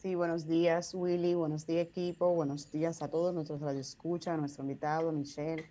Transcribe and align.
Sí, 0.02 0.16
buenos 0.16 0.48
días 0.48 0.94
Willy, 0.94 1.34
buenos 1.34 1.66
días 1.66 1.88
equipo, 1.88 2.34
buenos 2.34 2.72
días 2.72 3.02
a 3.02 3.10
todos 3.10 3.34
nuestros 3.34 3.60
radioescuchas, 3.60 4.36
a 4.36 4.38
nuestro 4.38 4.64
invitado 4.64 5.12
Michelle. 5.12 5.70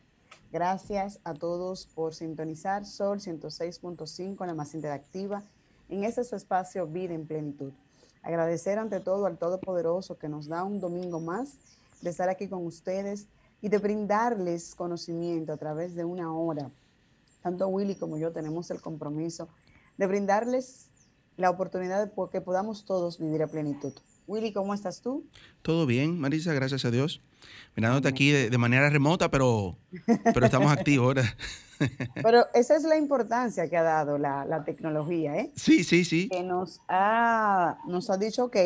Gracias 0.56 1.20
a 1.22 1.34
todos 1.34 1.86
por 1.86 2.14
sintonizar 2.14 2.86
Sol 2.86 3.18
106.5, 3.18 4.46
la 4.46 4.54
más 4.54 4.74
interactiva, 4.74 5.42
en 5.90 6.02
este 6.02 6.22
espacio 6.22 6.86
Vida 6.86 7.12
en 7.12 7.26
Plenitud. 7.26 7.74
Agradecer 8.22 8.78
ante 8.78 9.00
todo 9.00 9.26
al 9.26 9.36
Todopoderoso 9.36 10.16
que 10.16 10.30
nos 10.30 10.48
da 10.48 10.64
un 10.64 10.80
domingo 10.80 11.20
más 11.20 11.58
de 12.00 12.08
estar 12.08 12.30
aquí 12.30 12.48
con 12.48 12.64
ustedes 12.64 13.26
y 13.60 13.68
de 13.68 13.76
brindarles 13.76 14.74
conocimiento 14.74 15.52
a 15.52 15.58
través 15.58 15.94
de 15.94 16.06
una 16.06 16.34
hora. 16.34 16.70
Tanto 17.42 17.68
Willy 17.68 17.96
como 17.96 18.16
yo 18.16 18.32
tenemos 18.32 18.70
el 18.70 18.80
compromiso 18.80 19.50
de 19.98 20.06
brindarles 20.06 20.88
la 21.36 21.50
oportunidad 21.50 22.06
de 22.06 22.30
que 22.30 22.40
podamos 22.40 22.86
todos 22.86 23.18
vivir 23.18 23.42
a 23.42 23.46
plenitud. 23.46 23.92
Willy, 24.26 24.52
¿cómo 24.52 24.74
estás 24.74 25.00
tú? 25.00 25.24
Todo 25.62 25.86
bien, 25.86 26.18
Marisa, 26.18 26.52
gracias 26.52 26.84
a 26.84 26.90
Dios. 26.90 27.20
Mirándote 27.76 28.08
aquí 28.08 28.30
de, 28.30 28.58
manera 28.58 28.90
remota, 28.90 29.30
pero, 29.30 29.76
pero 30.34 30.46
estamos 30.46 30.72
activos 30.72 31.06
ahora. 31.06 31.36
pero 32.14 32.44
esa 32.54 32.76
es 32.76 32.82
la 32.82 32.96
importancia 32.96 33.68
que 33.68 33.76
ha 33.76 33.82
dado 33.82 34.18
la, 34.18 34.62
tecnología, 34.64 35.36
¿eh? 35.36 35.52
Sí, 35.54 35.84
sí, 35.84 36.04
sí. 36.04 36.28
Que 36.28 36.42
nos 36.42 36.80
ha, 36.88 37.78
nos 37.86 38.10
ha 38.10 38.16
dicho, 38.16 38.46
ok, 38.46 38.56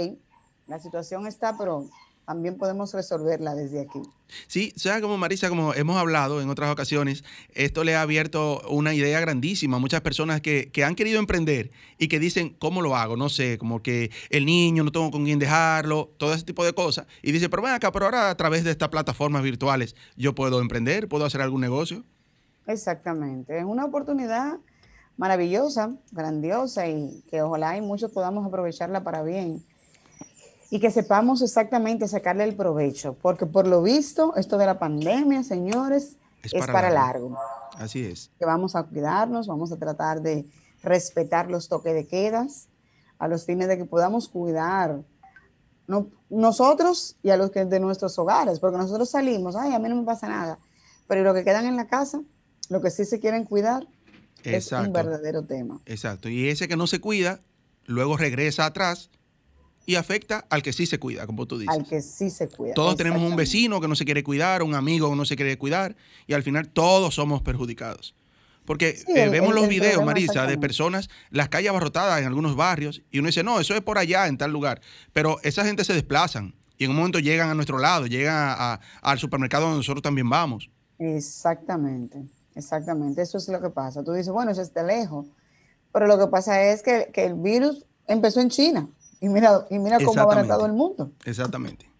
la 0.67 0.79
situación 0.79 1.27
está, 1.27 1.59
pero 1.59 1.89
también 2.31 2.57
podemos 2.57 2.95
resolverla 2.95 3.57
desde 3.57 3.81
aquí. 3.81 4.03
Sí, 4.47 4.73
o 4.77 4.79
sea, 4.79 5.01
como 5.01 5.19
Marisa, 5.19 5.49
como 5.49 5.75
hemos 5.75 5.97
hablado 5.97 6.41
en 6.41 6.49
otras 6.49 6.71
ocasiones, 6.71 7.25
esto 7.55 7.83
le 7.83 7.97
ha 7.97 8.03
abierto 8.03 8.63
una 8.69 8.95
idea 8.95 9.19
grandísima 9.19 9.79
a 9.79 9.81
muchas 9.81 10.01
personas 10.03 10.41
que, 10.41 10.71
han 10.87 10.95
querido 10.95 11.19
emprender 11.19 11.73
y 11.99 12.07
que 12.07 12.21
dicen, 12.21 12.55
¿cómo 12.61 12.83
lo 12.83 12.95
hago? 12.95 13.17
No 13.17 13.29
sé, 13.31 13.59
como 13.59 13.83
que 13.83 14.13
el 14.31 14.47
niño 14.47 14.85
no 14.85 14.93
tengo 14.93 15.11
con 15.11 15.25
quién 15.25 15.41
dejarlo, 15.41 16.13
todo 16.19 16.33
ese 16.33 16.45
tipo 16.45 16.65
de 16.65 16.73
cosas. 16.73 17.09
Y 17.21 17.33
dice, 17.33 17.49
pero 17.49 17.65
ven 17.65 17.73
acá, 17.73 17.91
pero 17.91 18.05
ahora 18.05 18.31
a 18.31 18.37
través 18.37 18.63
de 18.63 18.71
estas 18.71 18.91
plataformas 18.91 19.43
virtuales 19.43 19.97
yo 20.17 20.33
puedo 20.33 20.61
emprender, 20.61 21.09
puedo 21.09 21.25
hacer 21.25 21.41
algún 21.41 21.61
negocio. 21.61 22.05
Exactamente, 22.69 23.59
es 23.59 23.65
una 23.65 23.87
oportunidad 23.87 24.59
maravillosa, 25.17 25.97
grandiosa 26.13 26.87
y 26.87 27.25
que 27.29 27.43
ojalá 27.43 27.77
y 27.77 27.81
muchos 27.81 28.13
podamos 28.13 28.47
aprovecharla 28.47 29.03
para 29.03 29.25
bien 29.25 29.65
y 30.71 30.79
que 30.79 30.93
sepamos 30.93 31.43
exactamente 31.43 32.07
sacarle 32.07 32.45
el 32.45 32.55
provecho, 32.55 33.17
porque 33.21 33.45
por 33.45 33.67
lo 33.67 33.83
visto 33.83 34.37
esto 34.37 34.57
de 34.57 34.67
la 34.67 34.79
pandemia, 34.79 35.43
señores, 35.43 36.17
es, 36.43 36.67
para, 36.67 36.91
largo. 36.91 37.37
Así 37.77 38.05
es. 38.05 38.31
Que 38.39 38.47
vamos 38.47 38.77
a 38.77 38.85
cuidarnos, 38.85 39.49
vamos 39.49 39.73
a 39.73 39.77
tratar 39.77 40.23
de 40.23 40.47
respetar 40.83 41.51
los 41.51 41.69
toques 41.69 41.93
de 41.93 42.07
quedas, 42.07 42.69
a 43.19 43.27
los 43.27 43.45
fines 43.45 43.69
de 43.69 43.77
que 43.77 43.85
podamos 43.85 44.29
cuidar 44.29 45.03
no, 45.87 46.09
nosotros 46.31 47.17
y 47.23 47.31
a 47.31 47.37
los 47.37 47.51
que 47.51 47.65
de 47.65 47.81
nuestros 47.81 48.17
hogares, 48.19 48.61
porque 48.61 48.79
nosotros 48.79 49.11
salimos, 49.11 49.57
ay, 49.57 49.75
a 49.75 49.79
mí 49.81 49.89
no 49.89 49.97
me 49.97 50.05
pasa 50.05 50.29
nada, 50.29 50.59
pero 51.09 51.25
los 51.25 51.35
que 51.35 51.45
quedan 51.45 51.67
en 51.67 51.77
la 51.77 51.89
casa, 51.89 52.23
lo 52.69 52.81
que 52.81 52.91
sí 52.91 53.05
se 53.05 53.19
quieren 53.19 53.45
cuidar, 53.45 53.87
es 54.45 54.71
un 54.71 54.93
verdadero 54.93 55.43
tema. 55.43 55.81
Exacto, 55.85 56.29
y 56.29 56.49
ese 56.49 56.69
que 56.69 56.77
no 56.77 56.87
se 56.87 57.01
cuida, 57.01 57.41
luego 57.85 58.17
regresa 58.17 58.65
atrás 58.65 59.11
y 59.87 59.97
afecta 59.97 60.47
al 60.51 60.63
que 60.63 60.73
sí 60.73 60.87
se 60.87 60.99
cuida, 60.99 61.27
como 61.27 61.47
tú 61.47 61.59
dices. 61.59 61.77
Al 61.77 61.87
que 61.87 62.03
sí 62.03 62.31
se 62.31 62.49
cuida. 62.49 62.75
Todos 62.75 62.97
tenemos 62.97 63.23
un 63.23 63.37
vecino 63.37 63.81
que 63.81 63.89
no 63.89 63.97
se 63.97 64.05
quiere 64.05 64.23
cuidar, 64.23 64.63
un 64.63 64.75
amigo 64.75 65.11
que 65.11 65.17
no 65.17 65.25
se 65.25 65.37
quiere 65.37 65.59
cuidar, 65.59 65.97
y 66.27 66.35
al 66.35 66.43
final 66.43 66.69
todos 66.69 67.15
somos 67.15 67.43
perjudicados. 67.43 68.15
Porque 68.65 69.03
eh, 69.09 69.29
vemos 69.29 69.55
los 69.55 69.67
videos, 69.69 70.05
Marisa, 70.05 70.47
de 70.47 70.57
personas, 70.59 71.09
las 71.31 71.49
calles 71.49 71.71
abarrotadas 71.71 72.21
en 72.21 72.27
algunos 72.27 72.55
barrios, 72.55 73.03
y 73.11 73.19
uno 73.19 73.27
dice, 73.27 73.43
no, 73.43 73.59
eso 73.59 73.75
es 73.75 73.81
por 73.81 73.99
allá, 73.99 74.29
en 74.29 74.39
tal 74.39 74.53
lugar. 74.53 74.81
Pero 75.13 75.39
esa 75.43 75.65
gente 75.65 75.85
se 75.85 75.93
desplazan 75.93 76.55
y 76.79 76.85
en 76.85 76.91
un 76.91 76.97
momento 76.97 77.19
llegan 77.19 77.51
a 77.51 77.55
nuestro 77.55 77.79
lado, 77.79 78.07
llegan 78.07 78.79
al 79.03 79.19
supermercado 79.19 79.65
donde 79.65 79.79
nosotros 79.79 80.03
también 80.03 80.31
vamos. 80.31 80.71
Exactamente, 80.99 82.23
exactamente. 82.55 83.23
Eso 83.23 83.39
es 83.39 83.49
lo 83.49 83.61
que 83.61 83.71
pasa. 83.71 84.05
Tú 84.05 84.13
dices, 84.13 84.33
bueno, 84.33 84.53
eso 84.53 84.63
está 84.63 84.83
lejos. 84.83 85.27
Pero 85.93 86.07
lo 86.07 86.19
que 86.19 86.29
pasa 86.29 86.63
es 86.63 86.83
que, 86.83 87.11
que 87.13 87.25
el 87.25 87.35
virus 87.35 87.85
empezó 88.07 88.41
en 88.41 88.51
China. 88.51 88.89
Y 89.21 89.29
mira, 89.29 89.67
y 89.71 89.79
mira 89.79 89.99
cómo 89.99 90.19
ha 90.19 90.23
abaratado 90.23 90.67
el 90.67 90.73
mundo. 90.73 91.13
Exactamente. 91.25 91.91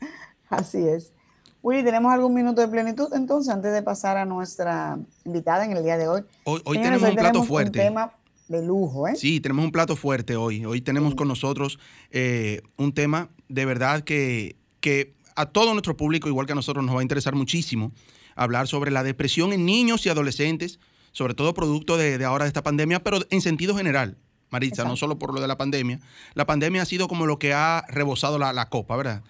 Así 0.48 0.78
es. 0.78 1.12
Willy, 1.60 1.82
¿tenemos 1.82 2.12
algún 2.12 2.34
minuto 2.34 2.60
de 2.60 2.68
plenitud 2.68 3.12
entonces 3.14 3.52
antes 3.52 3.72
de 3.72 3.82
pasar 3.82 4.16
a 4.16 4.24
nuestra 4.24 4.98
invitada 5.24 5.64
en 5.64 5.72
el 5.76 5.82
día 5.82 5.98
de 5.98 6.08
hoy? 6.08 6.22
Hoy, 6.44 6.80
tenemos 6.80 7.02
un 7.02 7.16
plato 7.16 7.42
fuerte. 7.42 7.80
Un 7.80 7.84
tema 7.84 8.12
de 8.46 8.64
lujo, 8.64 9.08
¿eh? 9.08 9.16
Sí, 9.16 9.40
tenemos 9.40 9.64
un 9.64 9.72
plato 9.72 9.96
fuerte 9.96 10.36
hoy. 10.36 10.64
Hoy 10.64 10.80
tenemos 10.80 11.16
con 11.16 11.26
nosotros 11.26 11.78
eh, 12.10 12.62
un 12.76 12.92
tema 12.94 13.28
de 13.48 13.64
verdad 13.64 14.02
que, 14.02 14.56
que 14.80 15.14
a 15.34 15.46
todo 15.46 15.72
nuestro 15.72 15.96
público, 15.96 16.28
igual 16.28 16.46
que 16.46 16.52
a 16.52 16.54
nosotros, 16.54 16.84
nos 16.84 16.94
va 16.94 17.00
a 17.00 17.02
interesar 17.02 17.34
muchísimo 17.34 17.92
hablar 18.36 18.68
sobre 18.68 18.92
la 18.92 19.02
depresión 19.02 19.52
en 19.52 19.66
niños 19.66 20.06
y 20.06 20.10
adolescentes, 20.10 20.78
sobre 21.10 21.34
todo 21.34 21.54
producto 21.54 21.96
de, 21.96 22.18
de 22.18 22.24
ahora 22.24 22.44
de 22.44 22.48
esta 22.48 22.62
pandemia, 22.62 23.02
pero 23.02 23.18
en 23.30 23.40
sentido 23.40 23.76
general. 23.76 24.16
Maritza, 24.50 24.84
no 24.84 24.96
solo 24.96 25.18
por 25.18 25.34
lo 25.34 25.40
de 25.40 25.48
la 25.48 25.58
pandemia. 25.58 26.00
La 26.34 26.46
pandemia 26.46 26.82
ha 26.82 26.86
sido 26.86 27.08
como 27.08 27.26
lo 27.26 27.38
que 27.38 27.52
ha 27.52 27.84
rebosado 27.88 28.38
la, 28.38 28.68
copa, 28.68 28.96
¿verdad? 28.96 29.22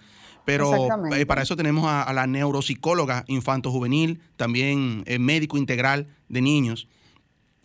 Pero 0.45 0.87
eh, 1.13 1.25
para 1.25 1.41
eso 1.41 1.55
tenemos 1.55 1.85
a, 1.87 2.11
la 2.13 2.25
neuropsicóloga 2.25 3.23
infanto-juvenil, 3.27 4.21
también 4.37 5.03
eh, 5.05 5.19
médico 5.19 5.57
integral 5.57 6.07
de 6.29 6.41
niños. 6.41 6.87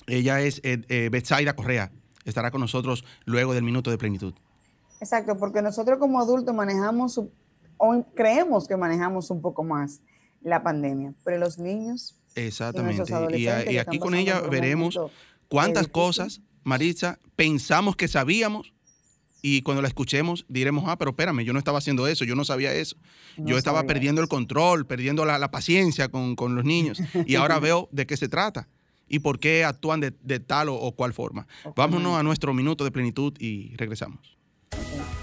Ella 0.06 0.40
es 0.40 0.60
eh, 0.64 1.08
Betsaida 1.10 1.54
Correa. 1.54 1.90
Estará 2.24 2.50
con 2.50 2.60
nosotros 2.60 3.04
luego 3.24 3.54
del 3.54 3.64
minuto 3.64 3.90
de 3.90 3.98
plenitud. 3.98 4.34
Exacto, 5.00 5.36
porque 5.36 5.62
nosotros 5.62 5.98
como 5.98 6.20
adultos 6.20 6.54
manejamos, 6.54 7.20
o 7.76 8.06
creemos 8.14 8.66
que 8.66 8.76
manejamos 8.76 9.30
un 9.30 9.42
poco 9.42 9.62
más 9.62 10.00
la 10.42 10.62
pandemia, 10.62 11.14
pero 11.24 11.38
los 11.38 11.58
niños... 11.58 12.16
Exactamente. 12.34 13.04
Y, 13.36 13.44
y, 13.44 13.78
aquí 13.78 14.00
con 14.00 14.14
ella 14.14 14.40
veremos 14.40 14.98
cuántas 15.48 15.86
cosas 15.86 16.40
Maritza, 16.64 17.18
pensamos 17.36 17.96
que 17.96 18.08
sabíamos 18.08 18.72
y 19.42 19.60
cuando 19.60 19.82
la 19.82 19.88
escuchemos 19.88 20.46
diremos, 20.48 20.84
ah, 20.86 20.96
pero 20.96 21.10
espérame, 21.10 21.44
yo 21.44 21.52
no 21.52 21.58
estaba 21.58 21.78
haciendo 21.78 22.08
eso, 22.08 22.24
yo 22.24 22.34
no 22.34 22.44
sabía 22.44 22.72
eso. 22.72 22.96
yo 23.36 23.58
estaba 23.58 23.84
perdiendo 23.84 24.22
el 24.22 24.28
control, 24.28 24.86
perdiendo 24.86 25.26
la, 25.26 25.50
paciencia 25.50 26.08
con, 26.08 26.54
los 26.54 26.64
niños 26.64 26.98
y 27.26 27.34
ahora 27.34 27.58
veo 27.60 27.88
de 27.92 28.06
qué 28.06 28.16
se 28.16 28.28
trata 28.28 28.68
y 29.06 29.18
por 29.18 29.38
qué 29.38 29.64
actúan 29.64 30.00
de, 30.00 30.40
tal 30.40 30.70
o, 30.70 30.90
cual 30.92 31.12
forma. 31.12 31.46
Vámonos 31.76 32.18
a 32.18 32.22
nuestro 32.22 32.54
minuto 32.54 32.84
de 32.84 32.90
plenitud 32.90 33.34
y 33.38 33.76
regresamos. 33.76 34.38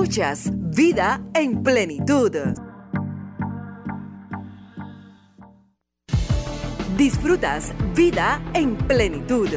Escuchas 0.00 0.52
Vida 0.76 1.28
en 1.34 1.60
Plenitud. 1.64 2.30
Disfrutas 6.96 7.74
Vida 7.96 8.40
en 8.54 8.76
Plenitud. 8.76 9.48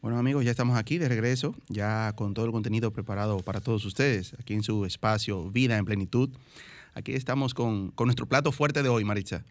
Bueno 0.00 0.16
amigos, 0.18 0.46
ya 0.46 0.50
estamos 0.50 0.78
aquí 0.78 0.96
de 0.96 1.10
regreso, 1.10 1.54
ya 1.68 2.14
con 2.16 2.32
todo 2.32 2.46
el 2.46 2.52
contenido 2.52 2.90
preparado 2.90 3.40
para 3.40 3.60
todos 3.60 3.84
ustedes, 3.84 4.32
aquí 4.40 4.54
en 4.54 4.62
su 4.62 4.86
espacio 4.86 5.50
Vida 5.50 5.76
en 5.76 5.84
Plenitud. 5.84 6.30
Aquí 6.94 7.12
estamos 7.12 7.52
con, 7.52 7.90
con 7.90 8.06
nuestro 8.06 8.24
plato 8.24 8.50
fuerte 8.50 8.82
de 8.82 8.88
hoy, 8.88 9.04
Maritza. 9.04 9.44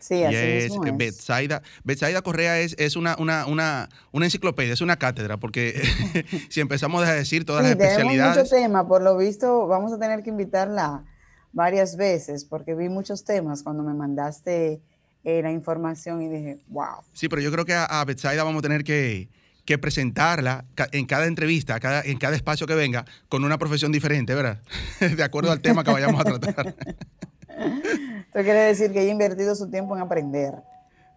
Sí, 0.00 0.24
así 0.24 0.36
es, 0.36 0.64
es. 0.64 0.96
Betsaida. 0.96 1.62
Betsaida 1.84 2.22
Correa 2.22 2.58
es, 2.58 2.74
es 2.78 2.96
una, 2.96 3.16
una, 3.18 3.46
una, 3.46 3.88
una, 4.12 4.24
enciclopedia, 4.24 4.72
es 4.72 4.80
una 4.80 4.96
cátedra, 4.96 5.36
porque 5.36 5.80
si 6.48 6.60
empezamos 6.60 7.06
a 7.06 7.14
decir 7.14 7.44
todas 7.44 7.62
las 7.62 7.72
especialidades. 7.72 8.36
mucho 8.36 8.50
tema, 8.50 8.88
por 8.88 9.02
lo 9.02 9.16
visto 9.16 9.66
vamos 9.66 9.92
a 9.92 9.98
tener 9.98 10.22
que 10.22 10.30
invitarla 10.30 11.04
varias 11.52 11.96
veces, 11.96 12.44
porque 12.44 12.74
vi 12.74 12.88
muchos 12.88 13.24
temas 13.24 13.62
cuando 13.62 13.82
me 13.82 13.94
mandaste 13.94 14.80
eh, 15.24 15.42
la 15.42 15.52
información 15.52 16.22
y 16.22 16.28
dije, 16.28 16.60
wow. 16.68 17.02
Sí, 17.12 17.28
pero 17.28 17.42
yo 17.42 17.52
creo 17.52 17.64
que 17.64 17.74
a, 17.74 17.84
a 17.84 18.04
Betsaida 18.04 18.42
vamos 18.42 18.60
a 18.60 18.62
tener 18.62 18.84
que, 18.84 19.28
que 19.64 19.78
presentarla 19.78 20.64
en 20.92 21.06
cada 21.06 21.26
entrevista, 21.26 21.78
cada, 21.78 22.02
en 22.02 22.18
cada 22.18 22.34
espacio 22.34 22.66
que 22.66 22.74
venga, 22.74 23.04
con 23.28 23.44
una 23.44 23.58
profesión 23.58 23.92
diferente, 23.92 24.34
¿verdad? 24.34 24.60
de 25.00 25.22
acuerdo 25.22 25.52
al 25.52 25.60
tema 25.60 25.84
que 25.84 25.92
vayamos 25.92 26.20
a 26.20 26.24
tratar. 26.24 26.74
Esto 28.30 28.44
quiere 28.44 28.60
decir 28.60 28.92
que 28.92 29.00
ella 29.00 29.08
ha 29.08 29.12
invertido 29.12 29.56
su 29.56 29.68
tiempo 29.72 29.96
en 29.96 30.02
aprender. 30.02 30.54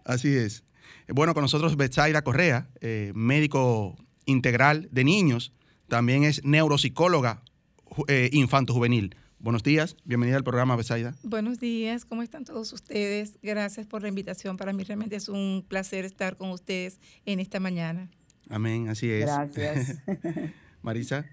Así 0.04 0.36
es. 0.36 0.64
Bueno, 1.06 1.32
con 1.32 1.42
nosotros 1.42 1.76
Betsaida 1.76 2.22
Correa, 2.22 2.66
eh, 2.80 3.12
médico 3.14 3.94
integral 4.24 4.88
de 4.90 5.04
niños, 5.04 5.52
también 5.86 6.24
es 6.24 6.44
neuropsicóloga 6.44 7.44
eh, 8.08 8.30
infanto-juvenil. 8.32 9.14
Buenos 9.38 9.62
días, 9.62 9.96
bienvenida 10.04 10.38
al 10.38 10.42
programa 10.42 10.74
Betsaida. 10.74 11.14
Buenos 11.22 11.60
días, 11.60 12.04
¿cómo 12.04 12.20
están 12.20 12.44
todos 12.44 12.72
ustedes? 12.72 13.38
Gracias 13.44 13.86
por 13.86 14.02
la 14.02 14.08
invitación. 14.08 14.56
Para 14.56 14.72
mí 14.72 14.82
realmente 14.82 15.14
es 15.14 15.28
un 15.28 15.64
placer 15.68 16.04
estar 16.04 16.36
con 16.36 16.50
ustedes 16.50 16.98
en 17.26 17.38
esta 17.38 17.60
mañana. 17.60 18.10
Amén, 18.50 18.88
así 18.88 19.08
es. 19.08 19.20
Gracias. 19.20 19.98
Marisa. 20.82 21.24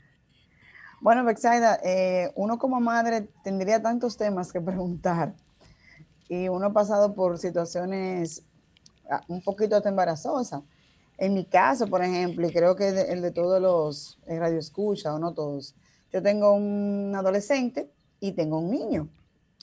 Bueno, 0.99 1.25
Betsaida, 1.25 1.79
eh, 1.83 2.31
uno 2.35 2.59
como 2.59 2.79
madre 2.79 3.29
tendría 3.43 3.81
tantos 3.81 4.15
temas 4.15 4.53
que 4.53 4.61
preguntar 4.61 5.33
y 6.31 6.47
uno 6.47 6.67
ha 6.67 6.73
pasado 6.73 7.13
por 7.13 7.37
situaciones 7.37 8.43
ah, 9.09 9.21
un 9.27 9.41
poquito 9.41 9.75
hasta 9.75 9.89
embarazosas. 9.89 10.61
En 11.17 11.33
mi 11.33 11.43
caso, 11.43 11.87
por 11.87 12.01
ejemplo, 12.01 12.47
y 12.47 12.53
creo 12.53 12.73
que 12.77 12.87
el 12.87 13.21
de 13.21 13.31
todos 13.31 13.61
los 13.61 14.17
radio 14.25 14.57
escucha 14.57 15.13
o 15.13 15.19
no 15.19 15.33
todos, 15.33 15.75
yo 16.13 16.23
tengo 16.23 16.53
un 16.53 17.11
adolescente 17.13 17.91
y 18.21 18.31
tengo 18.31 18.59
un 18.59 18.71
niño. 18.71 19.09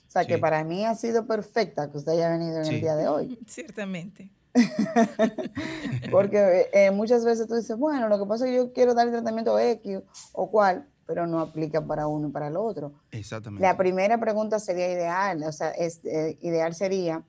O 0.07 0.11
sea, 0.11 0.27
que 0.27 0.37
para 0.37 0.63
mí 0.63 0.85
ha 0.85 0.95
sido 0.95 1.27
perfecta 1.27 1.91
que 1.91 1.97
usted 1.97 2.13
haya 2.13 2.29
venido 2.29 2.61
en 2.61 2.67
el 2.67 2.81
día 2.83 2.97
de 2.97 3.09
hoy. 3.09 3.39
Ciertamente. 3.47 4.31
Porque 6.11 6.69
eh, 6.75 6.91
muchas 6.91 7.25
veces 7.25 7.49
tú 7.49 7.55
dices, 7.55 7.79
bueno, 7.79 8.09
lo 8.09 8.19
que 8.19 8.27
pasa 8.27 8.45
es 8.45 8.51
que 8.51 8.57
yo 8.59 8.73
quiero 8.75 8.93
dar 8.93 9.07
el 9.07 9.15
tratamiento 9.15 9.59
X 9.59 10.01
o 10.33 10.51
cual, 10.51 10.87
pero 11.09 11.27
no 11.27 11.41
aplica 11.41 11.81
para 11.81 12.07
uno 12.07 12.29
y 12.29 12.31
para 12.31 12.49
el 12.49 12.57
otro. 12.59 12.93
Exactamente. 13.13 13.67
La 13.67 13.79
primera 13.79 14.21
pregunta 14.21 14.59
sería 14.59 14.93
ideal, 14.93 15.43
o 15.43 15.53
sea, 15.53 15.71
eh, 15.71 16.39
ideal 16.43 16.75
sería, 16.75 17.25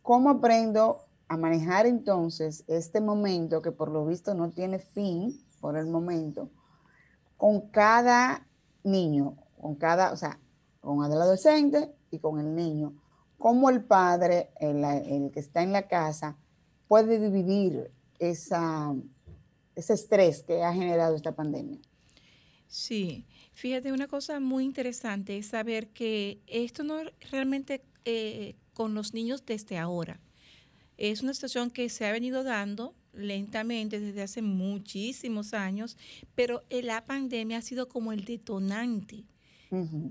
¿cómo 0.00 0.30
aprendo 0.30 1.00
a 1.26 1.36
manejar 1.36 1.86
entonces 1.86 2.62
este 2.68 3.00
momento 3.00 3.62
que 3.62 3.72
por 3.72 3.90
lo 3.90 4.06
visto 4.06 4.32
no 4.34 4.52
tiene 4.52 4.78
fin 4.78 5.44
por 5.60 5.76
el 5.76 5.88
momento, 5.88 6.50
con 7.36 7.62
cada 7.70 8.46
niño, 8.84 9.38
con 9.60 9.74
cada, 9.74 10.12
o 10.12 10.16
sea, 10.16 10.38
con 10.80 11.04
el 11.04 11.10
adolescente 11.10 11.92
y 12.12 12.20
con 12.20 12.38
el 12.38 12.54
niño? 12.54 12.94
¿Cómo 13.38 13.70
el 13.70 13.82
padre, 13.82 14.52
el, 14.60 14.84
el 14.84 15.32
que 15.32 15.40
está 15.40 15.64
en 15.64 15.72
la 15.72 15.88
casa, 15.88 16.36
puede 16.86 17.18
dividir 17.18 17.90
esa, 18.20 18.94
ese 19.74 19.94
estrés 19.94 20.44
que 20.44 20.62
ha 20.62 20.72
generado 20.72 21.16
esta 21.16 21.32
pandemia? 21.32 21.80
Sí, 22.66 23.24
fíjate, 23.52 23.92
una 23.92 24.08
cosa 24.08 24.40
muy 24.40 24.64
interesante 24.64 25.36
es 25.38 25.46
saber 25.46 25.88
que 25.88 26.40
esto 26.46 26.82
no 26.82 27.02
realmente 27.30 27.82
eh, 28.04 28.56
con 28.72 28.94
los 28.94 29.14
niños 29.14 29.44
desde 29.46 29.78
ahora. 29.78 30.20
Es 30.96 31.22
una 31.22 31.34
situación 31.34 31.70
que 31.70 31.88
se 31.88 32.06
ha 32.06 32.12
venido 32.12 32.42
dando 32.42 32.94
lentamente 33.12 34.00
desde 34.00 34.22
hace 34.22 34.42
muchísimos 34.42 35.54
años, 35.54 35.96
pero 36.34 36.62
la 36.70 37.04
pandemia 37.04 37.58
ha 37.58 37.62
sido 37.62 37.88
como 37.88 38.12
el 38.12 38.24
detonante 38.24 39.24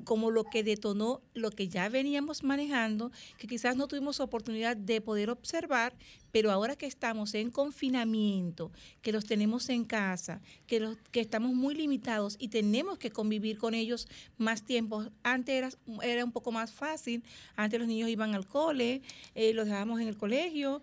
como 0.04 0.32
lo 0.32 0.44
que 0.44 0.64
detonó 0.64 1.22
lo 1.34 1.52
que 1.52 1.68
ya 1.68 1.90
veníamos 1.90 2.44
manejando, 2.44 3.12
que 3.38 3.48
quizás 3.48 3.76
no 3.76 3.88
tuvimos 3.88 4.20
oportunidad 4.20 4.78
de 4.78 5.02
poder 5.02 5.30
observar, 5.30 5.94
pero 6.32 6.52
ahora 6.52 6.76
que 6.76 6.88
estamos 6.88 7.36
en 7.36 7.52
confinamiento, 7.52 8.72
que 9.02 9.12
los 9.12 9.26
tenemos 9.26 9.70
en 9.70 9.86
casa, 9.86 10.42
que, 10.66 10.80
los, 10.80 10.98
que 11.12 11.22
estamos 11.22 11.54
muy 11.54 11.76
limitados 11.76 12.38
y 12.40 12.48
tenemos 12.48 12.98
que 12.98 13.12
convivir 13.12 13.60
con 13.60 13.76
ellos 13.76 14.08
más 14.38 14.64
tiempo. 14.64 15.06
Antes 15.22 15.56
era, 15.56 15.70
era 16.02 16.26
un 16.26 16.32
poco 16.32 16.52
más 16.52 16.72
fácil, 16.72 17.24
antes 17.56 17.80
los 17.80 17.88
niños 17.88 18.10
iban 18.10 18.34
al 18.34 18.48
cole, 18.48 19.04
eh, 19.36 19.54
los 19.54 19.66
dejábamos 19.66 20.02
en 20.02 20.08
el 20.08 20.18
colegio, 20.18 20.82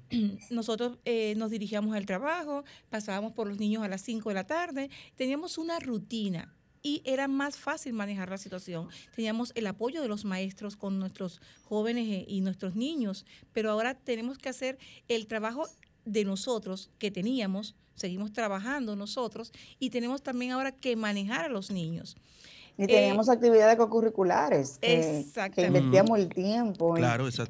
nosotros 0.50 0.98
eh, 1.04 1.34
nos 1.36 1.50
dirigíamos 1.50 1.96
al 1.96 2.06
trabajo, 2.06 2.64
pasábamos 2.88 3.32
por 3.32 3.48
los 3.48 3.58
niños 3.58 3.82
a 3.82 3.88
las 3.88 4.02
5 4.02 4.28
de 4.28 4.34
la 4.34 4.46
tarde, 4.46 4.90
teníamos 5.16 5.58
una 5.58 5.80
rutina 5.80 6.54
y 6.84 7.00
era 7.04 7.26
más 7.26 7.56
fácil 7.56 7.94
manejar 7.94 8.28
la 8.28 8.36
situación. 8.38 8.88
Teníamos 9.16 9.52
el 9.56 9.66
apoyo 9.66 10.02
de 10.02 10.06
los 10.06 10.24
maestros 10.24 10.76
con 10.76 11.00
nuestros 11.00 11.40
jóvenes 11.64 12.06
eh, 12.08 12.24
y 12.28 12.42
nuestros 12.42 12.76
niños, 12.76 13.24
pero 13.52 13.70
ahora 13.70 13.94
tenemos 13.94 14.38
que 14.38 14.50
hacer 14.50 14.78
el 15.08 15.26
trabajo 15.26 15.66
de 16.04 16.24
nosotros 16.24 16.90
que 16.98 17.10
teníamos, 17.10 17.74
seguimos 17.94 18.34
trabajando 18.34 18.96
nosotros 18.96 19.50
y 19.78 19.88
tenemos 19.90 20.22
también 20.22 20.52
ahora 20.52 20.72
que 20.72 20.94
manejar 20.94 21.46
a 21.46 21.48
los 21.48 21.70
niños. 21.70 22.16
Y 22.76 22.86
teníamos 22.86 23.28
actividades 23.28 23.76
co-curriculares, 23.76 24.78
que, 24.80 25.24
invertíamos 25.56 26.18
el 26.18 26.28
tiempo 26.28 26.96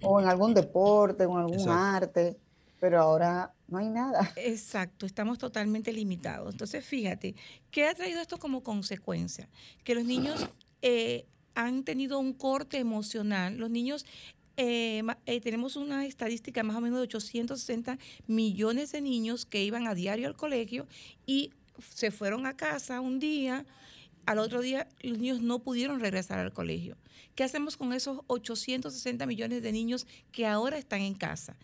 o 0.02 0.20
en 0.20 0.28
algún 0.28 0.54
deporte, 0.54 1.24
o 1.24 1.32
en 1.32 1.38
algún 1.38 1.68
arte, 1.68 2.36
pero 2.84 3.00
ahora 3.00 3.50
no 3.66 3.78
hay 3.78 3.88
nada. 3.88 4.30
Exacto, 4.36 5.06
estamos 5.06 5.38
totalmente 5.38 5.90
limitados. 5.90 6.52
Entonces, 6.52 6.84
fíjate, 6.84 7.34
¿qué 7.70 7.86
ha 7.86 7.94
traído 7.94 8.20
esto 8.20 8.38
como 8.38 8.62
consecuencia? 8.62 9.48
Que 9.84 9.94
los 9.94 10.04
niños 10.04 10.50
eh, 10.82 11.24
han 11.54 11.84
tenido 11.84 12.18
un 12.18 12.34
corte 12.34 12.76
emocional. 12.76 13.56
Los 13.56 13.70
niños 13.70 14.04
eh, 14.58 15.02
eh, 15.24 15.40
tenemos 15.40 15.76
una 15.76 16.04
estadística 16.04 16.62
más 16.62 16.76
o 16.76 16.82
menos 16.82 16.98
de 16.98 17.04
860 17.04 17.96
millones 18.26 18.92
de 18.92 19.00
niños 19.00 19.46
que 19.46 19.64
iban 19.64 19.86
a 19.86 19.94
diario 19.94 20.28
al 20.28 20.36
colegio 20.36 20.86
y 21.24 21.52
se 21.80 22.10
fueron 22.10 22.44
a 22.44 22.54
casa 22.54 23.00
un 23.00 23.18
día, 23.18 23.64
al 24.26 24.38
otro 24.38 24.60
día 24.60 24.88
los 25.00 25.16
niños 25.16 25.40
no 25.40 25.60
pudieron 25.60 26.00
regresar 26.00 26.38
al 26.38 26.52
colegio. 26.52 26.98
¿Qué 27.34 27.44
hacemos 27.44 27.78
con 27.78 27.94
esos 27.94 28.20
860 28.26 29.24
millones 29.24 29.62
de 29.62 29.72
niños 29.72 30.06
que 30.32 30.46
ahora 30.46 30.76
están 30.76 31.00
en 31.00 31.14
casa? 31.14 31.56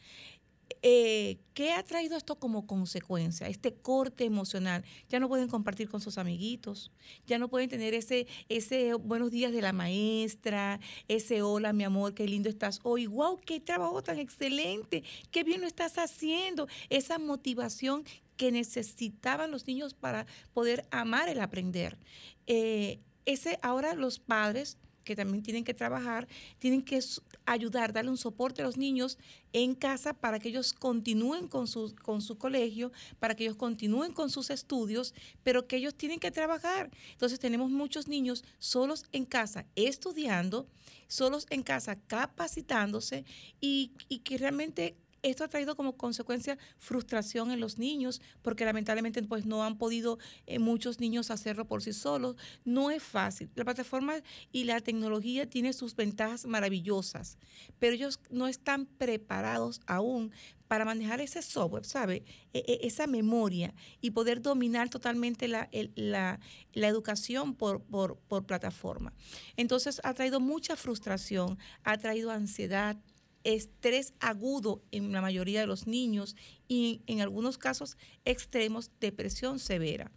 Eh, 0.82 1.38
¿qué 1.54 1.72
ha 1.72 1.82
traído 1.82 2.16
esto 2.16 2.38
como 2.38 2.66
consecuencia? 2.66 3.48
Este 3.48 3.74
corte 3.74 4.24
emocional. 4.24 4.84
Ya 5.08 5.20
no 5.20 5.28
pueden 5.28 5.48
compartir 5.48 5.88
con 5.88 6.00
sus 6.00 6.18
amiguitos, 6.18 6.90
ya 7.26 7.38
no 7.38 7.48
pueden 7.48 7.68
tener 7.68 7.94
ese, 7.94 8.26
ese 8.48 8.94
buenos 8.94 9.30
días 9.30 9.52
de 9.52 9.62
la 9.62 9.72
maestra, 9.72 10.80
ese 11.08 11.42
hola 11.42 11.72
mi 11.72 11.84
amor, 11.84 12.14
qué 12.14 12.26
lindo 12.26 12.48
estás 12.48 12.80
hoy, 12.82 13.06
wow, 13.06 13.38
qué 13.40 13.60
trabajo 13.60 14.02
tan 14.02 14.18
excelente, 14.18 15.02
qué 15.30 15.44
bien 15.44 15.60
lo 15.60 15.66
estás 15.66 15.98
haciendo, 15.98 16.68
esa 16.88 17.18
motivación 17.18 18.04
que 18.36 18.50
necesitaban 18.50 19.50
los 19.50 19.66
niños 19.66 19.92
para 19.92 20.26
poder 20.54 20.86
amar 20.90 21.28
el 21.28 21.40
aprender. 21.40 21.98
Eh, 22.46 23.00
ese 23.26 23.58
ahora 23.62 23.94
los 23.94 24.18
padres 24.18 24.78
que 25.10 25.16
también 25.16 25.42
tienen 25.42 25.64
que 25.64 25.74
trabajar, 25.74 26.28
tienen 26.60 26.82
que 26.82 27.00
ayudar, 27.44 27.92
darle 27.92 28.12
un 28.12 28.16
soporte 28.16 28.62
a 28.62 28.64
los 28.64 28.76
niños 28.76 29.18
en 29.52 29.74
casa 29.74 30.14
para 30.14 30.38
que 30.38 30.50
ellos 30.50 30.72
continúen 30.72 31.48
con 31.48 31.66
su, 31.66 31.96
con 31.96 32.20
colegio, 32.36 32.92
para 33.18 33.34
que 33.34 33.42
ellos 33.42 33.56
continúen 33.56 34.12
con 34.12 34.30
sus 34.30 34.50
estudios, 34.50 35.12
pero 35.42 35.66
que 35.66 35.78
ellos 35.78 35.96
tienen 35.96 36.20
que 36.20 36.30
trabajar. 36.30 36.92
Entonces 37.10 37.40
tenemos 37.40 37.72
muchos 37.72 38.06
niños 38.06 38.44
solos 38.60 39.04
en 39.10 39.24
casa 39.24 39.66
estudiando, 39.74 40.68
solos 41.08 41.48
en 41.50 41.64
casa 41.64 41.96
capacitándose 42.06 43.24
y 43.58 43.88
que 44.22 44.38
realmente 44.38 44.94
esto 45.22 45.44
ha 45.44 45.48
traído 45.48 45.76
como 45.76 45.96
consecuencia 45.96 46.58
frustración 46.78 47.50
en 47.50 47.60
los 47.60 47.78
niños, 47.78 48.20
porque 48.42 48.64
lamentablemente 48.64 49.22
pues 49.22 49.46
no 49.46 49.64
han 49.64 49.78
podido 49.78 50.18
eh, 50.46 50.58
muchos 50.58 51.00
niños 51.00 51.30
hacerlo 51.30 51.66
por 51.66 51.82
sí 51.82 51.92
solos. 51.92 52.36
No 52.64 52.90
es 52.90 53.02
fácil. 53.02 53.50
La 53.54 53.64
plataforma 53.64 54.14
y 54.52 54.64
la 54.64 54.80
tecnología 54.80 55.48
tiene 55.48 55.72
sus 55.72 55.94
ventajas 55.96 56.46
maravillosas, 56.46 57.38
pero 57.78 57.94
ellos 57.94 58.20
no 58.30 58.48
están 58.48 58.86
preparados 58.86 59.80
aún 59.86 60.32
para 60.70 60.84
manejar 60.84 61.20
ese 61.20 61.42
software, 61.42 61.84
¿sabe? 61.84 62.22
E, 62.52 62.60
e, 62.60 62.86
esa 62.86 63.08
memoria 63.08 63.74
y 64.00 64.12
poder 64.12 64.40
dominar 64.40 64.88
totalmente 64.88 65.48
la, 65.48 65.68
la, 65.96 66.38
la 66.72 66.86
educación 66.86 67.56
por, 67.56 67.82
por, 67.82 68.18
por 68.28 68.46
plataforma. 68.46 69.12
Entonces 69.56 70.00
ha 70.04 70.14
traído 70.14 70.38
mucha 70.38 70.76
frustración, 70.76 71.58
ha 71.82 71.98
traído 71.98 72.30
ansiedad, 72.30 72.96
estrés 73.44 74.12
agudo 74.20 74.82
en 74.90 75.12
la 75.12 75.20
mayoría 75.20 75.60
de 75.60 75.66
los 75.66 75.86
niños 75.86 76.36
y 76.68 77.02
en 77.06 77.20
algunos 77.20 77.58
casos 77.58 77.96
extremos, 78.24 78.90
depresión 79.00 79.58
severa. 79.58 80.10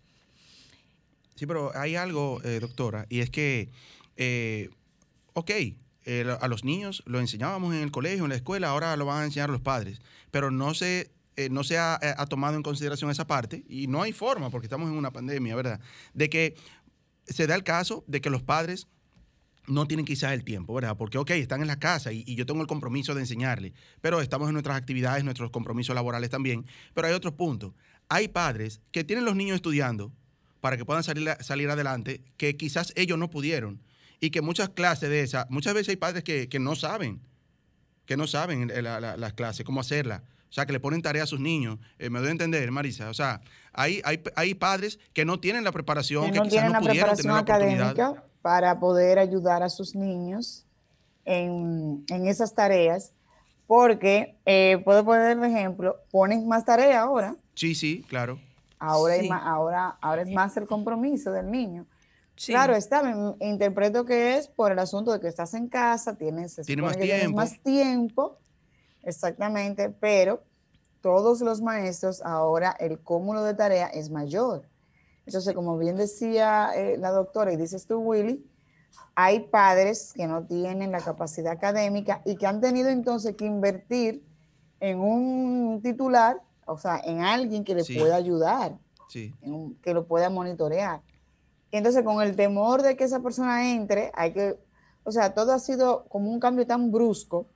Sí, 1.35 1.45
pero 1.45 1.75
hay 1.75 1.95
algo, 1.95 2.41
eh, 2.43 2.59
doctora, 2.59 3.05
y 3.09 3.19
es 3.19 3.29
que, 3.29 3.69
eh, 4.17 4.69
ok, 5.33 5.51
eh, 6.05 6.37
a 6.39 6.47
los 6.47 6.63
niños 6.63 7.01
lo 7.05 7.19
enseñábamos 7.19 7.73
en 7.73 7.81
el 7.81 7.91
colegio, 7.91 8.25
en 8.25 8.29
la 8.29 8.35
escuela, 8.35 8.69
ahora 8.69 8.95
lo 8.97 9.05
van 9.05 9.23
a 9.23 9.25
enseñar 9.25 9.49
los 9.49 9.61
padres, 9.61 10.01
pero 10.31 10.51
no 10.51 10.73
se, 10.73 11.11
no 11.49 11.63
se 11.63 11.77
ha, 11.77 11.95
ha, 11.95 12.25
tomado 12.27 12.55
en 12.55 12.63
consideración 12.63 13.09
esa 13.09 13.25
parte 13.25 13.63
y 13.67 13.87
no 13.87 14.03
hay 14.03 14.11
forma, 14.11 14.49
porque 14.49 14.67
estamos 14.67 14.89
en 14.89 14.97
una 14.97 15.11
pandemia, 15.11 15.55
¿verdad? 15.55 15.79
De 16.13 16.29
que 16.29 16.55
se 17.25 17.47
da 17.47 17.55
el 17.55 17.63
caso 17.63 18.03
de 18.05 18.21
que 18.21 18.29
los 18.29 18.43
padres 18.43 18.87
no 19.67 19.87
tienen 19.87 20.05
quizás 20.05 20.33
el 20.33 20.43
tiempo, 20.43 20.73
¿verdad? 20.73 20.97
Porque, 20.97 21.17
ok, 21.17 21.31
están 21.31 21.61
en 21.61 21.67
la 21.67 21.79
casa 21.79 22.11
y, 22.11 22.35
yo 22.35 22.45
tengo 22.45 22.61
el 22.61 22.67
compromiso 22.67 23.15
de 23.15 23.21
enseñarle, 23.21 23.73
pero 24.01 24.21
estamos 24.21 24.47
en 24.47 24.53
nuestras 24.53 24.77
actividades, 24.77 25.23
nuestros 25.23 25.51
compromisos 25.51 25.95
laborales 25.95 26.29
también. 26.29 26.65
Pero 26.93 27.07
hay 27.07 27.13
otros 27.13 27.33
puntos. 27.33 27.73
Hay 28.09 28.27
padres 28.27 28.81
que 28.91 29.03
tienen 29.03 29.25
los 29.25 29.35
niños 29.35 29.55
estudiando 29.55 30.11
para 30.61 30.77
que 30.77 30.85
puedan 30.85 31.03
salir, 31.03 31.29
salir 31.41 31.69
adelante, 31.69 32.21
que 32.37 32.57
quizás 32.57 32.93
ellos 32.95 33.17
no 33.17 33.29
pudieron. 33.29 33.81
Y 34.19 34.29
que 34.29 34.41
muchas 34.41 34.69
clases 34.69 35.09
de 35.09 35.21
esas, 35.21 35.49
muchas 35.49 35.73
veces 35.73 35.89
hay 35.89 35.95
padres 35.97 36.23
que, 36.23 36.47
no 36.59 36.75
saben, 36.75 37.21
que 38.05 38.15
no 38.15 38.25
saben 38.27 38.71
las 38.81 39.33
clases, 39.33 39.65
cómo 39.65 39.81
hacerlas. 39.81 40.21
O 40.49 40.53
sea, 40.53 40.65
que 40.65 40.71
le 40.71 40.79
ponen 40.79 41.01
tarea 41.01 41.23
a 41.23 41.25
sus 41.25 41.39
niños. 41.39 41.79
Eh, 41.97 42.09
me 42.09 42.19
doy 42.19 42.27
a 42.27 42.31
entender, 42.31 42.69
Marisa. 42.69 43.09
O 43.09 43.13
sea, 43.13 43.41
hay, 43.73 44.01
hay, 44.05 44.21
hay 44.35 44.53
padres 44.53 44.99
que 45.11 45.25
no 45.25 45.39
tienen 45.39 45.63
la 45.63 45.71
preparación, 45.71 46.31
que, 46.31 46.39
quizás 46.41 46.71
no 46.71 46.79
pudieron 46.79 47.15
tener 47.15 47.33
la 47.33 47.41
oportunidad 47.41 48.23
para 48.43 48.77
poder 48.77 49.19
ayudar 49.19 49.63
a 49.63 49.69
sus 49.69 49.95
niños 49.95 50.65
en, 51.23 52.03
esas 52.09 52.53
tareas, 52.53 53.13
porque, 53.65 54.35
eh, 54.45 54.81
puedo 54.83 55.05
poner 55.05 55.37
el 55.37 55.43
ejemplo, 55.45 55.95
ponen 56.11 56.45
más 56.45 56.65
tarea 56.65 57.01
ahora. 57.01 57.37
Sí, 57.55 57.73
sí, 57.73 58.03
claro. 58.07 58.37
Ahora, 58.77 59.15
Es, 59.15 59.29
más, 59.29 59.43
ahora, 59.45 59.97
ahora 60.01 60.23
es 60.23 60.29
más 60.29 60.57
el 60.57 60.67
compromiso 60.67 61.31
del 61.31 61.49
niño. 61.49 61.85
Claro, 62.35 62.75
está, 62.75 63.01
interpreto 63.39 64.03
que 64.03 64.35
es 64.35 64.49
por 64.49 64.73
el 64.73 64.79
asunto 64.79 65.13
de 65.13 65.21
que 65.21 65.29
estás 65.29 65.53
en 65.53 65.69
casa, 65.69 66.17
tienes, 66.17 66.57
más, 66.77 66.97
tiempo. 66.97 67.37
más 67.37 67.63
tiempo, 67.63 68.37
exactamente, 69.03 69.89
pero 69.89 70.43
todos 70.99 71.39
los 71.39 71.61
maestros 71.61 72.21
ahora 72.25 72.75
el 72.77 72.99
cúmulo 72.99 73.41
de 73.43 73.53
tarea 73.53 73.87
es 73.87 74.09
mayor. 74.09 74.67
Entonces, 75.25 75.53
como 75.53 75.77
bien 75.77 75.95
decía 75.95 76.71
eh, 76.75 76.97
la 76.97 77.11
doctora 77.11 77.53
y 77.53 77.57
dices 77.57 77.85
tú, 77.87 77.99
Willy, 77.99 78.45
hay 79.15 79.41
padres 79.41 80.13
que 80.13 80.27
no 80.27 80.45
tienen 80.45 80.91
la 80.91 80.99
capacidad 80.99 81.53
académica 81.53 82.21
y 82.25 82.35
que 82.35 82.47
han 82.47 82.61
tenido 82.61 82.89
entonces 82.89 83.35
que 83.35 83.45
invertir 83.45 84.23
en 84.79 84.99
un 84.99 85.81
titular, 85.81 86.41
o 86.65 86.77
sea, 86.77 86.99
en 87.03 87.21
alguien 87.21 87.63
que 87.63 87.75
les 87.75 87.87
pueda 87.87 88.15
ayudar, 88.15 88.77
que 89.11 89.93
lo 89.93 90.07
pueda 90.07 90.29
monitorear. 90.29 91.01
Y 91.71 91.77
entonces, 91.77 92.03
con 92.03 92.21
el 92.21 92.35
temor 92.35 92.81
de 92.81 92.97
que 92.97 93.03
esa 93.05 93.21
persona 93.21 93.71
entre, 93.71 94.11
hay 94.13 94.33
que, 94.33 94.59
o 95.03 95.11
sea, 95.11 95.33
todo 95.33 95.53
ha 95.53 95.59
sido 95.59 96.05
como 96.09 96.31
un 96.31 96.39
cambio 96.39 96.67
tan 96.67 96.91
brusco, 96.91 97.47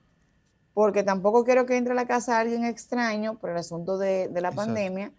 porque 0.74 1.04
tampoco 1.04 1.44
quiero 1.44 1.66
que 1.66 1.76
entre 1.76 1.94
a 1.94 1.96
la 1.96 2.08
casa 2.08 2.40
alguien 2.40 2.64
extraño 2.64 3.38
por 3.40 3.50
el 3.50 3.58
asunto 3.58 3.98
de, 3.98 4.30
la 4.34 4.52
pandemia 4.52 5.12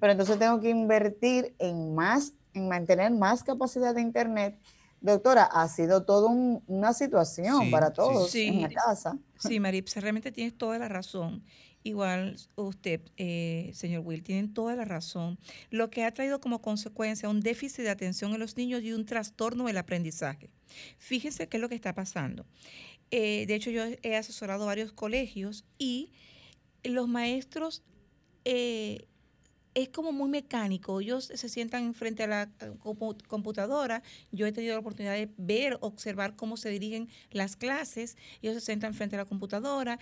pero 0.00 0.12
entonces 0.12 0.38
tengo 0.38 0.60
que 0.60 0.70
invertir 0.70 1.54
en 1.58 1.94
más, 1.94 2.32
en 2.54 2.68
mantener 2.68 3.12
más 3.12 3.42
capacidad 3.42 3.94
de 3.94 4.00
Internet. 4.00 4.58
Doctora, 5.00 5.44
ha 5.44 5.66
sido 5.68 6.04
toda 6.04 6.30
una 6.30 6.92
situación 6.92 7.70
para 7.70 7.92
todos 7.92 8.34
en 8.34 8.62
la 8.62 8.68
casa. 8.68 9.16
Sí, 9.38 9.58
Marips, 9.58 9.96
realmente 9.96 10.30
tienes 10.30 10.56
toda 10.56 10.78
la 10.78 10.88
razón. 10.88 11.42
igual 11.82 12.36
usted, 12.56 13.00
eh, 13.16 13.70
señor 13.72 14.02
Will, 14.04 14.22
tienen 14.22 14.52
toda 14.52 14.76
la 14.76 14.84
razón. 14.84 15.38
Lo 15.70 15.88
que 15.88 16.04
ha 16.04 16.12
traído 16.12 16.38
como 16.38 16.60
consecuencia 16.60 17.30
un 17.30 17.40
déficit 17.40 17.84
de 17.84 17.90
atención 17.90 18.34
en 18.34 18.40
los 18.40 18.58
niños 18.58 18.82
y 18.82 18.92
un 18.92 19.06
trastorno 19.06 19.64
del 19.64 19.78
aprendizaje. 19.78 20.50
Fíjense 20.98 21.48
qué 21.48 21.56
es 21.56 21.60
lo 21.62 21.70
que 21.70 21.74
está 21.74 21.94
pasando. 21.94 22.44
Eh, 23.10 23.46
de 23.46 23.54
hecho, 23.54 23.70
yo 23.70 23.82
he 24.02 24.16
asesorado 24.16 24.66
varios 24.66 24.92
colegios 24.92 25.64
y 25.78 26.12
los 26.84 27.08
maestros 27.08 27.82
eh, 28.44 29.06
es 29.82 29.88
como 29.88 30.12
muy 30.12 30.28
mecánico. 30.28 31.00
Ellos 31.00 31.24
se 31.34 31.48
sientan 31.48 31.94
frente 31.94 32.22
a 32.22 32.26
la 32.26 32.48
computadora. 33.28 34.02
Yo 34.32 34.46
he 34.46 34.52
tenido 34.52 34.74
la 34.74 34.80
oportunidad 34.80 35.14
de 35.14 35.30
ver, 35.36 35.78
observar 35.80 36.36
cómo 36.36 36.56
se 36.56 36.70
dirigen 36.70 37.08
las 37.30 37.56
clases. 37.56 38.16
Ellos 38.42 38.54
se 38.54 38.60
sientan 38.60 38.94
frente 38.94 39.16
a 39.16 39.20
la 39.20 39.24
computadora. 39.24 39.98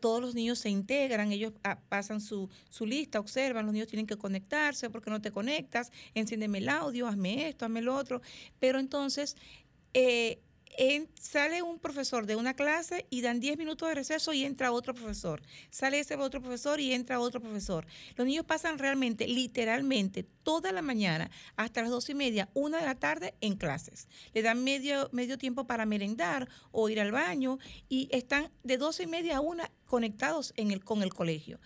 todos 0.00 0.20
los 0.20 0.34
niños 0.34 0.58
se 0.58 0.70
integran. 0.70 1.32
Ellos 1.32 1.52
ah, 1.64 1.78
pasan 1.88 2.20
su, 2.20 2.48
su, 2.70 2.86
lista, 2.86 3.20
observan. 3.20 3.66
Los 3.66 3.72
niños 3.72 3.88
tienen 3.88 4.06
que 4.06 4.16
conectarse 4.16 4.90
porque 4.90 5.10
no 5.10 5.20
te 5.20 5.30
conectas. 5.30 5.92
Enciéndeme 6.14 6.58
el 6.58 6.68
audio, 6.68 7.06
hazme 7.06 7.48
esto, 7.48 7.64
hazme 7.64 7.82
lo 7.82 7.94
otro. 7.96 8.22
Pero 8.58 8.78
entonces... 8.78 9.36
Eh, 9.94 10.40
sale 11.20 11.62
un 11.62 11.78
profesor 11.78 12.26
de 12.26 12.36
una 12.36 12.54
clase 12.54 13.06
y 13.10 13.20
dan 13.20 13.40
10 13.40 13.58
minutos 13.58 13.88
de 13.88 13.94
receso 13.94 14.32
y 14.32 14.44
entra 14.44 14.72
otro 14.72 14.94
profesor. 14.94 15.42
Sale 15.70 15.98
ese 15.98 16.16
otro 16.16 16.40
profesor 16.40 16.80
y 16.80 16.92
entra 16.92 17.20
otro 17.20 17.40
profesor. 17.40 17.86
Los 18.16 18.26
niños 18.26 18.44
pasan 18.44 18.78
realmente, 18.78 19.26
literalmente, 19.26 20.24
toda 20.42 20.72
la 20.72 20.82
mañana 20.82 21.30
hasta 21.56 21.82
las 21.82 21.90
dos 21.90 22.08
y 22.10 22.14
media, 22.14 22.48
una 22.54 22.78
de 22.78 22.86
la 22.86 22.94
tarde 22.94 23.34
en 23.40 23.56
clases. 23.56 24.08
Le 24.34 24.42
dan 24.42 24.64
medio, 24.64 25.08
medio 25.12 25.38
tiempo 25.38 25.66
para 25.66 25.86
merendar 25.86 26.48
o 26.70 26.88
ir 26.88 27.00
al 27.00 27.12
baño 27.12 27.58
y 27.88 28.08
están 28.10 28.50
de 28.62 28.78
dos 28.78 29.00
y 29.00 29.06
media 29.06 29.38
a 29.38 29.40
una 29.40 29.70
conectados 29.86 30.54
en 30.56 30.70
el, 30.70 30.82
con 30.82 31.02
el 31.02 31.12
colegio 31.12 31.60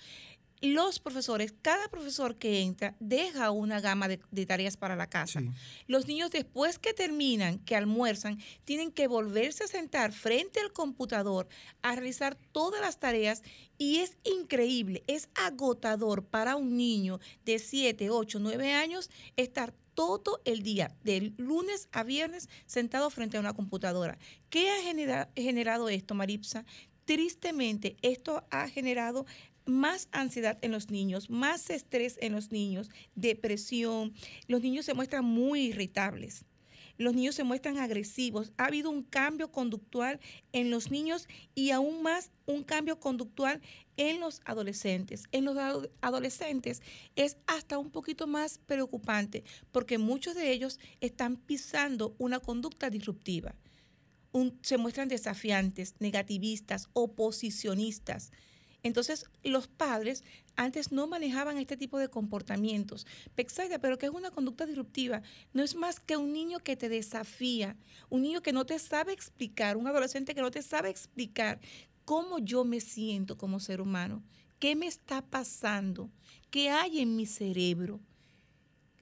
los 0.61 1.01
profesores, 1.01 1.55
cada 1.63 1.89
profesor 1.89 2.37
que 2.37 2.61
entra 2.61 2.97
deja 2.99 3.51
una 3.51 3.81
gama 3.81 4.09
de, 4.09 4.47
tareas 4.47 4.77
para 4.77 4.97
la 4.97 5.09
casa. 5.09 5.43
Los 5.87 6.07
niños 6.07 6.31
después 6.31 6.79
que 6.79 6.95
terminan, 6.95 7.59
que 7.61 7.77
almuerzan, 7.77 8.39
tienen 8.65 8.91
que 8.91 9.07
volverse 9.07 9.65
a 9.65 9.69
sentar 9.69 10.13
frente 10.13 10.61
al 10.61 10.73
computador 10.73 11.49
a 11.83 11.95
realizar 11.95 12.37
todas 12.53 12.81
las 12.81 12.99
tareas 12.99 13.43
y 13.79 13.99
es 13.99 14.17
increíble, 14.25 15.05
es 15.07 15.29
agotador 15.35 16.25
para 16.25 16.57
un 16.57 16.77
niño 16.77 17.21
de 17.45 17.59
7, 17.59 18.11
8, 18.11 18.39
9 18.41 18.73
años 18.73 19.11
estar 19.37 19.75
todo 19.95 20.43
el 20.45 20.63
día, 20.63 20.95
de 21.05 21.33
lunes 21.39 21.89
a 21.91 22.03
viernes, 22.03 22.49
sentado 22.67 23.09
frente 23.11 23.39
a 23.39 23.41
una 23.41 23.55
computadora. 23.55 24.19
¿Qué 24.51 24.71
ha 24.71 25.33
generado 25.35 25.89
esto, 25.89 26.15
Maripsa? 26.15 26.65
Tristemente, 27.07 27.97
esto 28.03 28.45
ha 28.51 28.69
generado 28.69 29.27
más 29.67 30.09
ansiedad 30.13 30.59
en 30.63 30.73
los 30.73 30.91
niños, 30.91 31.29
más 31.31 31.71
estrés 31.71 32.19
en 32.21 32.33
los 32.33 32.53
niños, 32.53 32.91
depresión. 33.15 34.15
Los 34.49 34.63
niños 34.63 34.87
se 34.87 34.95
muestran 34.95 35.25
muy 35.25 35.67
irritables. 35.67 36.45
Los 36.99 37.15
niños 37.15 37.35
se 37.35 37.45
muestran 37.45 37.79
agresivos. 37.79 38.53
Ha 38.57 38.67
habido 38.67 38.91
un 38.91 39.03
cambio 39.03 39.51
conductual 39.51 40.19
en 40.53 40.71
los 40.71 40.91
niños 40.91 41.29
y 41.55 41.71
aún 41.71 42.03
más 42.03 42.31
un 42.47 42.63
cambio 42.63 42.99
conductual 42.99 43.61
en 43.97 44.21
los 44.21 44.41
adolescentes. 44.45 45.25
En 45.33 45.45
los 45.45 45.57
adolescentes 46.01 46.83
es 47.15 47.37
hasta 47.47 47.79
un 47.79 47.91
poquito 47.91 48.27
más 48.27 48.59
preocupante 48.59 49.45
porque 49.73 49.99
muchos 49.99 50.35
de 50.35 50.51
ellos 50.53 50.79
están 51.01 51.37
pisando 51.37 52.15
una 52.19 52.41
conducta 52.41 52.91
disruptiva. 52.91 53.55
se 54.61 54.77
muestran 54.77 55.09
desafiantes, 55.09 55.95
negativistas, 55.99 56.89
oposicionistas. 56.93 58.33
Entonces, 58.87 59.27
los 59.43 59.69
padres 59.69 60.25
antes 60.57 60.93
no 60.93 61.07
manejaban 61.07 61.59
este 61.59 61.77
tipo 61.77 61.99
de 61.99 62.09
comportamientos. 62.09 63.07
Pexaida, 63.35 63.79
pero 63.79 63.99
que 63.99 64.07
es 64.07 64.13
una 64.13 64.31
conducta 64.31 64.67
disruptiva, 64.67 65.23
no 65.53 65.63
es 65.63 65.75
más 65.75 66.01
que 66.01 66.17
un 66.17 66.33
niño 66.33 66.59
que 66.61 66.77
te 66.77 66.89
desafía, 66.89 67.77
un 68.09 68.23
niño 68.23 68.43
que 68.43 68.53
no 68.53 68.65
te 68.65 68.79
sabe 68.79 69.13
explicar, 69.13 69.77
un 69.77 69.87
adolescente 69.87 70.35
que 70.35 70.41
no 70.41 70.51
te 70.51 70.63
sabe 70.63 70.91
explicar 70.91 71.61
cómo 72.05 72.39
yo 72.39 72.65
me 72.65 72.81
siento 72.81 73.37
como 73.37 73.61
ser 73.61 73.81
humano, 73.81 74.23
qué 74.59 74.77
me 74.77 74.87
está 74.87 75.23
pasando, 75.23 76.11
qué 76.51 76.71
hay 76.71 77.01
en 77.01 77.17
mi 77.17 77.27
cerebro. 77.27 78.01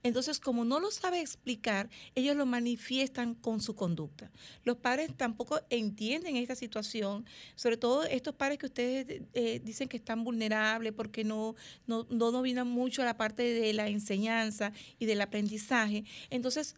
Entonces, 0.05 0.39
como 0.39 0.67
no 0.67 0.81
lo 0.81 0.91
sabe 0.91 1.23
explicar, 1.23 1.89
ellos 2.15 2.37
lo 2.37 2.45
manifiestan 2.45 3.35
con 3.35 3.63
su 3.63 3.75
conducta. 3.75 4.31
Los 4.63 4.77
padres 4.77 5.11
tampoco 5.17 5.63
entienden 5.71 6.37
esta 6.37 6.55
situación, 6.55 7.25
sobre 7.55 7.79
todo 7.79 8.05
estos 8.05 8.35
padres 8.35 8.59
que 8.59 8.67
ustedes 8.67 9.23
eh, 9.33 9.63
dicen 9.65 9.89
que 9.89 9.97
están 9.97 10.23
vulnerables 10.23 10.93
porque 10.93 11.25
no, 11.25 11.55
no, 11.87 12.07
no 12.11 12.31
dominan 12.33 12.69
mucho 12.69 13.03
la 13.03 13.17
parte 13.17 13.45
de 13.45 13.73
la 13.73 13.89
enseñanza 13.89 14.73
y 14.99 15.07
del 15.07 15.23
aprendizaje. 15.23 16.05
Entonces, 16.29 16.77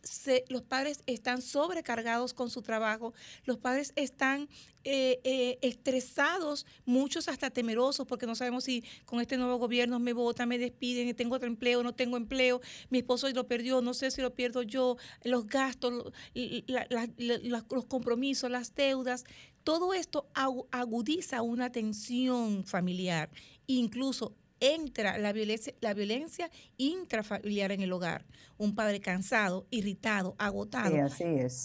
los 0.49 0.63
padres 0.63 1.01
están 1.07 1.43
sobrecargados 1.43 2.33
con 2.33 2.49
su 2.49 2.63
trabajo, 2.63 3.13
los 3.45 3.59
padres 3.59 3.93
están 3.97 4.49
eh, 4.89 5.21
eh, 5.25 5.59
estresados, 5.63 6.65
muchos 6.85 7.27
hasta 7.27 7.51
temerosos, 7.51 8.07
porque 8.07 8.25
no 8.25 8.37
sabemos 8.37 8.63
si 8.63 8.85
con 9.05 9.21
este 9.21 9.37
nuevo 9.37 9.57
gobierno 9.57 9.99
me 9.99 10.13
votan, 10.13 10.49
me 10.49 10.59
despiden, 10.59 11.13
tengo 11.17 11.35
otro 11.35 11.49
empleo, 11.49 11.83
no 11.83 11.93
tengo 11.93 12.17
empleo, 12.17 12.61
mi 12.89 12.99
esposo 12.99 13.16
lo 13.23 13.47
perdió, 13.47 13.81
no 13.83 13.95
sé 13.95 14.11
si 14.11 14.23
lo 14.23 14.35
pierdo 14.35 14.63
yo, 14.63 14.97
los 15.23 15.47
gastos, 15.47 16.13
los 16.35 17.85
compromisos, 17.87 18.51
las 18.51 18.75
deudas. 18.75 19.25
Todo 19.65 19.95
esto 19.95 20.29
agudiza 20.35 21.43
una 21.43 21.71
tensión 21.73 22.65
familiar, 22.65 23.31
incluso 23.67 24.35
entra 24.61 25.19
la 25.19 25.33
violencia, 25.33 25.75
la 25.81 25.95
violencia 25.95 26.51
intrafamiliar 26.77 27.73
en 27.73 27.83
el 27.83 27.93
hogar. 27.93 28.25
Un 28.59 28.75
padre 28.75 29.01
cansado, 29.01 29.67
irritado, 29.71 30.35
agotado, 30.39 30.97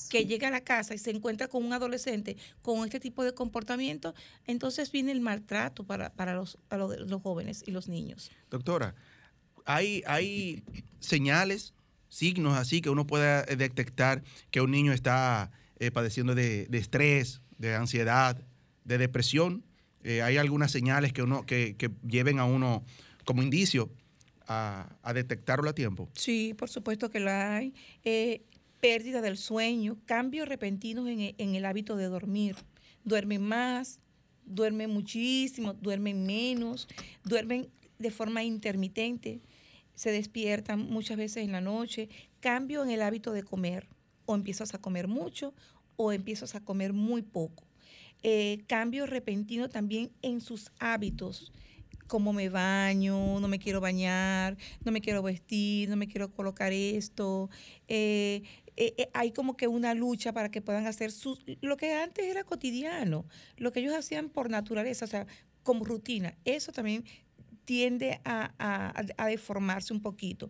que 0.09 0.25
llega 0.25 0.49
a 0.49 0.51
la 0.51 0.61
casa 0.61 0.93
y 0.93 0.97
se 0.97 1.11
encuentra 1.11 1.47
con 1.47 1.63
un 1.63 1.71
adolescente 1.71 2.35
con 2.61 2.83
este 2.83 2.99
tipo 2.99 3.23
de 3.23 3.33
comportamiento, 3.33 4.13
entonces 4.45 4.91
viene 4.91 5.13
el 5.13 5.21
maltrato 5.21 5.85
para, 5.85 6.11
los, 6.33 6.57
los, 6.69 7.21
jóvenes 7.21 7.63
y 7.65 7.71
los 7.71 7.87
niños. 7.87 8.29
Doctora, 8.49 8.93
hay, 9.65 10.03
hay 10.05 10.63
señales, 10.99 11.73
signos 12.09 12.57
así 12.57 12.81
que 12.81 12.89
uno 12.89 13.07
pueda 13.07 13.43
detectar 13.43 14.23
que 14.51 14.61
un 14.61 14.71
niño 14.71 14.93
está 14.93 15.51
eh, 15.79 15.91
padeciendo 15.91 16.35
de, 16.35 16.67
estrés, 16.71 17.41
de 17.57 17.75
ansiedad, 17.75 18.37
de 18.83 18.97
depresión 18.97 19.63
eh, 20.03 20.21
¿Hay 20.21 20.37
algunas 20.37 20.71
señales 20.71 21.13
que, 21.13 21.21
uno, 21.21 21.45
que, 21.45 21.75
lleven 22.07 22.39
a 22.39 22.45
uno 22.45 22.83
como 23.25 23.43
indicio 23.43 23.91
a, 24.47 24.89
detectarlo 25.13 25.69
a 25.69 25.73
tiempo? 25.73 26.09
Sí, 26.13 26.53
por 26.57 26.69
supuesto 26.69 27.09
que 27.09 27.19
la 27.19 27.55
hay. 27.55 27.73
Eh, 28.03 28.41
pérdida 28.79 29.21
del 29.21 29.37
sueño, 29.37 29.97
cambios 30.05 30.47
repentinos 30.47 31.07
en, 31.07 31.35
en 31.37 31.55
el 31.55 31.65
hábito 31.65 31.95
de 31.95 32.05
dormir. 32.05 32.55
Duermen 33.03 33.43
más, 33.43 33.99
duermen 34.45 34.89
muchísimo, 34.89 35.73
duermen 35.75 36.25
menos, 36.25 36.87
duermen 37.23 37.69
de 37.99 38.11
forma 38.11 38.43
intermitente, 38.43 39.39
se 39.95 40.11
despiertan 40.11 40.89
muchas 40.89 41.17
veces 41.17 41.43
en 41.43 41.51
la 41.51 41.61
noche. 41.61 42.09
Cambio 42.39 42.83
en 42.83 42.91
el 42.91 43.01
hábito 43.01 43.33
de 43.33 43.43
comer. 43.43 43.87
O 44.25 44.35
empiezas 44.35 44.73
a 44.73 44.79
comer 44.79 45.07
mucho 45.07 45.53
o 45.97 46.11
empiezas 46.11 46.55
a 46.55 46.61
comer 46.61 46.93
muy 46.93 47.21
poco 47.21 47.65
eh, 48.23 48.63
cambio 48.67 49.07
repentino 49.07 49.69
también 49.69 50.11
en 50.21 50.41
sus 50.41 50.71
hábitos, 50.79 51.51
como 52.07 52.33
me 52.33 52.49
baño, 52.49 53.39
no 53.39 53.47
me 53.47 53.57
quiero 53.57 53.81
bañar, 53.81 54.57
no 54.83 54.91
me 54.91 55.01
quiero 55.01 55.23
vestir, 55.23 55.89
no 55.89 55.95
me 55.95 56.07
quiero 56.07 56.31
colocar 56.31 56.71
esto. 56.71 57.49
Eh, 57.87 58.43
eh, 58.77 59.09
hay 59.13 59.31
como 59.31 59.57
que 59.57 59.67
una 59.67 59.93
lucha 59.93 60.33
para 60.33 60.51
que 60.51 60.61
puedan 60.61 60.87
hacer 60.87 61.11
sus, 61.11 61.43
lo 61.61 61.77
que 61.77 61.93
antes 61.93 62.25
era 62.25 62.43
cotidiano, 62.43 63.25
lo 63.57 63.71
que 63.71 63.79
ellos 63.79 63.95
hacían 63.95 64.29
por 64.29 64.49
naturaleza, 64.49 65.05
o 65.05 65.07
sea, 65.07 65.25
como 65.63 65.85
rutina. 65.85 66.37
Eso 66.45 66.71
también 66.71 67.05
tiende 67.71 68.19
a, 68.25 69.27
deformarse 69.29 69.93
un 69.93 70.01
poquito. 70.01 70.49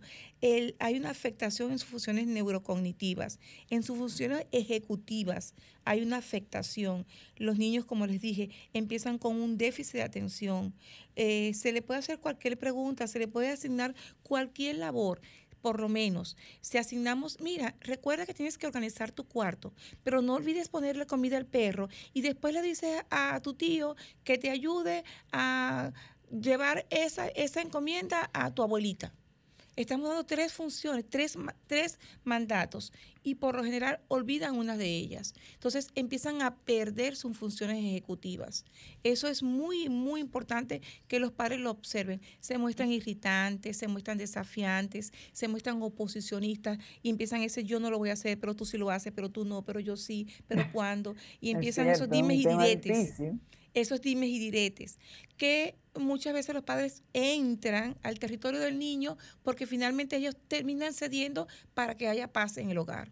hay 0.79 0.97
una 0.97 1.11
afectación 1.11 1.71
en 1.71 1.77
sus 1.77 1.87
funciones 1.87 2.25
neurocognitivas, 2.25 3.39
en 3.69 3.83
sus 3.83 3.95
funciones 3.95 4.47
ejecutivas 4.51 5.53
hay 5.85 6.01
una 6.01 6.17
afectación. 6.17 7.05
Los 7.37 7.59
niños, 7.59 7.85
como 7.85 8.07
les 8.07 8.21
dije, 8.21 8.49
empiezan 8.73 9.19
con 9.19 9.39
un 9.39 9.55
déficit 9.59 9.97
de 9.97 10.01
atención. 10.01 10.73
Eh, 11.15 11.53
se 11.53 11.71
le 11.71 11.83
puede 11.83 11.99
hacer 11.99 12.17
cualquier 12.17 12.57
pregunta, 12.57 13.05
se 13.05 13.19
le 13.19 13.27
puede 13.27 13.49
asignar 13.49 13.93
cualquier 14.23 14.77
labor 14.77 15.21
por 15.61 15.79
lo 15.79 15.89
menos, 15.89 16.35
si 16.59 16.77
asignamos, 16.77 17.39
mira, 17.39 17.75
recuerda 17.81 18.25
que 18.25 18.33
tienes 18.33 18.57
que 18.57 18.65
organizar 18.65 19.11
tu 19.11 19.27
cuarto, 19.27 19.73
pero 20.03 20.21
no 20.21 20.33
olvides 20.33 20.69
ponerle 20.69 21.05
comida 21.05 21.37
al 21.37 21.45
perro 21.45 21.87
y 22.13 22.21
después 22.21 22.53
le 22.53 22.61
dices 22.61 23.03
a 23.11 23.39
tu 23.41 23.53
tío 23.53 23.95
que 24.23 24.37
te 24.37 24.49
ayude 24.49 25.03
a 25.31 25.91
llevar 26.31 26.85
esa, 26.89 27.27
esa 27.29 27.61
encomienda 27.61 28.29
a 28.33 28.53
tu 28.53 28.63
abuelita. 28.63 29.13
Estamos 29.77 30.09
dando 30.09 30.25
tres 30.25 30.51
funciones, 30.51 31.05
tres, 31.09 31.37
tres 31.65 31.97
mandatos 32.25 32.91
y 33.23 33.35
por 33.35 33.55
lo 33.55 33.63
general 33.63 34.01
olvidan 34.09 34.57
una 34.57 34.75
de 34.75 34.85
ellas. 34.85 35.33
Entonces 35.53 35.87
empiezan 35.95 36.41
a 36.41 36.57
perder 36.57 37.15
sus 37.15 37.37
funciones 37.37 37.77
ejecutivas. 37.77 38.65
Eso 39.03 39.29
es 39.29 39.41
muy, 39.41 39.87
muy 39.87 40.19
importante 40.19 40.81
que 41.07 41.19
los 41.19 41.31
padres 41.31 41.61
lo 41.61 41.71
observen. 41.71 42.21
Se 42.41 42.57
muestran 42.57 42.91
irritantes, 42.91 43.77
se 43.77 43.87
muestran 43.87 44.17
desafiantes, 44.17 45.13
se 45.31 45.47
muestran 45.47 45.81
oposicionistas 45.81 46.77
y 47.01 47.09
empiezan 47.09 47.39
decir 47.39 47.63
yo 47.63 47.79
no 47.79 47.89
lo 47.89 47.97
voy 47.97 48.09
a 48.09 48.13
hacer, 48.13 48.37
pero 48.39 48.53
tú 48.53 48.65
sí 48.65 48.77
lo 48.77 48.91
haces, 48.91 49.13
pero 49.15 49.29
tú 49.29 49.45
no, 49.45 49.63
pero 49.63 49.79
yo 49.79 49.95
sí, 49.95 50.27
pero 50.49 50.63
cuándo. 50.73 51.15
Y 51.39 51.51
empiezan 51.51 51.87
esos 51.87 52.09
dimes 52.09 52.37
y 52.37 52.45
diretes 52.45 53.21
esos 53.73 54.01
dimes 54.01 54.29
y 54.29 54.39
diretes, 54.39 54.99
que 55.37 55.75
muchas 55.99 56.33
veces 56.33 56.55
los 56.55 56.63
padres 56.63 57.03
entran 57.13 57.97
al 58.03 58.19
territorio 58.19 58.59
del 58.59 58.79
niño 58.79 59.17
porque 59.43 59.67
finalmente 59.67 60.15
ellos 60.15 60.35
terminan 60.47 60.93
cediendo 60.93 61.47
para 61.73 61.95
que 61.95 62.07
haya 62.07 62.31
paz 62.31 62.57
en 62.57 62.69
el 62.69 62.77
hogar. 62.77 63.11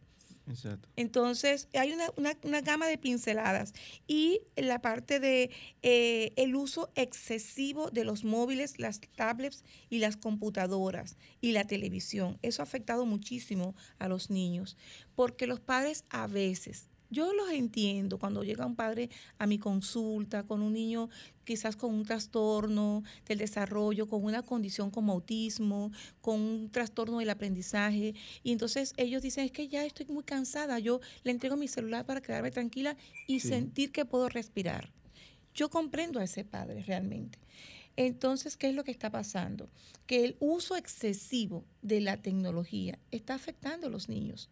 Exacto. 0.50 0.90
Entonces, 0.96 1.68
hay 1.74 1.94
una, 2.18 2.62
gama 2.62 2.88
de 2.88 2.98
pinceladas 2.98 3.74
y 4.08 4.42
la 4.56 4.82
parte 4.82 5.20
de 5.20 5.52
eh, 5.84 6.34
el 6.38 6.56
uso 6.56 6.92
excesivo 6.96 7.92
de 7.92 8.04
los 8.04 8.24
móviles, 8.24 8.80
las 8.80 9.00
tablets 9.16 9.64
y 9.90 10.00
las 10.00 10.18
computadoras 10.18 11.18
y 11.40 11.52
la 11.52 11.66
televisión. 11.66 12.40
Eso 12.42 12.64
ha 12.64 12.64
afectado 12.64 13.06
muchísimo 13.06 13.76
a 14.00 14.08
los 14.08 14.32
niños 14.32 14.76
porque 15.16 15.46
los 15.46 15.60
padres 15.60 16.04
a 16.10 16.26
veces 16.26 16.90
yo 17.10 17.34
los 17.34 17.50
entiendo 17.50 18.20
cuando 18.20 18.44
llega 18.44 18.66
un 18.66 18.76
padre 18.76 19.10
a 19.38 19.48
mi 19.48 19.58
consulta 19.58 20.44
con 20.44 20.62
un 20.62 20.74
niño 20.74 21.10
quizás 21.44 21.76
con 21.76 21.96
un 21.96 22.06
trastorno 22.06 23.04
del 23.26 23.40
desarrollo, 23.40 24.08
con 24.08 24.24
una 24.24 24.44
condición 24.44 24.92
como 24.92 25.14
autismo, 25.14 25.92
con 26.22 26.40
un 26.40 26.70
trastorno 26.70 27.18
del 27.18 27.32
aprendizaje. 27.32 28.14
Y 28.44 28.52
entonces 28.52 28.94
ellos 28.98 29.24
dicen, 29.24 29.46
es 29.46 29.52
que 29.52 29.68
ya 29.68 29.84
estoy 29.84 30.06
muy 30.06 30.24
cansada, 30.24 30.78
yo 30.78 31.02
le 31.24 31.32
entrego 31.32 31.58
mi 31.58 31.68
celular 31.68 32.06
para 32.06 32.22
quedarme 32.22 32.52
tranquila 32.52 32.96
y 33.26 33.40
sentir 33.40 33.92
que 33.92 34.06
puedo 34.06 34.30
respirar. 34.30 34.92
Yo 35.56 35.72
comprendo 35.72 36.20
a 36.20 36.24
ese 36.24 36.46
padre 36.46 36.84
realmente. 36.84 37.40
Entonces, 37.96 38.56
¿qué 38.56 38.70
es 38.70 38.76
lo 38.76 38.84
que 38.84 38.92
está 38.92 39.10
pasando? 39.10 39.70
Que 40.06 40.24
el 40.24 40.38
uso 40.40 40.76
excesivo 40.76 41.66
de 41.82 42.00
la 42.00 42.18
tecnología 42.18 43.00
está 43.10 43.34
afectando 43.34 43.88
a 43.88 43.90
los 43.90 44.08
niños 44.08 44.50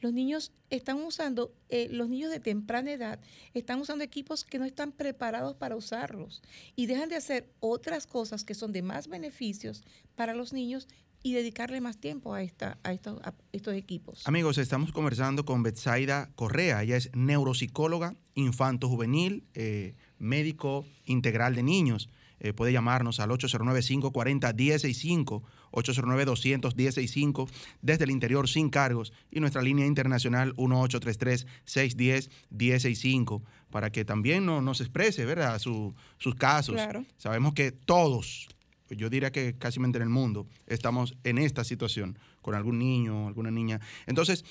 los 0.00 0.12
niños 0.12 0.52
están 0.70 1.02
usando, 1.02 1.52
eh, 1.68 1.88
los 1.90 2.08
niños 2.08 2.30
de 2.30 2.40
temprana 2.40 2.92
edad 2.92 3.20
están 3.54 3.80
usando 3.80 4.04
equipos 4.04 4.44
que 4.44 4.58
no 4.58 4.64
están 4.64 4.92
preparados 4.92 5.56
para 5.56 5.76
usarlos 5.76 6.42
y 6.76 6.86
dejan 6.86 7.08
de 7.08 7.16
hacer 7.16 7.50
otras 7.60 8.06
cosas 8.06 8.44
que 8.44 8.54
son 8.54 8.72
de 8.72 8.82
más 8.82 9.08
beneficios 9.08 9.82
para 10.14 10.34
los 10.34 10.52
niños 10.52 10.88
y 11.22 11.32
dedicarle 11.32 11.80
más 11.80 11.98
tiempo 11.98 12.34
a, 12.34 12.42
esta, 12.42 12.78
a, 12.84 12.92
estos, 12.92 13.20
estos 13.52 13.74
equipos. 13.74 14.26
Amigos, 14.26 14.58
estamos 14.58 14.92
conversando 14.92 15.44
con 15.44 15.62
Betsaida 15.62 16.30
Correa. 16.36 16.82
Ella 16.82 16.96
es 16.96 17.10
neuropsicóloga 17.14 18.14
infanto-juvenil, 18.34 19.44
eh, 19.54 19.94
médico 20.18 20.84
integral 21.04 21.54
de 21.54 21.62
niños. 21.62 22.08
Eh, 22.40 22.52
puede 22.52 22.72
llamarnos 22.72 23.20
al 23.20 23.30
809-540-165, 23.30 25.42
809-200-165, 25.72 27.48
desde 27.82 28.04
el 28.04 28.10
interior 28.10 28.48
sin 28.48 28.70
cargos, 28.70 29.12
y 29.30 29.40
nuestra 29.40 29.60
línea 29.62 29.86
internacional 29.86 30.54
1833-610-165, 30.56 33.42
para 33.70 33.90
que 33.90 34.04
también 34.04 34.46
no, 34.46 34.62
nos 34.62 34.80
exprese 34.80 35.24
¿verdad? 35.24 35.58
sus 35.58 35.94
casos. 36.36 36.80
Sabemos 37.16 37.54
que 37.54 37.72
todos, 37.72 38.46
yo 38.88 39.10
diría 39.10 39.32
que 39.32 39.56
casi 39.56 39.80
en 39.80 39.94
el 39.94 40.08
mundo, 40.08 40.46
estamos 40.66 41.16
en 41.24 41.38
esta 41.38 41.64
situación 41.64 42.18
con 42.42 42.54
algún 42.54 42.78
niño, 42.78 43.26
alguna 43.28 43.50
niña. 43.50 43.80
Entonces, 44.06 44.44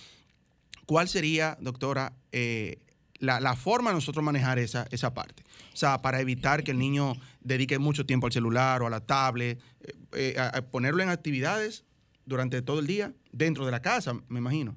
¿cuál 0.85 1.07
sería, 1.07 1.57
doctora, 1.61 2.13
eh, 2.31 2.79
la, 3.19 3.55
forma 3.55 3.89
de 3.89 3.95
nosotros 3.95 4.23
manejar 4.23 4.59
esa, 4.59 4.87
esa 4.91 5.13
parte. 5.13 5.43
O 5.73 5.77
sea, 5.77 6.01
para 6.01 6.21
evitar 6.21 6.63
que 6.63 6.71
el 6.71 6.79
niño 6.79 7.13
dedique 7.41 7.79
mucho 7.79 8.05
tiempo 8.05 8.27
al 8.27 8.33
celular 8.33 8.81
o 8.81 8.87
a 8.87 8.89
la 8.89 9.01
tablet, 9.01 9.59
eh, 10.17 10.35
eh, 10.35 10.61
ponerlo 10.63 11.03
en 11.03 11.09
actividades 11.09 11.85
durante 12.25 12.61
todo 12.61 12.79
el 12.79 12.87
día 12.87 13.13
dentro 13.31 13.65
de 13.65 13.71
la 13.71 13.81
casa, 13.81 14.13
me 14.27 14.39
imagino. 14.39 14.75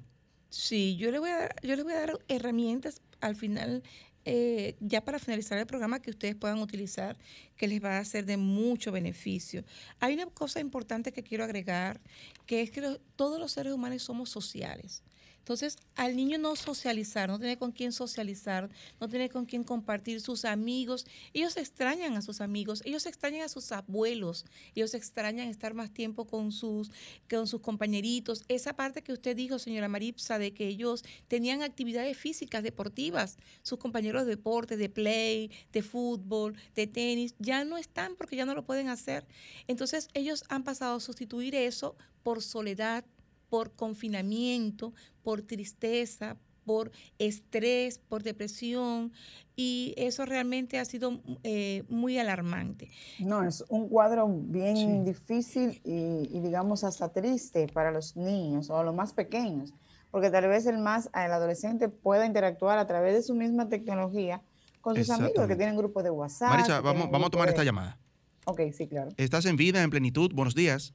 Sí, 0.49 0.97
yo 0.97 1.11
le 1.11 1.19
voy 1.19 1.29
a 1.29 1.37
dar, 1.37 1.55
yo 1.63 1.75
les 1.75 1.83
voy 1.83 1.93
a 1.93 1.99
dar 1.99 2.19
herramientas 2.27 3.01
al 3.21 3.35
final, 3.35 3.83
eh, 4.25 4.75
ya 4.79 5.03
para 5.03 5.17
finalizar 5.17 5.57
el 5.57 5.65
programa, 5.65 5.99
que 5.99 6.11
ustedes 6.11 6.35
puedan 6.35 6.59
utilizar, 6.59 7.17
que 7.55 7.67
les 7.67 7.83
va 7.83 7.97
a 7.97 8.05
ser 8.05 8.25
de 8.25 8.37
mucho 8.37 8.91
beneficio. 8.91 9.63
Hay 9.99 10.13
una 10.13 10.27
cosa 10.27 10.59
importante 10.59 11.11
que 11.11 11.23
quiero 11.23 11.43
agregar, 11.43 12.01
que 12.45 12.61
es 12.61 12.71
que 12.71 12.99
todos 13.15 13.39
los 13.39 13.51
seres 13.51 13.73
humanos 13.73 14.03
somos 14.03 14.29
sociales. 14.29 15.03
Entonces, 15.51 15.79
al 15.95 16.15
niño 16.15 16.37
no 16.37 16.55
socializar, 16.55 17.27
no 17.27 17.37
tener 17.37 17.57
con 17.57 17.73
quién 17.73 17.91
socializar, 17.91 18.69
no 19.01 19.09
tener 19.09 19.29
con 19.29 19.45
quién 19.45 19.65
compartir 19.65 20.21
sus 20.21 20.45
amigos, 20.45 21.05
ellos 21.33 21.57
extrañan 21.57 22.15
a 22.15 22.21
sus 22.21 22.39
amigos, 22.39 22.81
ellos 22.85 23.05
extrañan 23.05 23.41
a 23.41 23.49
sus 23.49 23.73
abuelos, 23.73 24.45
ellos 24.75 24.93
extrañan 24.93 25.49
estar 25.49 25.73
más 25.73 25.93
tiempo 25.93 26.25
con 26.25 26.53
sus, 26.53 26.89
con 27.29 27.47
sus 27.47 27.59
compañeritos. 27.59 28.45
Esa 28.47 28.77
parte 28.77 29.01
que 29.01 29.11
usted 29.11 29.35
dijo, 29.35 29.59
señora 29.59 29.89
Maripsa, 29.89 30.39
de 30.39 30.53
que 30.53 30.69
ellos 30.69 31.03
tenían 31.27 31.63
actividades 31.63 32.17
físicas, 32.17 32.63
deportivas, 32.63 33.35
sus 33.61 33.77
compañeros 33.77 34.23
de 34.23 34.37
deporte, 34.37 34.77
de 34.77 34.87
play, 34.87 35.51
de 35.73 35.83
fútbol, 35.83 36.55
de 36.75 36.87
tenis, 36.87 37.35
ya 37.39 37.65
no 37.65 37.77
están 37.77 38.15
porque 38.15 38.37
ya 38.37 38.45
no 38.45 38.55
lo 38.55 38.63
pueden 38.63 38.87
hacer. 38.87 39.27
Entonces, 39.67 40.07
ellos 40.13 40.45
han 40.47 40.63
pasado 40.63 40.95
a 40.95 41.01
sustituir 41.01 41.55
eso 41.55 41.97
por 42.23 42.41
soledad, 42.41 43.03
por 43.51 43.73
confinamiento, 43.73 44.93
por 45.23 45.41
tristeza, 45.41 46.37
por 46.65 46.89
estrés, 47.19 47.97
por 47.97 48.23
depresión, 48.23 49.11
y 49.57 49.93
eso 49.97 50.25
realmente 50.25 50.79
ha 50.79 50.85
sido 50.85 51.19
eh, 51.43 51.83
muy 51.89 52.17
alarmante. 52.17 52.89
No, 53.19 53.43
es 53.43 53.65
un 53.67 53.89
cuadro 53.89 54.25
bien 54.29 55.03
difícil 55.03 55.81
y, 55.83 56.39
digamos 56.39 56.85
hasta 56.85 57.11
triste 57.11 57.67
para 57.67 57.91
los 57.91 58.15
niños 58.15 58.69
o 58.69 58.81
los 58.83 58.95
más 58.95 59.11
pequeños, 59.11 59.73
porque 60.11 60.29
tal 60.29 60.47
vez 60.47 60.65
el 60.65 60.77
más, 60.77 61.09
el 61.13 61.33
adolescente 61.33 61.89
pueda 61.89 62.25
interactuar 62.25 62.77
a 62.77 62.87
través 62.87 63.13
de 63.15 63.21
su 63.21 63.35
misma 63.35 63.67
tecnología 63.67 64.41
con 64.79 64.95
sus 64.95 65.09
amigos 65.09 65.45
que 65.45 65.57
tienen 65.57 65.75
grupos 65.75 66.05
de 66.05 66.09
WhatsApp. 66.09 66.51
Marisa, 66.51 66.79
vamos, 66.79 67.11
vamos 67.11 67.27
a 67.27 67.31
tomar 67.31 67.49
esta 67.49 67.65
llamada. 67.65 67.99
Ok, 68.45 68.61
sí, 68.71 68.87
claro. 68.87 69.11
Estás 69.17 69.45
en 69.45 69.57
vida, 69.57 69.83
en 69.83 69.89
plenitud. 69.89 70.31
Buenos 70.33 70.55
días. 70.55 70.93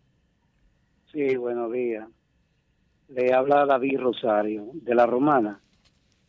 Sí, 1.13 1.37
buenos 1.37 1.71
días. 1.71 2.09
Le 3.09 3.33
habla 3.33 3.65
David 3.67 4.01
Rosario, 4.01 4.71
de 4.75 4.95
La 4.95 5.07
Romana. 5.07 5.61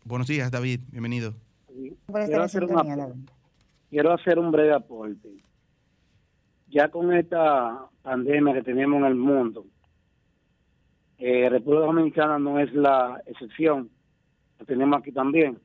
Buenos 0.04 0.28
días, 0.28 0.52
David. 0.52 0.82
Bienvenido. 0.92 1.34
Quiero 1.68 2.44
hacer, 2.44 2.68
quiero 3.90 4.13
hacer 4.13 4.40
un 4.40 4.52
breve 4.52 4.74
aporte. 4.74 5.30
Ya 6.70 6.90
con 6.90 7.13
esta 7.13 7.88
pandemia 8.04 8.54
que 8.54 8.63
tenemos 8.63 9.00
en 9.00 9.06
el 9.06 9.16
mundo, 9.16 9.66
eh, 11.18 11.50
República 11.50 11.86
Dominicana 11.86 12.38
no 12.38 12.60
es 12.60 12.72
la 12.74 13.22
excepción, 13.26 13.90
lo 14.60 14.66
tenemos 14.66 15.00
aquí 15.00 15.12
también. 15.12 15.60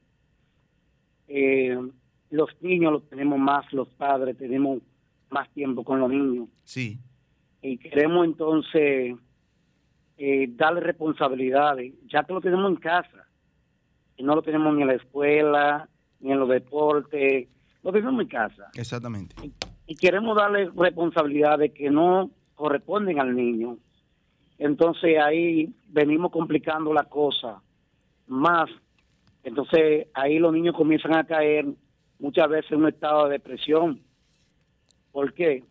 Eh, 1.28 1.78
los 2.30 2.50
niños 2.62 2.92
los 2.92 3.08
tenemos 3.08 3.38
más, 3.38 3.70
los 3.72 3.88
padres 3.88 4.36
tenemos 4.38 4.80
más 5.30 5.48
tiempo 5.50 5.84
con 5.84 6.00
los 6.00 6.10
niños. 6.10 6.48
Sí. 6.64 6.98
Y 7.60 7.76
queremos 7.78 8.24
entonces 8.24 9.14
eh, 10.24 10.46
darle 10.54 10.78
responsabilidades, 10.78 11.94
ya 12.06 12.22
que 12.22 12.32
lo 12.32 12.40
tenemos 12.40 12.70
en 12.70 12.76
casa, 12.76 13.26
y 14.16 14.22
no 14.22 14.36
lo 14.36 14.42
tenemos 14.42 14.72
ni 14.72 14.82
en 14.82 14.86
la 14.86 14.94
escuela, 14.94 15.88
ni 16.20 16.30
en 16.30 16.38
los 16.38 16.48
deportes, 16.48 17.48
lo 17.82 17.90
tenemos 17.90 18.22
en 18.22 18.28
casa. 18.28 18.70
Exactamente. 18.74 19.34
Y, 19.88 19.96
queremos 19.96 20.36
darle 20.36 20.70
responsabilidades 20.76 21.72
que 21.72 21.90
no 21.90 22.30
corresponden 22.54 23.18
al 23.18 23.34
niño. 23.34 23.78
Entonces 24.58 25.18
ahí 25.18 25.74
venimos 25.88 26.30
complicando 26.30 26.94
la 26.94 27.02
cosa 27.02 27.60
más. 28.28 28.70
Entonces 29.42 30.06
ahí 30.14 30.38
los 30.38 30.52
niños 30.52 30.76
comienzan 30.76 31.16
a 31.16 31.24
caer 31.24 31.66
muchas 32.20 32.48
veces 32.48 32.70
en 32.70 32.82
un 32.82 32.88
estado 32.90 33.24
de 33.24 33.32
depresión. 33.32 34.00
¿Por 35.10 35.34
qué? 35.34 35.64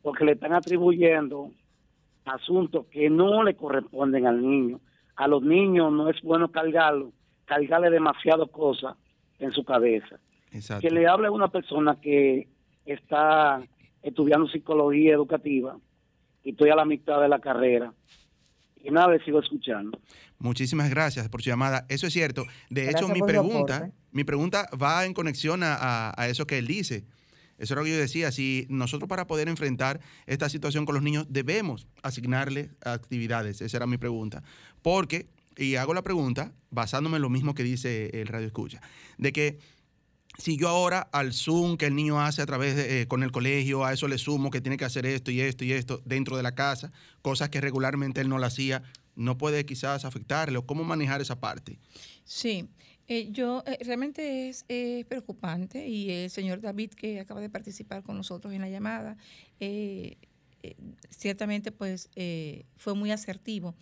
Porque 0.00 0.24
le 0.24 0.32
están 0.32 0.52
atribuyendo 0.52 1.50
asuntos 2.26 2.86
que 2.90 3.08
no 3.08 3.42
le 3.42 3.56
corresponden 3.56 4.26
al 4.26 4.42
niño. 4.42 4.80
A 5.16 5.28
los 5.28 5.42
niños 5.42 5.92
no 5.92 6.10
es 6.10 6.20
bueno 6.22 6.50
cargarlo, 6.50 7.12
cargarle 7.46 7.90
demasiado 7.90 8.48
cosas 8.48 8.96
en 9.38 9.52
su 9.52 9.64
cabeza. 9.64 10.18
Que 10.80 10.90
le 10.90 11.06
hable 11.06 11.28
a 11.28 11.30
una 11.30 11.48
persona 11.48 12.00
que 12.00 12.48
está 12.84 13.62
estudiando 14.02 14.48
psicología 14.48 15.14
educativa 15.14 15.76
y 16.42 16.50
estoy 16.50 16.70
a 16.70 16.76
la 16.76 16.84
mitad 16.84 17.20
de 17.20 17.28
la 17.28 17.40
carrera. 17.40 17.92
Y 18.82 18.90
nada, 18.90 19.08
le 19.08 19.24
sigo 19.24 19.40
escuchando. 19.40 19.98
Muchísimas 20.38 20.90
gracias 20.90 21.28
por 21.28 21.42
su 21.42 21.50
llamada. 21.50 21.86
Eso 21.88 22.06
es 22.06 22.12
cierto. 22.12 22.44
De 22.70 22.90
hecho, 22.90 23.08
mi 23.08 23.20
pregunta, 23.20 23.90
mi 24.12 24.24
pregunta 24.24 24.68
va 24.80 25.04
en 25.04 25.14
conexión 25.14 25.62
a, 25.62 26.12
a, 26.16 26.28
eso 26.28 26.46
que 26.46 26.58
él 26.58 26.66
dice. 26.66 27.04
Eso 27.58 27.74
es 27.74 27.78
lo 27.78 27.84
que 27.84 27.90
yo 27.90 27.96
decía, 27.96 28.32
si 28.32 28.66
nosotros 28.68 29.08
para 29.08 29.26
poder 29.26 29.48
enfrentar 29.48 30.00
esta 30.26 30.48
situación 30.48 30.84
con 30.84 30.94
los 30.94 31.02
niños 31.02 31.26
debemos 31.28 31.86
asignarle 32.02 32.70
actividades, 32.84 33.60
esa 33.60 33.76
era 33.76 33.86
mi 33.86 33.98
pregunta, 33.98 34.42
porque, 34.82 35.28
y 35.56 35.76
hago 35.76 35.94
la 35.94 36.02
pregunta 36.02 36.52
basándome 36.70 37.16
en 37.16 37.22
lo 37.22 37.30
mismo 37.30 37.54
que 37.54 37.62
dice 37.62 38.10
el 38.12 38.26
radio 38.26 38.46
escucha, 38.46 38.80
de 39.18 39.32
que 39.32 39.58
si 40.38 40.56
yo 40.56 40.68
ahora 40.68 41.00
al 41.12 41.32
Zoom 41.32 41.76
que 41.76 41.86
el 41.86 41.94
niño 41.94 42.20
hace 42.20 42.42
a 42.42 42.46
través 42.46 42.76
de, 42.76 43.00
eh, 43.00 43.08
con 43.08 43.22
el 43.22 43.32
colegio, 43.32 43.84
a 43.84 43.92
eso 43.92 44.06
le 44.08 44.18
sumo 44.18 44.50
que 44.50 44.60
tiene 44.60 44.76
que 44.76 44.84
hacer 44.84 45.06
esto 45.06 45.30
y 45.30 45.40
esto 45.40 45.64
y 45.64 45.72
esto 45.72 46.02
dentro 46.04 46.36
de 46.36 46.42
la 46.42 46.54
casa, 46.54 46.92
cosas 47.22 47.48
que 47.48 47.60
regularmente 47.60 48.20
él 48.20 48.28
no 48.28 48.38
lo 48.38 48.46
hacía, 48.46 48.82
no 49.14 49.38
puede 49.38 49.64
quizás 49.64 50.04
afectarle 50.04 50.58
o 50.58 50.66
cómo 50.66 50.84
manejar 50.84 51.22
esa 51.22 51.40
parte. 51.40 51.78
Sí, 52.24 52.68
eh, 53.08 53.28
yo 53.30 53.62
eh, 53.66 53.78
realmente 53.84 54.48
es, 54.48 54.64
preocupante 55.08 55.86
y 55.86 56.10
el 56.10 56.30
señor 56.30 56.60
David 56.60 56.90
que 56.90 57.20
acaba 57.20 57.40
de 57.40 57.50
participar 57.50 58.02
con 58.02 58.16
nosotros 58.16 58.52
en 58.52 58.60
la 58.60 58.68
llamada, 58.68 59.16
eh, 59.60 60.16
ciertamente 61.10 61.72
pues 61.72 62.08
fue 62.76 62.94
muy 62.94 63.10
asertivo. 63.10 63.74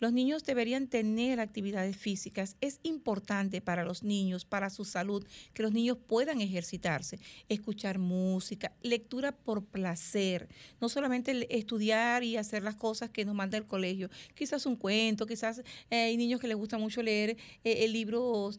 Los 0.00 0.12
niños 0.12 0.44
deberían 0.44 0.86
tener 0.86 1.40
actividades 1.40 1.96
físicas. 1.96 2.56
Es 2.60 2.78
importante 2.82 3.60
para 3.60 3.84
los 3.84 4.02
niños, 4.02 4.44
para 4.44 4.70
su 4.70 4.84
salud, 4.84 5.26
que 5.54 5.62
los 5.62 5.72
niños 5.72 5.98
puedan 6.06 6.40
ejercitarse, 6.40 7.18
escuchar 7.48 7.98
música, 7.98 8.72
lectura 8.82 9.32
por 9.32 9.64
placer, 9.64 10.48
no 10.80 10.88
solamente 10.88 11.46
estudiar 11.56 12.22
y 12.22 12.36
hacer 12.36 12.62
las 12.62 12.76
cosas 12.76 13.10
que 13.10 13.24
nos 13.24 13.34
manda 13.34 13.58
el 13.58 13.66
colegio, 13.66 14.08
quizás 14.34 14.66
un 14.66 14.76
cuento, 14.76 15.26
quizás 15.26 15.58
eh, 15.90 15.96
hay 15.96 16.16
niños 16.16 16.40
que 16.40 16.48
les 16.48 16.56
gusta 16.56 16.78
mucho 16.78 17.02
leer 17.02 17.30
eh, 17.30 17.36
eh, 17.64 17.88
libros, 17.88 18.58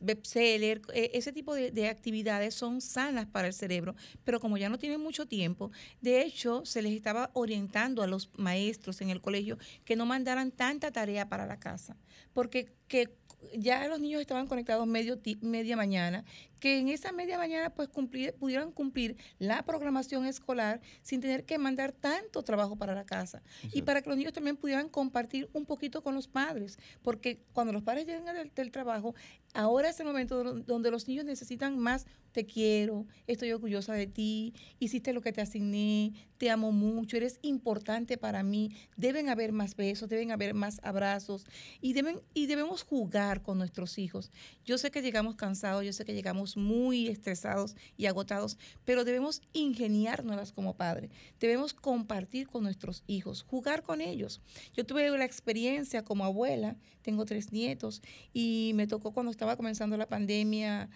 bestseller, 0.00 0.82
ese 0.92 1.32
tipo 1.32 1.54
de, 1.54 1.70
de 1.70 1.88
actividades 1.88 2.54
son 2.54 2.80
sanas 2.80 3.26
para 3.26 3.46
el 3.46 3.54
cerebro, 3.54 3.94
pero 4.24 4.40
como 4.40 4.58
ya 4.58 4.68
no 4.68 4.78
tienen 4.78 5.00
mucho 5.00 5.26
tiempo, 5.26 5.70
de 6.00 6.22
hecho 6.22 6.64
se 6.72 6.82
les 6.82 6.92
estaba 6.92 7.30
orientando 7.34 8.02
a 8.02 8.06
los 8.06 8.30
maestros 8.36 9.00
en 9.00 9.10
el 9.10 9.20
colegio 9.20 9.58
que 9.84 9.96
no 9.96 10.06
mandan 10.06 10.50
tanta 10.50 10.90
tarea 10.90 11.28
para 11.28 11.46
la 11.46 11.60
casa, 11.60 11.96
porque 12.32 12.72
que 12.92 13.08
ya 13.56 13.88
los 13.88 14.00
niños 14.00 14.20
estaban 14.20 14.46
conectados 14.46 14.86
medio 14.86 15.18
media 15.40 15.76
mañana, 15.76 16.26
que 16.60 16.78
en 16.78 16.88
esa 16.88 17.10
media 17.10 17.38
mañana 17.38 17.70
pues 17.70 17.88
cumplir, 17.88 18.34
pudieran 18.34 18.70
cumplir 18.70 19.16
la 19.38 19.64
programación 19.64 20.26
escolar 20.26 20.82
sin 21.00 21.22
tener 21.22 21.46
que 21.46 21.56
mandar 21.56 21.92
tanto 21.92 22.42
trabajo 22.42 22.76
para 22.76 22.94
la 22.94 23.06
casa. 23.06 23.42
Y 23.72 23.80
para 23.80 24.02
que 24.02 24.10
los 24.10 24.18
niños 24.18 24.34
también 24.34 24.58
pudieran 24.58 24.90
compartir 24.90 25.48
un 25.54 25.64
poquito 25.64 26.02
con 26.02 26.14
los 26.14 26.28
padres, 26.28 26.78
porque 27.02 27.40
cuando 27.54 27.72
los 27.72 27.82
padres 27.82 28.06
llegan 28.06 28.26
del, 28.26 28.52
del 28.54 28.70
trabajo, 28.70 29.14
ahora 29.54 29.88
es 29.88 29.98
el 29.98 30.06
momento 30.06 30.44
donde 30.44 30.90
los 30.90 31.08
niños 31.08 31.24
necesitan 31.24 31.78
más 31.78 32.06
te 32.32 32.46
quiero, 32.46 33.06
estoy 33.26 33.52
orgullosa 33.52 33.92
de 33.92 34.06
ti, 34.06 34.54
hiciste 34.78 35.12
lo 35.12 35.20
que 35.20 35.32
te 35.32 35.42
asigné, 35.42 36.12
te 36.38 36.50
amo 36.50 36.72
mucho, 36.72 37.16
eres 37.16 37.38
importante 37.42 38.18
para 38.18 38.42
mí. 38.42 38.74
Deben 38.96 39.28
haber 39.28 39.52
más 39.52 39.76
besos, 39.76 40.08
deben 40.08 40.32
haber 40.32 40.54
más 40.54 40.80
abrazos 40.82 41.44
y, 41.80 41.92
deben, 41.92 42.20
y 42.34 42.46
debemos 42.46 42.81
jugar 42.82 43.42
con 43.42 43.58
nuestros 43.58 43.98
hijos. 43.98 44.30
Yo 44.64 44.78
sé 44.78 44.90
que 44.90 45.02
llegamos 45.02 45.36
cansados, 45.36 45.84
yo 45.84 45.92
sé 45.92 46.04
que 46.04 46.14
llegamos 46.14 46.56
muy 46.56 47.08
estresados 47.08 47.76
y 47.96 48.06
agotados, 48.06 48.58
pero 48.84 49.04
debemos 49.04 49.42
ingeniárnoslas 49.52 50.52
como 50.52 50.76
padre. 50.76 51.10
Debemos 51.40 51.74
compartir 51.74 52.48
con 52.48 52.62
nuestros 52.62 53.02
hijos, 53.06 53.42
jugar 53.42 53.82
con 53.82 54.00
ellos. 54.00 54.40
Yo 54.74 54.84
tuve 54.84 55.08
la 55.10 55.24
experiencia 55.24 56.04
como 56.04 56.24
abuela, 56.24 56.76
tengo 57.02 57.24
tres 57.24 57.52
nietos 57.52 58.02
y 58.32 58.72
me 58.74 58.86
tocó 58.86 59.12
cuando 59.12 59.30
estaba 59.30 59.56
comenzando 59.56 59.96
la 59.96 60.08
pandemia 60.08 60.88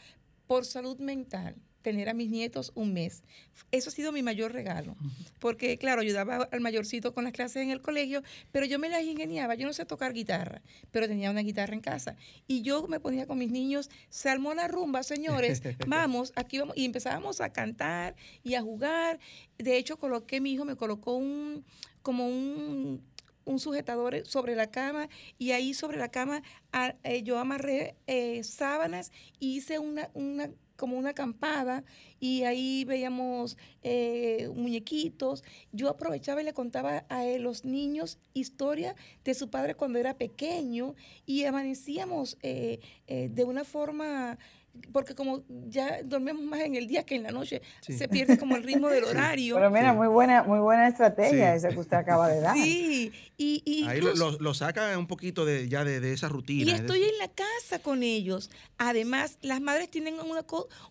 por 0.46 0.64
salud 0.64 0.98
mental 0.98 1.56
tener 1.86 2.08
a 2.08 2.14
mis 2.14 2.30
nietos 2.30 2.72
un 2.74 2.92
mes. 2.92 3.22
Eso 3.70 3.90
ha 3.90 3.92
sido 3.92 4.10
mi 4.10 4.20
mayor 4.20 4.52
regalo, 4.52 4.96
porque 5.38 5.78
claro, 5.78 6.00
ayudaba 6.00 6.48
al 6.50 6.60
mayorcito 6.60 7.14
con 7.14 7.22
las 7.22 7.32
clases 7.32 7.62
en 7.62 7.70
el 7.70 7.80
colegio, 7.80 8.24
pero 8.50 8.66
yo 8.66 8.80
me 8.80 8.88
las 8.88 9.04
ingeniaba, 9.04 9.54
yo 9.54 9.68
no 9.68 9.72
sé 9.72 9.84
tocar 9.84 10.12
guitarra, 10.12 10.62
pero 10.90 11.06
tenía 11.06 11.30
una 11.30 11.42
guitarra 11.42 11.74
en 11.74 11.80
casa. 11.80 12.16
Y 12.48 12.62
yo 12.62 12.88
me 12.88 12.98
ponía 12.98 13.28
con 13.28 13.38
mis 13.38 13.52
niños, 13.52 13.88
la 14.56 14.66
rumba, 14.66 15.04
señores, 15.04 15.62
vamos, 15.86 16.32
aquí 16.34 16.58
vamos, 16.58 16.76
y 16.76 16.86
empezábamos 16.86 17.40
a 17.40 17.50
cantar 17.52 18.16
y 18.42 18.54
a 18.54 18.62
jugar. 18.62 19.20
De 19.56 19.76
hecho, 19.76 19.96
coloqué, 19.96 20.40
mi 20.40 20.54
hijo 20.54 20.64
me 20.64 20.74
colocó 20.74 21.14
un, 21.14 21.64
como 22.02 22.26
un 22.26 23.00
un 23.44 23.60
sujetador 23.60 24.26
sobre 24.26 24.56
la 24.56 24.72
cama 24.72 25.08
y 25.38 25.52
ahí 25.52 25.72
sobre 25.72 25.98
la 25.98 26.10
cama 26.10 26.42
eh, 27.04 27.22
yo 27.22 27.38
amarré 27.38 27.94
eh, 28.08 28.42
sábanas 28.42 29.12
y 29.38 29.56
hice 29.56 29.78
una, 29.78 30.10
una 30.14 30.50
como 30.76 30.96
una 30.96 31.10
acampada 31.10 31.84
y 32.20 32.44
ahí 32.44 32.84
veíamos 32.84 33.56
eh, 33.82 34.50
muñequitos. 34.54 35.44
Yo 35.72 35.88
aprovechaba 35.88 36.42
y 36.42 36.44
le 36.44 36.52
contaba 36.52 37.04
a 37.08 37.24
los 37.38 37.64
niños 37.64 38.18
historia 38.34 38.94
de 39.24 39.34
su 39.34 39.50
padre 39.50 39.74
cuando 39.74 39.98
era 39.98 40.18
pequeño 40.18 40.94
y 41.26 41.44
amanecíamos 41.44 42.38
de 42.40 43.44
una 43.44 43.64
forma 43.64 44.38
porque 44.92 45.14
como 45.14 45.42
ya 45.68 46.02
dormimos 46.02 46.42
más 46.42 46.60
en 46.60 46.76
el 46.76 46.86
día 46.86 47.04
que 47.04 47.16
en 47.16 47.22
la 47.22 47.30
noche, 47.30 47.62
se 47.80 48.08
pierde 48.08 48.38
como 48.38 48.56
el 48.56 48.62
ritmo 48.62 48.88
del 48.88 49.04
horario. 49.04 49.56
Pero 49.56 49.70
mira, 49.70 49.92
muy 49.92 50.08
buena, 50.08 50.42
muy 50.42 50.58
buena 50.58 50.88
estrategia 50.88 51.54
esa 51.54 51.68
que 51.68 51.78
usted 51.78 51.96
acaba 51.96 52.28
de 52.28 52.40
dar. 52.40 52.56
Sí, 52.56 53.12
y, 53.38 53.84
ahí 53.86 54.00
lo, 54.00 54.14
lo, 54.14 54.54
saca 54.54 54.96
un 54.98 55.06
poquito 55.06 55.44
de, 55.44 55.68
ya 55.68 55.84
de, 55.84 56.12
esa 56.12 56.28
rutina. 56.28 56.72
Y 56.72 56.74
estoy 56.74 57.02
en 57.02 57.18
la 57.18 57.28
casa 57.28 57.78
con 57.82 58.02
ellos. 58.02 58.50
Además, 58.78 59.38
las 59.42 59.60
madres 59.60 59.90
tienen 59.90 60.14
una, 60.20 60.44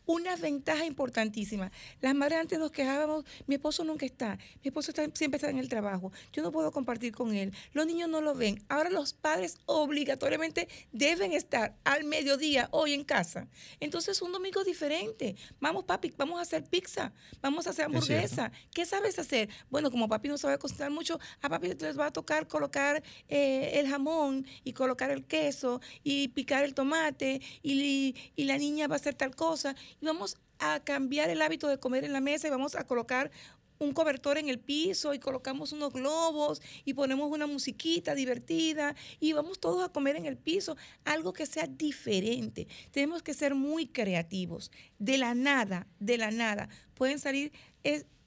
una 0.05 0.35
ventaja 0.35 0.85
importantísima. 0.85 1.71
Las 2.01 2.13
madres 2.15 2.39
antes 2.39 2.59
nos 2.59 2.71
quejábamos, 2.71 3.25
mi 3.47 3.55
esposo 3.55 3.83
nunca 3.83 4.05
está, 4.05 4.37
mi 4.63 4.69
esposo 4.69 4.91
está, 4.91 5.03
siempre 5.13 5.37
está 5.37 5.49
en 5.49 5.57
el 5.57 5.69
trabajo, 5.69 6.11
yo 6.33 6.43
no 6.43 6.51
puedo 6.51 6.71
compartir 6.71 7.13
con 7.13 7.33
él, 7.35 7.53
los 7.73 7.85
niños 7.85 8.09
no 8.09 8.21
lo 8.21 8.35
ven. 8.35 8.63
Ahora 8.69 8.89
los 8.89 9.13
padres 9.13 9.57
obligatoriamente 9.65 10.67
deben 10.91 11.33
estar 11.33 11.75
al 11.83 12.03
mediodía 12.03 12.67
hoy 12.71 12.93
en 12.93 13.03
casa. 13.03 13.47
Entonces, 13.79 14.21
un 14.21 14.31
domingo 14.31 14.63
diferente. 14.63 15.35
Vamos, 15.59 15.83
papi, 15.85 16.13
vamos 16.17 16.39
a 16.39 16.41
hacer 16.41 16.63
pizza, 16.63 17.13
vamos 17.41 17.67
a 17.67 17.71
hacer 17.71 17.85
hamburguesa. 17.85 18.51
¿Qué 18.73 18.85
sabes 18.85 19.19
hacer? 19.19 19.49
Bueno, 19.69 19.91
como 19.91 20.07
papi 20.07 20.29
no 20.29 20.37
sabe 20.37 20.57
cocinar 20.57 20.91
mucho, 20.91 21.19
a 21.41 21.49
papi 21.49 21.73
les 21.73 21.97
va 21.97 22.07
a 22.07 22.11
tocar 22.11 22.47
colocar 22.47 23.03
eh, 23.27 23.71
el 23.73 23.87
jamón 23.87 24.45
y 24.63 24.73
colocar 24.73 25.11
el 25.11 25.25
queso 25.25 25.81
y 26.03 26.29
picar 26.29 26.63
el 26.63 26.73
tomate 26.73 27.41
y, 27.61 28.15
y 28.35 28.43
la 28.45 28.57
niña 28.57 28.87
va 28.87 28.95
a 28.95 28.97
hacer 28.97 29.15
tal 29.15 29.35
cosa. 29.35 29.75
Y 30.01 30.05
vamos 30.05 30.37
a 30.59 30.79
cambiar 30.79 31.29
el 31.29 31.41
hábito 31.41 31.67
de 31.67 31.79
comer 31.79 32.03
en 32.05 32.13
la 32.13 32.21
mesa 32.21 32.47
y 32.47 32.51
vamos 32.51 32.75
a 32.75 32.85
colocar 32.85 33.31
un 33.79 33.93
cobertor 33.93 34.37
en 34.37 34.49
el 34.49 34.59
piso 34.59 35.13
y 35.13 35.19
colocamos 35.19 35.71
unos 35.71 35.93
globos 35.93 36.61
y 36.83 36.93
ponemos 36.93 37.31
una 37.31 37.47
musiquita 37.47 38.15
divertida 38.15 38.95
y 39.19 39.33
vamos 39.33 39.59
todos 39.59 39.83
a 39.83 39.91
comer 39.91 40.15
en 40.15 40.25
el 40.25 40.37
piso, 40.37 40.77
algo 41.03 41.33
que 41.33 41.45
sea 41.45 41.67
diferente. 41.67 42.67
Tenemos 42.91 43.23
que 43.23 43.33
ser 43.33 43.55
muy 43.55 43.87
creativos. 43.87 44.71
De 44.99 45.17
la 45.17 45.33
nada, 45.35 45.87
de 45.99 46.17
la 46.17 46.31
nada, 46.31 46.69
pueden 46.93 47.19
salir 47.19 47.51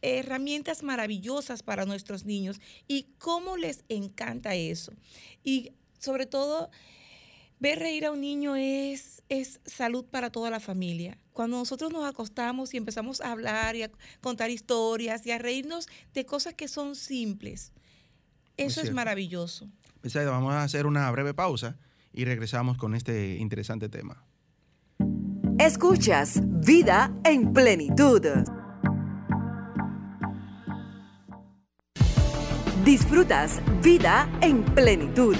herramientas 0.02 0.82
maravillosas 0.82 1.62
para 1.62 1.84
nuestros 1.84 2.24
niños 2.24 2.60
y 2.86 3.08
cómo 3.18 3.56
les 3.56 3.84
encanta 3.88 4.54
eso. 4.54 4.92
Y 5.42 5.72
sobre 5.98 6.26
todo, 6.26 6.70
ver 7.60 7.78
reír 7.78 8.06
a 8.06 8.12
un 8.12 8.20
niño 8.20 8.56
es, 8.56 9.22
es 9.28 9.60
salud 9.64 10.04
para 10.04 10.30
toda 10.30 10.50
la 10.50 10.60
familia 10.60 11.18
cuando 11.38 11.56
nosotros 11.56 11.92
nos 11.92 12.04
acostamos 12.04 12.74
y 12.74 12.78
empezamos 12.78 13.20
a 13.20 13.30
hablar 13.30 13.76
y 13.76 13.84
a 13.84 13.92
contar 14.20 14.50
historias 14.50 15.24
y 15.24 15.30
a 15.30 15.38
reírnos 15.38 15.86
de 16.12 16.26
cosas 16.26 16.54
que 16.54 16.66
son 16.66 16.96
simples, 16.96 17.72
eso 18.56 18.80
es, 18.80 18.92
maravilloso. 18.92 19.68
vamos 20.02 20.52
a 20.52 20.64
hacer 20.64 20.84
una 20.84 21.08
breve 21.12 21.34
pausa 21.34 21.78
y 22.12 22.24
regresamos 22.24 22.76
con 22.76 22.96
este 22.96 23.36
interesante 23.36 23.88
tema. 23.88 24.24
Escuchas 25.60 26.40
Vida 26.42 27.14
en 27.22 27.52
Plenitud. 27.52 28.26
Disfrutas 32.84 33.60
Vida 33.80 34.28
en 34.40 34.64
Plenitud. 34.64 35.36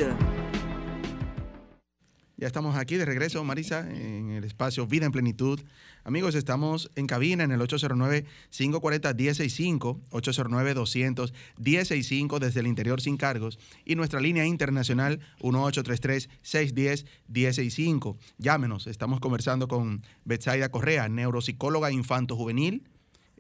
Ya 2.41 2.47
estamos 2.47 2.77
aquí 2.77 2.95
de 2.95 3.05
regreso, 3.05 3.43
Marisa, 3.43 3.81
en 3.81 4.31
el 4.31 4.45
espacio 4.45 4.87
Vida 4.87 5.07
en 5.07 5.11
Plenitud. 5.11 5.59
Amigos, 6.05 6.37
estamos 6.37 6.89
en 6.95 7.09
cabina 7.09 7.43
en 7.43 7.51
el 7.51 7.59
809-540-165, 7.59 9.99
809-200-165 10.11 12.39
desde 12.39 12.61
el 12.61 12.69
interior 12.69 13.01
sin 13.01 13.17
cargos 13.17 13.59
y 13.85 13.97
nuestra 13.97 14.21
línea 14.21 14.47
internacional 14.47 15.19
1833-610-165. 15.41 18.17
Llámenos, 18.39 18.87
estamos 18.87 19.19
conversando 19.19 19.67
con 19.67 20.05
Betsaida 20.25 20.69
Correa, 20.69 21.09
neuropsicóloga 21.09 21.91
infanto-juvenil 21.91 22.85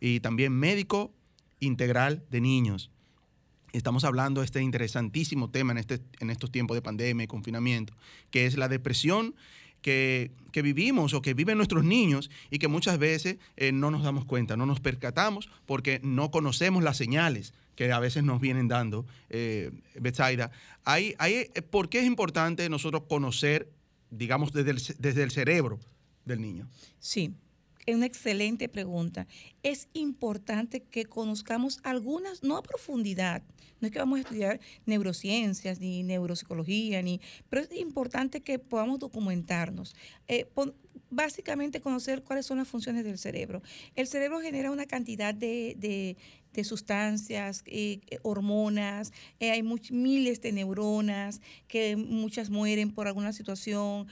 y 0.00 0.18
también 0.18 0.54
médico 0.54 1.14
integral 1.60 2.24
de 2.30 2.40
niños. 2.40 2.90
Estamos 3.72 4.04
hablando 4.04 4.40
de 4.40 4.46
este 4.46 4.62
interesantísimo 4.62 5.50
tema 5.50 5.72
en, 5.72 5.78
este, 5.78 6.00
en 6.20 6.30
estos 6.30 6.50
tiempos 6.50 6.74
de 6.74 6.82
pandemia 6.82 7.24
y 7.24 7.26
confinamiento, 7.26 7.94
que 8.30 8.46
es 8.46 8.56
la 8.56 8.68
depresión 8.68 9.34
que, 9.82 10.30
que 10.52 10.62
vivimos 10.62 11.14
o 11.14 11.22
que 11.22 11.34
viven 11.34 11.56
nuestros 11.56 11.84
niños 11.84 12.30
y 12.50 12.58
que 12.58 12.68
muchas 12.68 12.98
veces 12.98 13.36
eh, 13.56 13.72
no 13.72 13.90
nos 13.90 14.02
damos 14.02 14.24
cuenta, 14.24 14.56
no 14.56 14.66
nos 14.66 14.80
percatamos 14.80 15.48
porque 15.66 16.00
no 16.02 16.30
conocemos 16.30 16.82
las 16.82 16.96
señales 16.96 17.52
que 17.76 17.92
a 17.92 18.00
veces 18.00 18.24
nos 18.24 18.40
vienen 18.40 18.66
dando, 18.66 19.06
eh, 19.30 19.70
Betsaida. 19.94 20.50
Hay, 20.84 21.14
hay, 21.18 21.44
¿Por 21.70 21.88
qué 21.88 22.00
es 22.00 22.06
importante 22.06 22.68
nosotros 22.68 23.04
conocer, 23.08 23.70
digamos, 24.10 24.52
desde 24.52 24.70
el, 24.72 24.82
desde 24.98 25.22
el 25.22 25.30
cerebro 25.30 25.78
del 26.24 26.40
niño? 26.40 26.68
Sí, 26.98 27.34
una 27.94 28.06
excelente 28.06 28.68
pregunta. 28.68 29.26
Es 29.62 29.88
importante 29.92 30.82
que 30.82 31.04
conozcamos 31.06 31.80
algunas, 31.82 32.42
no 32.42 32.56
a 32.56 32.62
profundidad, 32.62 33.42
no 33.80 33.86
es 33.86 33.92
que 33.92 33.98
vamos 34.00 34.18
a 34.18 34.22
estudiar 34.22 34.60
neurociencias 34.86 35.78
ni 35.80 36.02
neuropsicología, 36.02 37.00
ni, 37.02 37.20
pero 37.48 37.62
es 37.62 37.72
importante 37.72 38.40
que 38.40 38.58
podamos 38.58 38.98
documentarnos. 38.98 39.94
Eh, 40.26 40.46
básicamente 41.10 41.80
conocer 41.80 42.22
cuáles 42.22 42.44
son 42.44 42.58
las 42.58 42.68
funciones 42.68 43.04
del 43.04 43.18
cerebro. 43.18 43.62
El 43.94 44.06
cerebro 44.06 44.40
genera 44.40 44.70
una 44.70 44.86
cantidad 44.86 45.32
de- 45.32 46.16
de 46.52 46.64
sustancias, 46.64 47.62
eh, 47.66 48.00
eh, 48.10 48.18
hormonas, 48.22 49.12
eh, 49.40 49.50
hay 49.50 49.62
miles 49.90 50.40
de 50.40 50.52
neuronas 50.52 51.40
que 51.68 51.96
muchas 51.96 52.50
mueren 52.50 52.90
por 52.92 53.06
alguna 53.06 53.32
situación, 53.32 54.06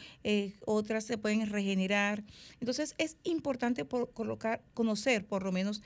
otras 0.64 1.04
se 1.04 1.18
pueden 1.18 1.46
regenerar. 1.48 2.22
Entonces 2.60 2.94
es 2.98 3.16
importante 3.24 3.84
por 3.84 4.12
colocar, 4.12 4.62
conocer 4.74 5.24
por 5.26 5.42
lo 5.44 5.52
menos 5.52 5.82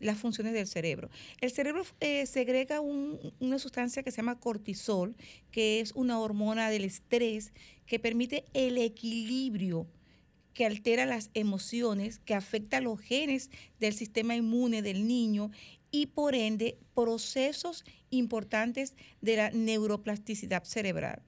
las 0.00 0.18
funciones 0.18 0.52
del 0.52 0.66
cerebro. 0.66 1.10
El 1.40 1.50
cerebro 1.50 1.84
segrega 2.26 2.80
un- 2.80 3.18
una 3.40 3.58
sustancia 3.58 4.02
que 4.02 4.10
se 4.10 4.18
llama 4.18 4.38
cortisol, 4.38 5.16
que 5.50 5.80
es 5.80 5.92
una 5.92 6.18
hormona 6.20 6.70
del 6.70 6.84
estrés 6.84 7.52
que 7.86 7.98
permite 7.98 8.44
el 8.52 8.78
equilibrio 8.78 9.86
que 10.54 10.66
altera 10.66 11.06
las 11.06 11.30
emociones, 11.34 12.18
que 12.18 12.34
afecta 12.34 12.80
los 12.80 13.00
genes 13.00 13.50
del 13.78 13.94
sistema 13.94 14.34
inmune 14.34 14.82
del 14.82 15.06
niño 15.06 15.50
y 15.90 16.06
por 16.06 16.34
ende 16.34 16.78
procesos 16.94 17.84
importantes 18.10 18.94
de 19.20 19.36
la 19.36 19.50
neuroplasticidad 19.50 20.64
cerebral. 20.64 21.22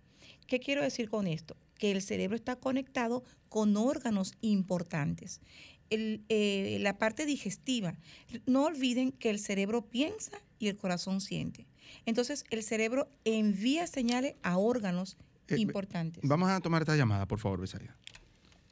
¿Qué 0.47 0.59
quiero 0.61 0.83
decir 0.83 1.09
con 1.09 1.27
esto? 1.27 1.57
Que 1.79 1.93
el 1.93 2.03
cerebro 2.03 2.37
está 2.37 2.57
conectado 2.57 3.23
con 3.49 3.77
órganos 3.77 4.35
importantes. 4.41 5.41
El, 5.91 6.25
eh, 6.29 6.79
la 6.81 6.99
parte 6.99 7.27
digestiva. 7.27 7.97
No 8.47 8.65
olviden 8.65 9.13
que 9.13 9.31
el 9.31 9.39
cerebro 9.39 9.89
piensa 9.89 10.41
y 10.59 10.69
el 10.69 10.77
corazón 10.77 11.21
siente. 11.21 11.67
Entonces, 12.07 12.45
el 12.51 12.63
cerebro 12.63 13.09
envía 13.25 13.87
señales 13.87 14.35
a 14.43 14.59
órganos 14.59 15.17
Eh, 15.49 15.59
importantes. 15.59 16.23
Vamos 16.25 16.49
a 16.49 16.61
tomar 16.61 16.83
esta 16.83 16.95
llamada, 16.95 17.27
por 17.27 17.41
favor, 17.41 17.61
Betsaida. 17.61 17.97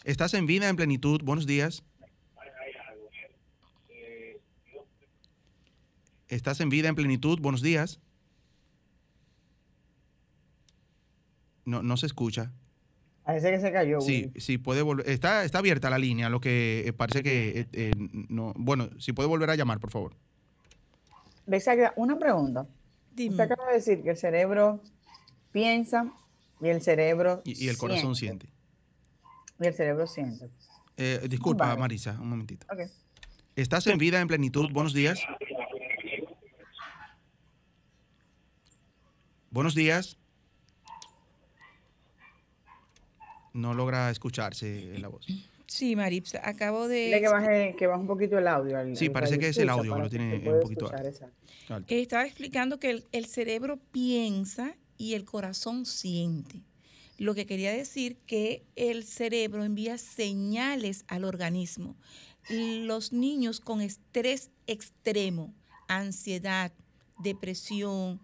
Estás 0.05 0.35
en 0.35 0.47
vida 0.47 0.69
en 0.69 0.77
plenitud. 0.77 1.21
Buenos 1.23 1.47
días. 1.47 1.83
Estás 6.29 6.61
en 6.61 6.69
vida 6.69 6.89
en 6.89 6.95
plenitud. 6.95 7.41
Buenos 7.41 7.63
días. 7.63 8.01
No, 11.65 11.83
no 11.83 11.97
se 11.97 12.07
escucha. 12.07 12.53
Parece 13.25 13.51
que 13.51 13.61
se 13.61 13.73
cayó. 13.73 14.01
Sí, 14.01 14.27
Willy. 14.27 14.41
sí, 14.41 14.57
puede 14.57 14.83
volver. 14.83 15.09
Está, 15.09 15.45
está 15.45 15.59
abierta 15.59 15.91
la 15.91 15.99
línea, 15.99 16.31
lo 16.31 16.41
que 16.41 16.85
eh, 16.87 16.93
parece 16.95 17.23
que 17.23 17.61
eh, 17.61 17.67
eh, 17.73 17.91
no. 18.29 18.55
Bueno, 18.57 18.89
si 18.99 19.13
puede 19.13 19.29
volver 19.29 19.51
a 19.51 19.55
llamar, 19.55 19.81
por 19.81 19.91
favor. 19.91 20.15
Una 21.97 22.19
pregunta. 22.19 22.67
Dime. 23.15 23.31
Usted 23.31 23.45
acaba 23.45 23.69
de 23.69 23.75
decir 23.75 24.03
que 24.03 24.11
el 24.11 24.17
cerebro 24.17 24.81
piensa 25.53 26.11
y 26.61 26.69
el 26.69 26.81
cerebro 26.83 27.43
Y, 27.45 27.65
y 27.65 27.69
el 27.69 27.77
corazón 27.77 28.15
siente. 28.15 28.49
Y 29.61 29.67
el 29.67 29.75
cerebro 29.75 30.07
siente. 30.07 30.51
Eh, 30.97 31.27
disculpa, 31.29 31.67
Vale. 31.67 31.81
Marisa, 31.81 32.17
un 32.21 32.31
momentito. 32.31 32.67
Estás 33.57 33.87
en 33.87 33.99
vida 33.99 34.21
en 34.21 34.29
plenitud. 34.29 34.71
Buenos 34.73 34.93
días. 34.93 35.21
Buenos 39.51 39.75
días. 39.75 40.17
No 43.53 43.75
logra 43.75 44.11
escucharse 44.11 44.99
la 44.99 45.09
voz. 45.09 45.27
Sí, 45.67 45.97
Maripsa, 45.97 46.41
acabo 46.49 46.89
de... 46.89 47.07
Dile 47.07 47.21
que 47.21 47.29
baje, 47.29 47.77
que 47.77 47.87
baje 47.87 48.01
un 48.01 48.07
poquito 48.07 48.39
el 48.39 48.47
audio. 48.47 48.97
Sí, 48.97 49.11
parece 49.11 49.39
que 49.39 49.49
es 49.49 49.59
el 49.59 49.69
audio 49.69 49.95
que 49.95 50.01
lo 50.01 50.09
tiene 50.09 50.37
un 50.37 50.61
poquito 50.61 50.87
escuchar, 50.87 51.33
alto. 51.69 51.95
Estaba 51.95 52.25
explicando 52.25 52.79
que 52.79 52.91
el, 52.91 53.05
el 53.13 53.27
cerebro 53.27 53.79
piensa 53.93 54.75
y 54.97 55.15
el 55.15 55.25
corazón 55.25 55.85
siente. 55.85 56.63
Lo 57.19 57.35
que 57.35 57.47
quería 57.47 57.73
decir 57.73 58.17
que 58.27 58.65
el 58.77 59.05
cerebro 59.05 59.65
envía 59.65 59.99
señales 59.99 61.05
al 61.09 61.25
organismo. 61.25 61.97
Los 62.49 63.13
niños 63.13 63.61
con 63.61 63.81
estrés 63.83 64.51
extremo, 64.67 65.53
ansiedad, 65.89 66.73
depresión, 67.19 68.21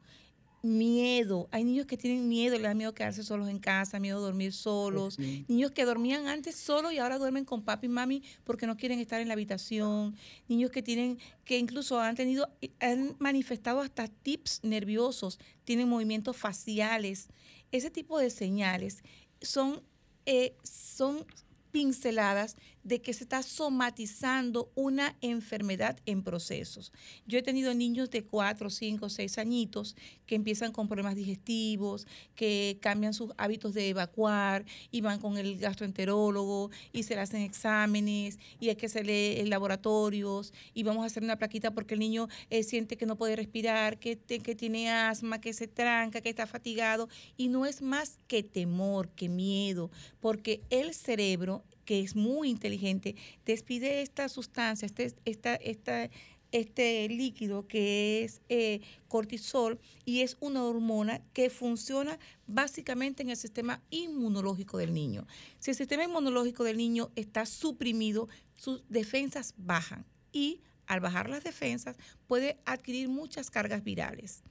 miedo. 0.65 1.49
Hay 1.53 1.63
niños 1.63 1.87
que 1.87 1.97
tienen 1.97 2.29
miedo, 2.29 2.55
les 2.55 2.63
da 2.63 2.75
miedo 2.75 2.95
quedarse 2.95 3.23
solos 3.23 3.49
en 3.49 3.59
casa, 3.59 4.01
miedo 4.01 4.19
a 4.19 4.23
dormir 4.23 4.53
solos. 4.53 5.15
Sí. 5.15 5.45
Niños 5.47 5.71
que 5.73 5.85
dormían 5.85 6.27
antes 6.27 6.57
solos 6.57 6.93
y 6.93 6.99
ahora 6.99 7.19
duermen 7.19 7.45
con 7.45 7.63
papi 7.63 7.87
y 7.87 7.91
mami 7.91 8.23
porque 8.45 8.67
no 8.67 8.77
quieren 8.77 8.99
estar 8.99 9.21
en 9.21 9.29
la 9.29 9.35
habitación. 9.35 10.17
Niños 10.49 10.71
que 10.71 10.83
tienen, 10.83 11.19
que 11.45 11.59
incluso 11.59 12.01
han 12.01 12.17
tenido, 12.17 12.49
han 12.81 13.15
manifestado 13.19 13.81
hasta 13.81 14.09
tips 14.09 14.61
nerviosos, 14.63 15.39
tienen 15.65 15.89
movimientos 15.89 16.37
faciales. 16.37 17.29
Ese 17.75 17.91
tipo 17.91 18.21
de 18.21 18.31
señales 18.31 19.03
son, 19.43 19.83
eh, 20.27 20.55
son 20.63 21.27
pinceladas 21.73 22.55
de 22.85 23.01
que 23.01 23.14
se 23.14 23.25
está 23.25 23.42
somatizando 23.42 24.70
una 24.75 25.16
enfermedad 25.23 25.99
en 26.07 26.23
procesos. 26.23 26.92
Yo 27.27 27.38
he 27.38 27.42
tenido 27.42 27.75
niños 27.75 28.11
de 28.11 28.25
4, 28.25 28.68
5, 28.70 29.09
6 29.09 29.38
añitos 29.38 29.97
que 30.27 30.35
empiezan 30.35 30.70
con 30.70 30.87
problemas 30.87 31.16
digestivos, 31.16 32.07
que 32.35 32.79
cambian 32.81 33.14
sus 33.14 33.33
hábitos 33.38 33.73
de 33.75 33.88
evacuar 33.88 34.64
y 34.90 35.01
van 35.01 35.18
con 35.18 35.38
el 35.38 35.59
gastroenterólogo 35.59 36.70
y 36.92 37.05
se 37.05 37.14
le 37.14 37.23
hacen 37.23 37.42
exámenes 37.42 38.38
y 38.61 38.68
hay 38.68 38.77
que 38.77 38.87
hacerle 38.87 39.42
laboratorios 39.47 40.53
y 40.75 40.83
vamos 40.83 41.03
a 41.03 41.07
hacer 41.07 41.23
una 41.23 41.38
plaquita 41.38 41.73
porque 41.73 41.94
el 41.94 42.01
niño 42.01 42.29
eh, 42.51 42.62
siente 42.62 42.97
que 42.97 43.07
no 43.07 43.16
puede 43.16 43.37
respirar, 43.37 43.99
que, 43.99 44.18
que 44.18 44.55
tiene 44.55 44.90
asma, 44.90 45.40
que 45.40 45.53
se 45.53 45.68
tranca, 45.68 46.20
que 46.20 46.29
está 46.29 46.47
fatigado 46.47 47.09
y 47.37 47.49
no 47.49 47.64
es 47.64 47.81
más 47.81 48.18
que 48.27 48.42
temor, 48.42 49.09
que 49.11 49.29
miedo, 49.29 49.90
porque 50.20 50.62
el 50.70 50.94
cerebro 50.94 51.64
que 51.85 52.01
es 52.01 52.16
muy 52.16 52.51
inteligente, 52.51 53.14
despide 53.44 54.03
esta 54.03 54.29
sustancia, 54.29 54.87
este, 54.87 55.14
esta, 55.25 55.55
esta, 55.57 56.11
este 56.53 57.09
líquido 57.09 57.66
que 57.66 58.23
es 58.23 58.40
eh, 58.49 58.81
cortisol 59.09 59.81
y 60.05 60.20
es 60.20 60.37
una 60.40 60.62
hormona 60.64 61.20
que 61.33 61.51
funciona 61.51 62.18
básicamente 62.47 63.23
en 63.23 63.31
el 63.31 63.37
sistema 63.37 63.83
inmunológico 63.90 64.79
del 64.79 64.94
niño. 64.94 65.27
Si 65.59 65.73
el 65.73 65.77
sistema 65.77 66.05
inmunológico 66.05 66.62
del 66.62 66.77
niño 66.77 67.11
está 67.16 67.44
suprimido, 67.44 68.29
sus 68.55 68.85
defensas 68.88 69.55
bajan 69.57 70.05
y 70.33 70.61
al 70.87 71.01
bajar 71.01 71.29
las 71.29 71.42
defensas 71.42 71.97
puede 72.29 72.59
adquirir 72.64 73.09
muchas 73.09 73.51
cargas 73.51 73.83
virales. 73.83 74.42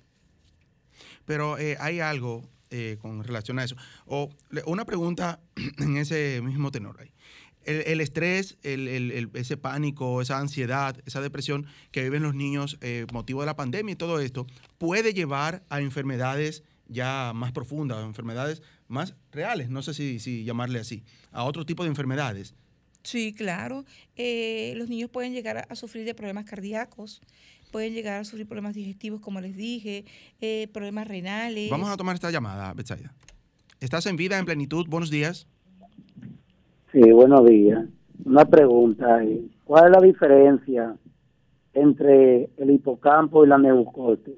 Pero 1.26 1.58
eh, 1.58 1.78
hay 1.80 2.00
algo 2.02 2.44
eh, 2.74 2.98
con 3.00 3.24
relación 3.24 3.60
a 3.60 3.64
eso. 3.64 3.76
O 4.06 4.30
una 4.66 4.84
pregunta 4.84 5.40
en 5.78 5.96
ese 5.98 6.42
mismo 6.44 6.72
tenor. 6.72 7.00
ahí. 7.00 7.12
El, 7.66 8.02
estrés, 8.02 8.58
el- 8.64 9.30
ese 9.36 9.56
pánico, 9.56 10.22
esa 10.22 10.38
ansiedad, 10.40 10.98
esa 11.06 11.22
depresión 11.22 11.66
que 11.92 12.04
viven 12.04 12.22
los 12.24 12.36
niños 12.36 12.78
eh, 12.82 13.06
motivo 13.14 13.40
de 13.40 13.46
la 13.46 13.56
pandemia 13.56 13.94
y 13.94 13.96
todo 13.96 14.20
esto, 14.20 14.46
puede 14.78 15.14
llevar 15.14 15.64
a 15.70 15.80
enfermedades 15.80 16.64
ya 16.90 17.32
más 17.34 17.54
profundas, 17.54 18.04
enfermedades 18.04 18.62
más 18.90 19.16
reales, 19.32 19.70
no 19.70 19.82
sé 19.82 19.94
si, 19.94 20.44
llamarle 20.44 20.80
así, 20.80 21.04
a 21.32 21.44
otro 21.46 21.66
tipo 21.66 21.84
de 21.84 21.90
enfermedades. 21.90 22.54
Sí, 23.04 23.34
claro. 23.34 23.86
Eh, 24.18 24.74
los 24.76 24.90
niños 24.90 25.10
pueden 25.10 25.32
llegar 25.34 25.66
a 25.70 25.76
sufrir 25.76 26.06
de 26.06 26.14
problemas 26.16 26.44
cardíacos, 26.46 27.22
pueden 27.74 27.92
llegar 27.94 28.22
a 28.22 28.24
sufrir 28.24 28.48
problemas 28.48 28.76
digestivos, 28.76 29.20
como 29.20 29.42
les 29.42 29.58
dije, 29.58 30.06
eh, 30.40 30.68
problemas 30.72 31.08
renales. 31.08 31.70
Vamos 31.72 31.90
a 31.90 31.98
tomar 31.98 32.14
esta 32.14 32.30
llamada, 32.30 32.72
Betsaida. 32.74 33.12
Estás 33.82 34.06
en 34.06 34.16
vida, 34.16 34.38
en 34.38 34.46
plenitud, 34.46 34.86
buenos 34.88 35.10
días. 35.10 35.48
Sí, 36.92 37.02
buenos 37.12 37.46
días. 37.48 37.84
Una 38.24 38.46
pregunta. 38.46 39.20
¿Cuál 39.66 39.86
es 39.86 39.92
la 39.92 40.02
diferencia 40.06 40.96
entre 41.74 42.52
el 42.58 42.70
hipocampo 42.70 43.44
y 43.44 43.48
la 43.50 43.58
neurocorte? 43.58 44.36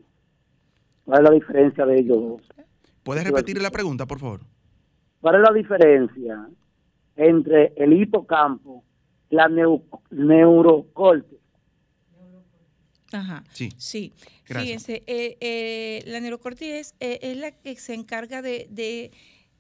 ¿Cuál 1.04 1.20
es 1.20 1.30
la 1.30 1.36
diferencia 1.36 1.86
de 1.86 2.00
ellos 2.00 2.18
dos? 2.18 2.42
¿Puedes 3.04 3.26
repetir 3.26 3.62
la 3.62 3.70
pregunta, 3.70 4.06
por 4.06 4.20
favor? 4.20 4.40
¿Cuál 5.20 5.36
es 5.36 5.42
la 5.42 5.54
diferencia 5.54 6.48
entre 7.18 7.74
el 7.76 7.92
hipocampo 7.94 8.84
y 9.30 9.36
la 9.36 9.50
neu- 9.50 9.84
neurocorte? 10.10 11.35
Ajá. 13.12 13.44
Sí. 13.54 13.72
Sí, 13.78 14.14
Gracias. 14.48 14.84
fíjense, 14.86 15.04
eh, 15.08 15.38
eh, 15.40 16.04
la 16.08 16.20
neurocortis 16.20 16.68
es, 16.70 16.96
eh, 17.00 17.20
es 17.22 17.38
la 17.38 17.52
que 17.52 17.76
se 17.78 17.94
encarga 17.94 18.42
de, 18.42 18.68
de 18.70 19.12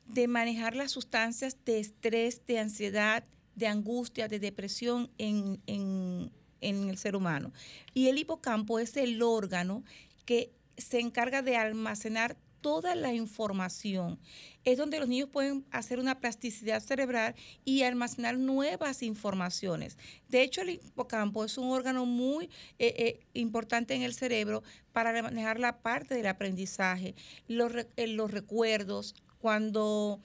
de 0.07 0.27
manejar 0.27 0.75
las 0.75 0.91
sustancias 0.91 1.57
de 1.65 1.79
estrés, 1.79 2.45
de 2.45 2.59
ansiedad, 2.59 3.23
de 3.55 3.67
angustia, 3.67 4.27
de 4.27 4.39
depresión 4.39 5.09
en, 5.17 5.59
en, 5.65 6.31
en 6.61 6.89
el 6.89 6.97
ser 6.97 7.15
humano. 7.15 7.51
Y 7.93 8.07
el 8.09 8.17
hipocampo 8.17 8.79
es 8.79 8.97
el 8.97 9.21
órgano 9.21 9.83
que 10.25 10.51
se 10.77 10.99
encarga 10.99 11.41
de 11.41 11.57
almacenar 11.57 12.37
toda 12.65 12.95
la 12.95 13.13
información. 13.13 14.17
Es 14.63 14.79
donde 14.79 14.99
los 14.99 15.07
niños 15.07 15.29
pueden 15.29 15.67
hacer 15.69 15.99
una 15.99 16.19
plasticidad 16.19 16.81
cerebral 16.81 17.35
y 17.63 17.83
almacenar 17.83 18.39
nuevas 18.39 19.03
informaciones. 19.03 19.99
De 20.29 20.41
hecho, 20.41 20.61
el 20.61 20.71
hipocampo 20.71 21.45
es 21.45 21.59
un 21.59 21.69
órgano 21.69 22.07
muy 22.07 22.45
eh, 22.79 22.95
eh, 22.97 23.19
importante 23.35 23.93
en 23.93 24.01
el 24.01 24.15
cerebro 24.15 24.63
para 24.93 25.21
manejar 25.21 25.59
la 25.59 25.77
parte 25.83 26.15
del 26.15 26.25
aprendizaje, 26.25 27.13
los, 27.47 27.71
eh, 27.97 28.07
los 28.07 28.31
recuerdos, 28.31 29.13
cuando 29.37 30.19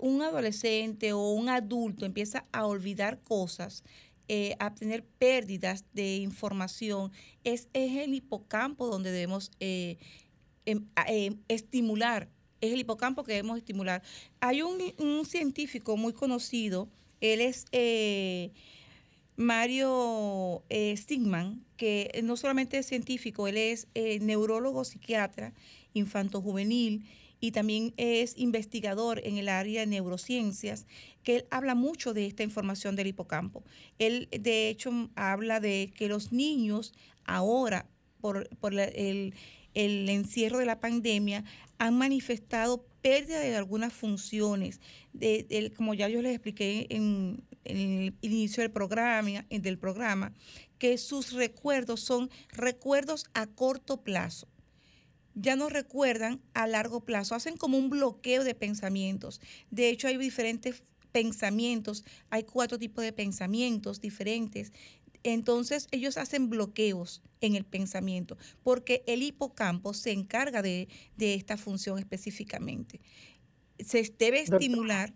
un 0.00 0.22
adolescente 0.22 1.14
o 1.14 1.30
un 1.30 1.48
adulto 1.48 2.04
empieza 2.04 2.44
a 2.52 2.66
olvidar 2.66 3.22
cosas, 3.22 3.84
a 4.58 4.74
tener 4.74 5.04
pérdidas 5.04 5.84
de 5.94 6.16
información, 6.16 7.10
es, 7.42 7.68
es 7.72 7.96
el 7.96 8.14
hipocampo 8.14 8.86
donde 8.86 9.10
debemos 9.10 9.50
Em, 9.58 9.96
em, 10.66 10.86
estimular, 11.48 12.28
es 12.60 12.72
el 12.72 12.80
hipocampo 12.80 13.24
que 13.24 13.32
debemos 13.32 13.58
estimular. 13.58 14.02
Hay 14.40 14.62
un, 14.62 15.24
científico 15.24 15.96
muy 15.96 16.12
conocido, 16.12 16.88
él 17.20 17.40
es 17.40 17.66
eh, 17.72 18.50
Mario 19.36 20.62
eh, 20.68 20.96
Stigman, 20.96 21.64
que 21.76 22.20
no 22.22 22.36
solamente 22.36 22.78
es 22.78 22.86
científico, 22.86 23.48
él 23.48 23.56
es 23.56 23.88
eh, 23.94 24.18
neurólogo 24.20 24.84
psiquiatra 24.84 25.52
infanto-juvenil 25.92 27.04
y 27.40 27.52
también 27.52 27.92
es 27.96 28.38
investigador 28.38 29.20
en 29.24 29.36
el 29.36 29.48
área 29.48 29.80
de 29.80 29.86
neurociencias, 29.86 30.86
que 31.22 31.36
él 31.36 31.44
habla 31.50 31.74
mucho 31.74 32.14
de 32.14 32.26
esta 32.26 32.42
información 32.42 32.96
del 32.96 33.08
hipocampo. 33.08 33.64
Él, 33.98 34.28
de 34.30 34.68
hecho, 34.68 35.10
habla 35.14 35.60
de 35.60 35.92
que 35.94 36.08
los 36.08 36.32
niños 36.32 36.94
ahora, 37.24 37.86
por, 38.20 38.48
por 38.56 38.72
el, 38.72 39.34
el 39.74 40.08
encierro 40.08 40.58
de 40.58 40.66
la 40.66 40.80
pandemia 40.80 41.44
han 41.78 41.96
manifestado 41.98 42.86
pérdida 43.02 43.40
de 43.40 43.56
algunas 43.56 43.92
funciones, 43.92 44.80
de, 45.12 45.72
como 45.76 45.94
ya 45.94 46.08
yo 46.08 46.22
les 46.22 46.32
expliqué 46.32 46.86
en, 46.90 47.44
el 47.64 48.14
inicio 48.20 48.62
del 48.62 48.70
programa, 48.70 49.44
del 49.50 49.78
programa, 49.78 50.32
que 50.78 50.98
sus 50.98 51.32
recuerdos 51.32 52.00
son 52.00 52.30
recuerdos 52.50 53.26
a 53.34 53.46
corto 53.46 54.02
plazo. 54.02 54.48
Ya 55.34 55.56
no 55.56 55.68
recuerdan 55.68 56.40
a 56.52 56.66
largo 56.66 57.00
plazo, 57.00 57.34
hacen 57.34 57.56
como 57.56 57.76
un 57.76 57.90
bloqueo 57.90 58.44
de 58.44 58.54
pensamientos. 58.54 59.40
De 59.70 59.88
hecho, 59.88 60.08
hay 60.08 60.16
diferentes 60.16 60.82
pensamientos, 61.10 62.04
hay 62.30 62.44
cuatro 62.44 62.78
tipos 62.78 63.04
de 63.04 63.12
pensamientos 63.12 64.00
diferentes 64.00 64.72
entonces 65.24 65.88
ellos 65.90 66.16
hacen 66.16 66.48
bloqueos 66.50 67.22
en 67.40 67.56
el 67.56 67.64
pensamiento, 67.64 68.36
porque 68.62 69.02
el 69.06 69.22
hipocampo 69.22 69.94
se 69.94 70.12
encarga 70.12 70.62
de, 70.62 70.88
esta 71.18 71.56
función 71.56 71.98
específicamente. 71.98 73.00
Se 73.78 74.14
debe 74.18 74.40
estimular, 74.40 75.12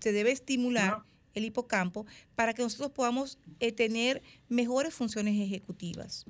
se 0.00 0.12
debe 0.12 0.32
estimular 0.32 1.04
el 1.34 1.44
hipocampo 1.44 2.06
para 2.34 2.54
que 2.54 2.62
nosotros 2.62 2.90
podamos 2.90 3.38
eh, 3.60 3.72
tener 3.72 4.22
mejores 4.48 4.94
funciones 4.94 5.40
ejecutivas. 5.40 6.26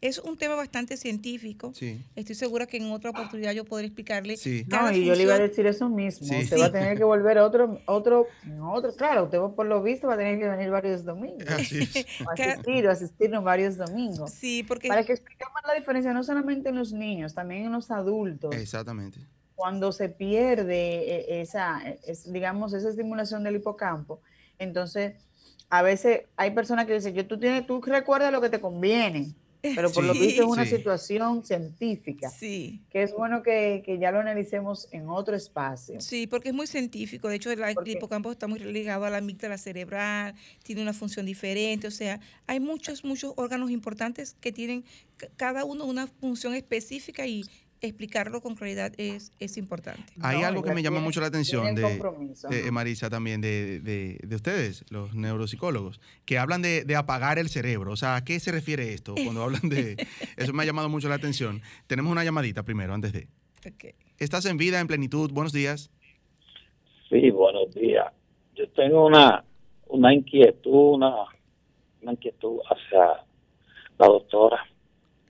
Es 0.00 0.18
un 0.18 0.36
tema 0.36 0.54
bastante 0.54 0.96
científico. 0.96 1.72
Estoy 2.14 2.34
segura 2.34 2.66
que 2.66 2.76
en 2.76 2.90
otra 2.92 3.10
oportunidad 3.10 3.52
yo 3.52 3.64
podré 3.64 3.86
explicarle. 3.86 4.36
no, 4.68 4.92
y 4.92 5.04
yo 5.04 5.14
le 5.14 5.22
iba 5.24 5.34
a 5.34 5.38
decir 5.38 5.66
eso 5.66 5.88
mismo. 5.88 6.38
Usted 6.38 6.58
va 6.58 6.66
a 6.66 6.72
tener 6.72 6.96
que 6.96 7.04
volver 7.04 7.38
otro, 7.38 7.80
otro, 7.86 8.26
otro. 8.62 8.94
Claro, 8.94 9.24
usted 9.24 9.38
por 9.56 9.66
lo 9.66 9.82
visto 9.82 10.06
va 10.06 10.14
a 10.14 10.16
tener 10.16 10.38
que 10.38 10.48
venir 10.48 10.70
varios 10.70 11.04
domingos. 11.04 11.48
Así 11.48 11.78
es. 11.80 12.06
asistir, 12.26 12.88
asistirnos 12.88 13.42
varios 13.42 13.76
domingos. 13.76 14.30
Sí, 14.30 14.62
porque. 14.62 14.88
Para 14.88 15.04
que 15.04 15.12
expliquemos 15.12 15.54
la 15.66 15.74
diferencia 15.74 16.12
no 16.12 16.22
solamente 16.22 16.68
en 16.68 16.76
los 16.76 16.92
niños, 16.92 17.34
también 17.34 17.64
en 17.64 17.72
los 17.72 17.90
adultos. 17.90 18.54
Exactamente. 18.54 19.18
Cuando 19.56 19.90
se 19.90 20.08
pierde 20.08 21.32
e, 21.32 21.40
esa, 21.40 21.82
digamos, 22.26 22.72
esa 22.72 22.88
estimulación 22.88 23.42
del 23.42 23.56
hipocampo, 23.56 24.20
entonces 24.60 25.14
a 25.68 25.82
veces 25.82 26.22
hay 26.36 26.52
personas 26.52 26.86
que 26.86 26.94
dicen, 26.94 27.14
yo 27.14 27.26
tú 27.26 27.38
tienes, 27.38 27.66
tú 27.66 27.80
recuerdas 27.82 28.32
lo 28.32 28.40
que 28.40 28.48
te 28.48 28.60
conviene 28.60 29.34
pero 29.60 29.90
por 29.90 30.04
lo 30.04 30.12
visto 30.12 30.42
es 30.42 30.48
una 30.48 30.64
situación 30.64 31.44
científica. 31.44 32.30
Sí. 32.30 32.80
Que 32.90 33.02
es 33.02 33.12
bueno 33.12 33.42
que, 33.42 33.82
ya 34.00 34.10
lo 34.10 34.20
analicemos 34.20 34.88
en 34.92 35.08
otro 35.08 35.34
espacio. 35.34 36.00
Sí, 36.00 36.26
porque 36.26 36.50
es 36.50 36.54
muy 36.54 36.66
científico. 36.66 37.28
De 37.28 37.36
hecho, 37.36 37.50
el, 37.50 37.60
hipocampo 37.86 38.30
está 38.30 38.46
muy 38.46 38.60
ligado 38.60 39.04
a 39.04 39.10
la 39.10 39.18
amígdala 39.18 39.58
cerebral, 39.58 40.34
tiene 40.62 40.82
una 40.82 40.92
función 40.92 41.26
diferente. 41.26 41.86
O 41.86 41.90
sea, 41.90 42.20
hay 42.46 42.60
muchos, 42.60 43.04
muchos 43.04 43.32
órganos 43.36 43.70
importantes 43.70 44.36
que 44.40 44.52
tienen 44.52 44.84
cada 45.36 45.64
uno 45.64 45.84
una 45.84 46.06
función 46.06 46.54
específica 46.54 47.26
y 47.26 47.44
explicarlo 47.80 48.40
con 48.40 48.54
claridad 48.54 48.92
es, 48.98 49.32
es 49.38 49.56
importante. 49.56 50.12
Hay 50.20 50.42
algo 50.42 50.62
que 50.62 50.74
me 50.74 50.82
llama 50.82 51.00
mucho 51.00 51.20
la 51.20 51.28
atención 51.28 51.74
de, 51.74 52.00
eh, 52.50 52.70
Marisa 52.70 53.10
también, 53.10 53.40
de, 53.40 53.80
de, 53.80 54.34
ustedes, 54.34 54.84
los 54.90 55.14
neuropsicólogos, 55.14 56.00
que 56.24 56.38
hablan 56.38 56.62
de, 56.62 56.84
apagar 56.96 57.38
el 57.38 57.48
cerebro. 57.48 57.92
O 57.92 57.96
sea, 57.96 58.16
¿a 58.16 58.24
qué 58.24 58.40
se 58.40 58.52
refiere 58.52 58.92
esto 58.92 59.14
cuando 59.22 59.42
hablan 59.42 59.68
de... 59.68 59.96
Eso 60.36 60.52
me 60.52 60.62
ha 60.62 60.66
llamado 60.66 60.88
mucho 60.88 61.08
la 61.08 61.14
atención. 61.14 61.62
Tenemos 61.86 62.10
una 62.10 62.24
llamadita 62.24 62.62
primero, 62.62 62.94
antes 62.94 63.12
de... 63.12 63.28
Estás 64.18 64.46
en 64.46 64.56
vida, 64.56 64.80
en 64.80 64.86
plenitud. 64.86 65.30
Buenos 65.32 65.52
días. 65.52 65.90
Sí, 67.08 67.30
buenos 67.30 67.74
días. 67.74 68.12
Yo 68.54 68.68
tengo 68.70 69.06
una, 69.06 69.44
una 69.88 70.12
inquietud, 70.14 70.94
una, 70.94 71.14
una 72.02 72.12
inquietud 72.12 72.58
hacia 72.68 73.24
la 73.98 74.06
doctora. 74.06 74.66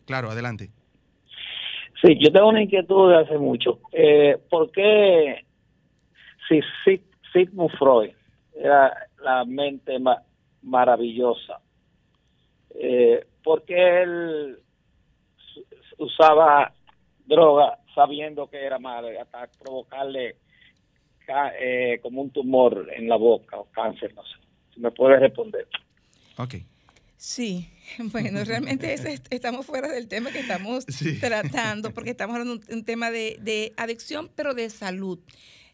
Claro, 0.06 0.30
adelante. 0.30 0.70
Sí, 2.00 2.16
yo 2.20 2.30
tengo 2.30 2.48
una 2.48 2.62
inquietud 2.62 3.10
de 3.10 3.18
hace 3.18 3.38
mucho. 3.38 3.80
Eh, 3.92 4.38
¿Por 4.48 4.70
qué 4.70 5.44
si 6.48 6.60
Sigmund 7.32 7.70
Freud 7.76 8.10
era 8.54 8.92
la 9.20 9.44
mente 9.44 9.98
maravillosa? 10.62 11.60
Eh, 12.70 13.26
¿Por 13.42 13.64
qué 13.64 14.02
él 14.02 14.58
usaba 15.98 16.72
droga 17.26 17.78
sabiendo 17.94 18.48
que 18.48 18.64
era 18.64 18.78
malo, 18.78 19.08
hasta 19.20 19.48
provocarle 19.58 20.36
eh, 21.60 21.98
como 22.00 22.22
un 22.22 22.30
tumor 22.30 22.88
en 22.94 23.08
la 23.08 23.16
boca 23.16 23.58
o 23.58 23.64
cáncer? 23.72 24.14
No 24.14 24.22
sé. 24.22 24.36
Si 24.72 24.80
me 24.80 24.92
puede 24.92 25.18
responder. 25.18 25.66
Ok. 26.36 26.54
Sí, 27.18 27.68
bueno, 27.98 28.44
realmente 28.44 28.94
estamos 29.30 29.66
fuera 29.66 29.88
del 29.88 30.06
tema 30.06 30.30
que 30.30 30.38
estamos 30.38 30.86
tratando, 31.20 31.92
porque 31.92 32.10
estamos 32.10 32.34
hablando 32.34 32.64
de 32.64 32.74
un, 32.74 32.84
tema 32.84 33.10
de, 33.10 33.74
adicción, 33.76 34.30
pero 34.34 34.54
de 34.54 34.70
salud. 34.70 35.18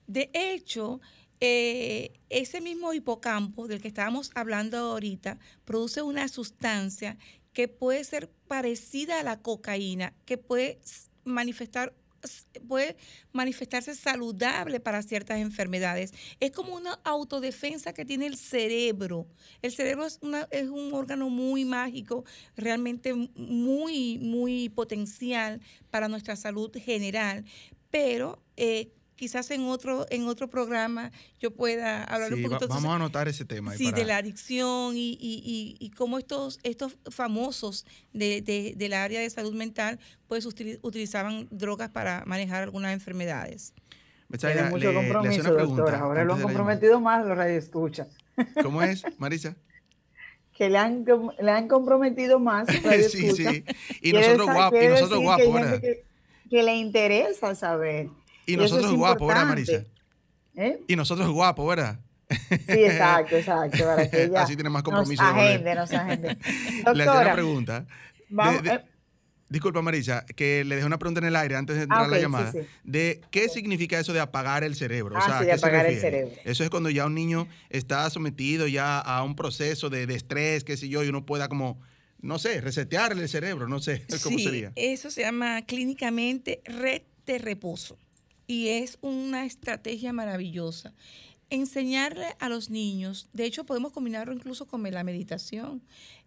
De 0.07 0.31
hecho, 0.33 1.03
eh, 1.41 2.19
ese 2.31 2.63
mismo 2.63 2.95
hipocampo 2.95 3.69
del 3.69 3.83
que 3.83 3.89
estábamos 3.89 4.31
hablando 4.35 4.79
ahorita 4.79 5.39
produce 5.67 6.01
una 6.01 6.29
sustancia 6.29 7.19
que 7.53 7.69
puede 7.69 8.03
ser 8.05 8.31
parecida 8.49 9.21
a 9.21 9.23
la 9.23 9.41
cocaína, 9.41 10.15
que 10.25 10.39
puede 10.39 10.81
manifestar 11.25 11.95
puede 12.67 12.97
manifestarse 13.33 13.95
saludable 13.95 14.81
para 14.81 15.03
ciertas 15.03 15.39
enfermedades. 15.39 16.13
Es 16.41 16.51
como 16.51 16.75
una 16.75 16.95
autodefensa 17.05 17.93
que 17.93 18.05
tiene 18.05 18.27
el 18.27 18.37
cerebro. 18.37 19.27
El 19.63 19.73
cerebro 19.73 20.07
es, 20.07 20.19
una, 20.23 20.49
es 20.51 20.69
un 20.69 20.93
órgano 20.93 21.29
muy 21.29 21.65
mágico, 21.65 22.25
realmente 22.57 23.15
muy, 23.15 24.19
muy 24.19 24.69
potencial 24.69 25.61
para 25.91 26.09
nuestra 26.09 26.37
salud 26.37 26.71
general, 26.77 27.45
pero 27.91 28.43
eh, 28.57 28.91
quizás 29.17 29.51
en 29.51 29.63
otro 29.63 30.07
en 30.11 30.27
otro 30.27 30.49
programa 30.49 31.13
yo 31.39 31.53
pueda 31.53 32.05
hablar 32.05 32.35
un 32.35 32.43
poquito. 32.43 32.69
vamos 32.69 32.93
a 32.93 32.97
anotar 32.97 33.29
ese 33.29 33.45
tema. 33.45 33.75
Sí, 33.75 33.93
de 33.93 34.05
la 34.05 34.19
adicción 34.19 34.97
y, 34.97 35.13
y, 35.21 35.77
y, 35.79 35.91
cómo 35.91 36.19
estos, 36.19 36.61
estos 36.63 36.97
famosos 37.11 37.87
de, 38.13 38.43
de, 38.43 38.75
del 38.77 38.93
área 38.93 39.21
de 39.21 39.31
salud 39.31 39.55
mental 39.55 39.99
pues 40.27 40.47
utilizaban 40.47 41.49
drogas 41.51 41.91
para 41.91 42.25
manejar 42.27 42.63
algunas 42.63 42.93
enfermedades. 42.93 43.73
Tiene 44.39 44.65
mucho 44.65 44.93
compromiso, 44.93 45.55
doctora. 45.55 46.01
Ahora 46.01 46.25
lo 46.25 46.35
han 46.35 46.43
comprometido 46.43 47.01
más 47.01 47.25
los 47.25 47.37
radioescuchas. 47.37 48.09
¿Cómo 48.63 48.83
es, 48.83 49.05
Marisa? 49.19 49.55
que 50.55 50.71
le 50.71 50.79
han, 50.79 51.05
le 51.41 51.51
han 51.51 51.69
comprometido 51.69 52.39
más. 52.39 52.69
sí, 53.11 53.33
sí. 53.33 53.65
Y 54.01 54.13
nosotros 54.13 54.47
guapos, 54.47 54.83
y 54.83 54.87
nosotros 54.87 55.21
guapos. 55.21 55.81
Que, 55.81 56.05
que, 56.49 56.63
le 56.63 56.77
interesa 56.77 57.55
saber. 57.55 58.09
Y 58.47 58.57
nosotros 58.57 58.93
guapos, 58.95 59.27
¿verdad, 59.29 59.47
Marisa? 59.47 59.85
¿Eh? 60.57 60.79
Y 60.87 60.97
nosotros 60.97 61.29
guapos, 61.31 61.67
¿verdad? 61.69 61.99
Sí, 62.31 62.85
exacto, 62.85 63.37
exacto. 63.37 63.85
Para 63.85 64.43
Así 64.43 64.55
tiene 64.55 64.71
más 64.71 64.83
compromiso. 64.83 65.23
Nos 65.23 65.33
agende, 65.33 65.75
nos 65.75 65.93
agende. 65.93 66.37
Le 66.95 67.03
hacía 67.05 67.21
una 67.21 67.33
pregunta. 67.33 67.87
Vamos, 68.29 68.63
eh, 68.67 68.81
Disculpa, 69.49 69.83
Marisa, 69.83 70.25
que 70.35 70.65
le 70.65 70.75
dejé 70.77 70.87
una 70.87 70.99
pregunta 70.99 71.21
en 71.21 71.27
el 71.27 71.37
aire 71.37 71.55
antes 71.55 71.77
de 71.77 71.83
entrar 71.83 72.01
Ah, 72.01 72.05
a 72.05 72.09
la 72.09 72.17
sí, 72.17 72.23
llamada. 72.23 72.51
sí. 72.51 72.59
De 72.83 73.21
qué 73.31 73.49
significa 73.49 73.99
eso 74.01 74.13
de 74.13 74.21
apagar 74.21 74.65
el 74.65 74.75
cerebro. 74.75 75.17
Ah, 75.17 75.21
o 75.21 75.23
sea, 75.25 75.39
sí, 75.39 75.45
¿a 75.45 75.47
de 75.47 75.53
qué 75.53 75.59
se 75.59 75.67
apagar 75.67 75.87
el 75.87 76.01
cerebro. 76.01 76.33
Eso 76.45 76.65
es 76.65 76.71
cuando 76.71 76.89
ya 76.91 77.05
un 77.07 77.15
niño 77.15 77.47
está 77.69 78.09
sometido 78.11 78.67
ya 78.67 78.99
a 78.99 79.23
un 79.23 79.37
proceso 79.37 79.91
de, 79.91 80.07
de 80.07 80.15
estrés, 80.15 80.65
qué 80.65 80.77
sé 80.77 80.89
yo, 80.89 81.05
y 81.05 81.09
uno 81.09 81.27
pueda 81.27 81.49
como, 81.49 81.79
no 82.21 82.39
sé, 82.39 82.61
resetearle 82.63 83.23
el 83.23 83.29
cerebro, 83.29 83.69
no 83.69 83.81
sé 83.81 84.03
cómo 84.23 84.39
Sí, 84.39 84.45
sería. 84.45 84.73
Eso 84.77 85.11
se 85.11 85.21
llama 85.21 85.63
clínicamente 85.67 86.63
red 86.65 87.03
de 87.27 87.39
reposo 87.39 87.99
y 88.47 88.69
es 88.69 88.99
una 89.01 89.45
estrategia 89.45 90.13
maravillosa. 90.13 90.93
Enseñarle 91.51 92.27
a 92.41 92.49
los 92.49 92.71
niños, 92.71 93.29
de 93.33 93.45
hecho 93.45 93.65
podemos 93.65 93.93
combinarlo 93.93 94.33
incluso 94.33 94.67
con 94.67 94.83
la 94.83 95.05
meditación, 95.05 95.83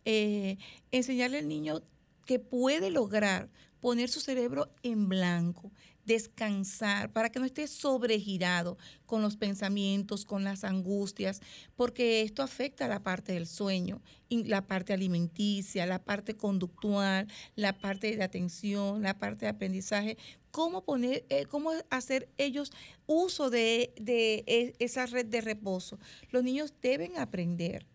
eh, 0.05 0.57
enseñarle 0.91 1.39
al 1.39 1.47
niño 1.47 1.81
que 2.25 2.39
puede 2.39 2.91
lograr 2.91 3.49
poner 3.81 4.09
su 4.09 4.19
cerebro 4.19 4.69
en 4.83 5.09
blanco, 5.09 5.71
descansar, 6.07 7.11
para 7.11 7.29
que 7.29 7.39
no 7.39 7.45
esté 7.45 7.67
sobregirado 7.67 8.77
con 9.05 9.21
los 9.21 9.35
pensamientos, 9.35 10.25
con 10.25 10.43
las 10.43 10.63
angustias, 10.63 11.41
porque 11.75 12.21
esto 12.21 12.41
afecta 12.41 12.85
a 12.85 12.87
la 12.87 13.03
parte 13.03 13.33
del 13.33 13.45
sueño, 13.45 14.01
la 14.29 14.65
parte 14.65 14.93
alimenticia, 14.93 15.85
la 15.85 15.99
parte 15.99 16.35
conductual, 16.35 17.27
la 17.55 17.73
parte 17.73 18.15
de 18.15 18.23
atención, 18.23 19.03
la 19.03 19.19
parte 19.19 19.45
de 19.45 19.49
aprendizaje. 19.49 20.17
¿Cómo, 20.49 20.83
poner, 20.83 21.25
eh, 21.29 21.45
cómo 21.45 21.71
hacer 21.89 22.29
ellos 22.37 22.71
uso 23.05 23.49
de, 23.49 23.93
de 23.99 24.43
e- 24.47 24.73
esa 24.79 25.05
red 25.05 25.25
de 25.25 25.41
reposo? 25.41 25.99
Los 26.31 26.43
niños 26.43 26.73
deben 26.81 27.17
aprender. 27.19 27.85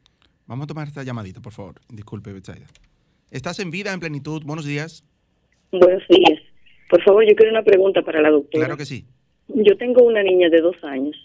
Vamos 0.47 0.65
a 0.65 0.67
tomar 0.67 0.87
esta 0.87 1.03
llamadita, 1.03 1.41
por 1.41 1.53
favor. 1.53 1.81
Disculpe, 1.89 2.33
Betsaida. 2.33 2.67
Estás 3.31 3.59
en 3.59 3.71
vida, 3.71 3.93
en 3.93 4.01
plenitud. 4.01 4.43
Buenos 4.45 4.67
días. 4.67 5.03
Buenos 5.71 6.03
días. 6.09 6.42
Por 6.93 7.03
favor, 7.05 7.27
yo 7.27 7.35
quiero 7.35 7.53
una 7.53 7.63
pregunta 7.63 8.03
para 8.03 8.21
la 8.21 8.29
doctora. 8.29 8.67
Claro 8.67 8.77
que 8.77 8.85
sí. 8.85 9.07
Yo 9.49 9.79
tengo 9.79 10.05
una 10.05 10.23
niña 10.23 10.51
de 10.51 10.61
dos 10.61 10.77
años 10.85 11.17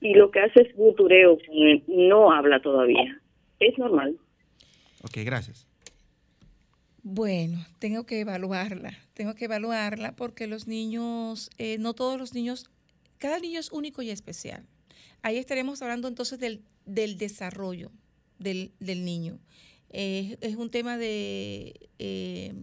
y 0.00 0.14
lo 0.14 0.30
que 0.30 0.38
hace 0.38 0.60
es 0.62 0.76
butureo 0.76 1.38
con 1.38 1.56
él. 1.56 1.82
No 1.88 2.30
habla 2.30 2.62
todavía. 2.62 3.20
¿Es 3.58 3.76
normal? 3.78 4.16
Ok, 5.02 5.18
gracias. 5.24 5.66
Bueno, 7.02 7.58
tengo 7.80 8.06
que 8.06 8.20
evaluarla, 8.20 8.92
tengo 9.14 9.34
que 9.34 9.46
evaluarla 9.46 10.14
porque 10.14 10.46
los 10.46 10.68
niños, 10.68 11.50
eh, 11.58 11.78
no 11.80 11.94
todos 11.94 12.16
los 12.16 12.32
niños, 12.32 12.70
cada 13.18 13.40
niño 13.40 13.58
es 13.58 13.72
único 13.72 14.02
y 14.02 14.10
especial. 14.10 14.64
Ahí 15.22 15.36
estaremos 15.36 15.82
hablando 15.82 16.06
entonces 16.06 16.38
del, 16.38 16.60
del 16.86 17.18
desarrollo 17.18 17.90
del, 18.38 18.70
del 18.78 19.04
niño. 19.04 19.40
Eh, 19.90 20.36
es 20.42 20.54
un 20.54 20.70
tema 20.70 20.96
de 20.96 21.74
eh, 21.98 22.54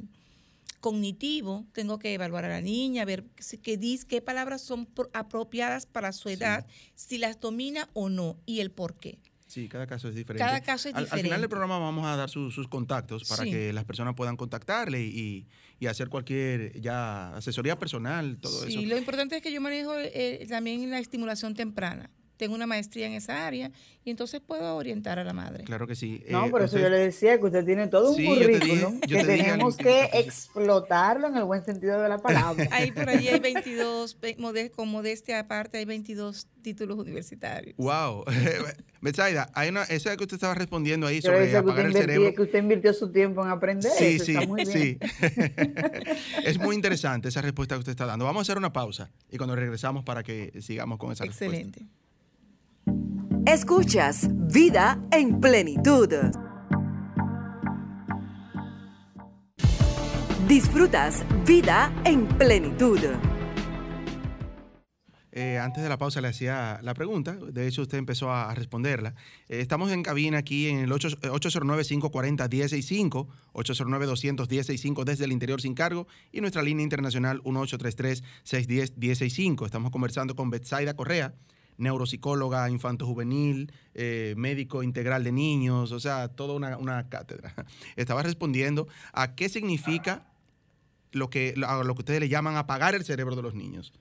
cognitivo, 0.79 1.65
tengo 1.73 1.99
que 1.99 2.13
evaluar 2.13 2.45
a 2.45 2.49
la 2.49 2.61
niña, 2.61 3.05
ver 3.05 3.25
si- 3.39 3.57
qué, 3.57 3.79
dis- 3.79 4.05
qué 4.05 4.21
palabras 4.21 4.61
son 4.61 4.85
pro- 4.85 5.09
apropiadas 5.13 5.85
para 5.85 6.11
su 6.11 6.29
edad, 6.29 6.65
si 6.95 7.17
las 7.17 7.39
domina 7.39 7.89
o 7.93 8.09
no 8.09 8.37
y 8.45 8.59
el 8.59 8.71
por 8.71 8.95
qué. 8.97 9.19
Sí, 9.47 9.67
cada 9.67 9.87
caso 9.87 10.07
es 10.09 10.13
diferente. 10.15 10.45
Cada 10.45 10.61
caso 10.61 10.89
es 10.89 10.95
Al- 10.95 11.07
Al, 11.09 11.21
final 11.21 11.41
del 11.41 11.49
programa 11.49 11.79
vamos 11.79 12.05
a 12.05 12.15
dar 12.15 12.29
su- 12.29 12.51
sus 12.51 12.67
contactos 12.67 13.23
para 13.27 13.43
Sí. 13.45 13.49
que 13.49 13.73
las 13.73 13.83
personas 13.83 14.13
puedan 14.13 14.37
contactarle 14.37 15.01
y, 15.03 15.47
y 15.79 15.87
hacer 15.87 16.07
cualquier 16.09 16.79
ya 16.79 17.35
asesoría 17.35 17.77
personal, 17.79 18.37
todo 18.39 18.65
Sí, 18.67 18.73
eso. 18.77 18.81
lo 18.83 18.97
importante 18.97 19.37
es 19.37 19.41
que 19.41 19.51
yo 19.51 19.59
manejo 19.59 19.93
eh, 19.97 20.45
también 20.47 20.87
la 20.91 20.99
estimulación 20.99 21.55
temprana. 21.55 22.11
Tengo 22.39 22.55
una 22.55 22.65
maestría 22.67 23.05
en 23.05 23.11
esa 23.11 23.45
área 23.45 23.69
y 24.05 24.09
entonces 24.11 24.39
puedo 24.39 24.77
orientar 24.77 25.19
a 25.19 25.25
la 25.25 25.33
madre. 25.33 25.65
Claro 25.65 25.85
que 25.87 25.93
sí. 25.95 26.23
No, 26.29 26.45
Eh, 26.45 26.49
por 26.49 26.61
eso 26.61 26.77
usted- 26.77 26.83
yo 26.87 26.89
le 26.89 26.99
decía 26.99 27.37
que 27.37 27.45
usted 27.47 27.65
tiene 27.65 27.87
todo 27.87 28.11
un 28.11 28.15
Sí, 28.15 28.23
yo 28.25 28.33
te 28.35 28.47
dije- 28.47 28.59
currículum 28.59 28.99
que 29.01 29.07
dije 29.07 29.19
al 29.19 29.27
tenemos 29.27 29.75
que 29.75 30.09
explotarlo 30.13 31.27
en 31.27 31.35
el 31.35 31.43
buen 31.43 31.65
sentido 31.65 32.01
de 32.01 32.07
la 32.07 32.17
palabra. 32.57 32.65
Ahí 32.71 32.93
por 32.93 33.09
allí 33.09 33.27
hay 33.27 33.41
22, 33.41 34.17
ve- 34.21 34.37
mode- 34.39 34.71
con 34.71 34.87
modestia 34.87 35.37
aparte, 35.41 35.79
hay 35.79 35.83
22 35.85 36.47
títulos 36.61 36.97
universitarios. 36.97 37.75
Wow. 37.75 38.23
Betsaida, 39.01 39.49
hay 39.53 39.67
una, 39.69 39.83
esa 39.83 40.15
que 40.15 40.23
usted 40.23 40.35
estaba 40.35 40.55
respondiendo 40.55 41.07
ahí 41.07 41.21
sobre 41.21 41.49
que 41.49 41.57
apagar 41.57 41.87
el 41.87 41.93
cerebro. 41.93 42.33
que 42.33 42.41
usted 42.41 42.59
invirtió 42.59 42.93
su 42.93 43.11
tiempo 43.11 43.43
en 43.43 43.51
aprender. 43.51 43.91
Sí, 43.91 44.15
eso 44.15 44.23
sí, 44.23 44.31
está 44.35 44.47
muy 44.47 44.63
bien. 44.63 44.71
sí. 44.71 44.97
es 46.45 46.57
muy 46.57 46.73
interesante 46.75 47.27
esa 47.27 47.41
respuesta 47.41 47.75
que 47.75 47.79
usted 47.79 47.91
está 47.91 48.05
dando. 48.05 48.23
Vamos 48.23 48.39
a 48.39 48.43
hacer 48.43 48.57
una 48.57 48.71
pausa 48.71 49.09
y 49.29 49.35
cuando 49.37 49.57
regresamos 49.57 50.05
para 50.05 50.23
que 50.23 50.53
sigamos 50.61 50.97
con 50.97 51.11
esa 51.11 51.25
respuesta. 51.25 51.45
Excelente. 51.57 51.85
Escuchas 53.45 54.27
Vida 54.31 54.99
en 55.11 55.39
Plenitud. 55.39 56.09
Disfrutas 60.47 61.23
Vida 61.45 61.93
en 62.05 62.25
Plenitud. 62.27 62.99
Eh, 65.31 65.57
antes 65.57 65.81
de 65.81 65.89
la 65.89 65.97
pausa 65.97 66.21
le 66.21 66.27
hacía 66.27 66.79
la 66.83 66.93
pregunta, 66.93 67.35
de 67.35 67.67
hecho 67.67 67.81
usted 67.83 67.97
empezó 67.97 68.31
a, 68.31 68.53
responderla. 68.53 69.15
Eh, 69.47 69.61
estamos 69.61 69.89
en 69.91 70.03
cabina 70.03 70.37
aquí 70.39 70.67
en 70.67 70.79
el 70.79 70.91
8 70.91 71.07
eh, 71.21 71.29
809-540-165, 71.29 73.27
809-210-65 73.53 75.05
desde 75.05 75.23
el 75.25 75.31
interior 75.31 75.61
sin 75.61 75.75
cargo 75.75 76.07
y 76.31 76.41
nuestra 76.41 76.61
línea 76.61 76.83
internacional 76.83 77.41
1833-610-165. 77.43 79.65
Estamos 79.65 79.91
conversando 79.91 80.35
con 80.35 80.49
Betsaida 80.49 80.93
Correa, 80.95 81.33
neuropsicóloga 81.79 82.69
infanto-juvenil, 82.69 83.71
eh, 83.95 84.33
médico 84.37 84.83
integral 84.83 85.23
de 85.23 85.31
niños, 85.31 85.91
o 85.91 85.99
sea, 85.99 86.27
toda 86.27 86.53
una, 86.53 86.77
una 86.77 87.09
cátedra. 87.09 87.53
Estaba 87.95 88.21
respondiendo 88.23 88.87
a 89.13 89.35
qué 89.35 89.49
significa 89.49 90.27
lo 91.11 91.29
que, 91.29 91.55
a 91.65 91.83
lo 91.83 91.95
que 91.95 91.99
ustedes 92.01 92.19
le 92.19 92.29
llaman 92.29 92.55
apagar 92.57 92.93
el 92.95 93.03
cerebro 93.03 93.35
de 93.35 93.41
los 93.41 93.55
niños. 93.55 93.91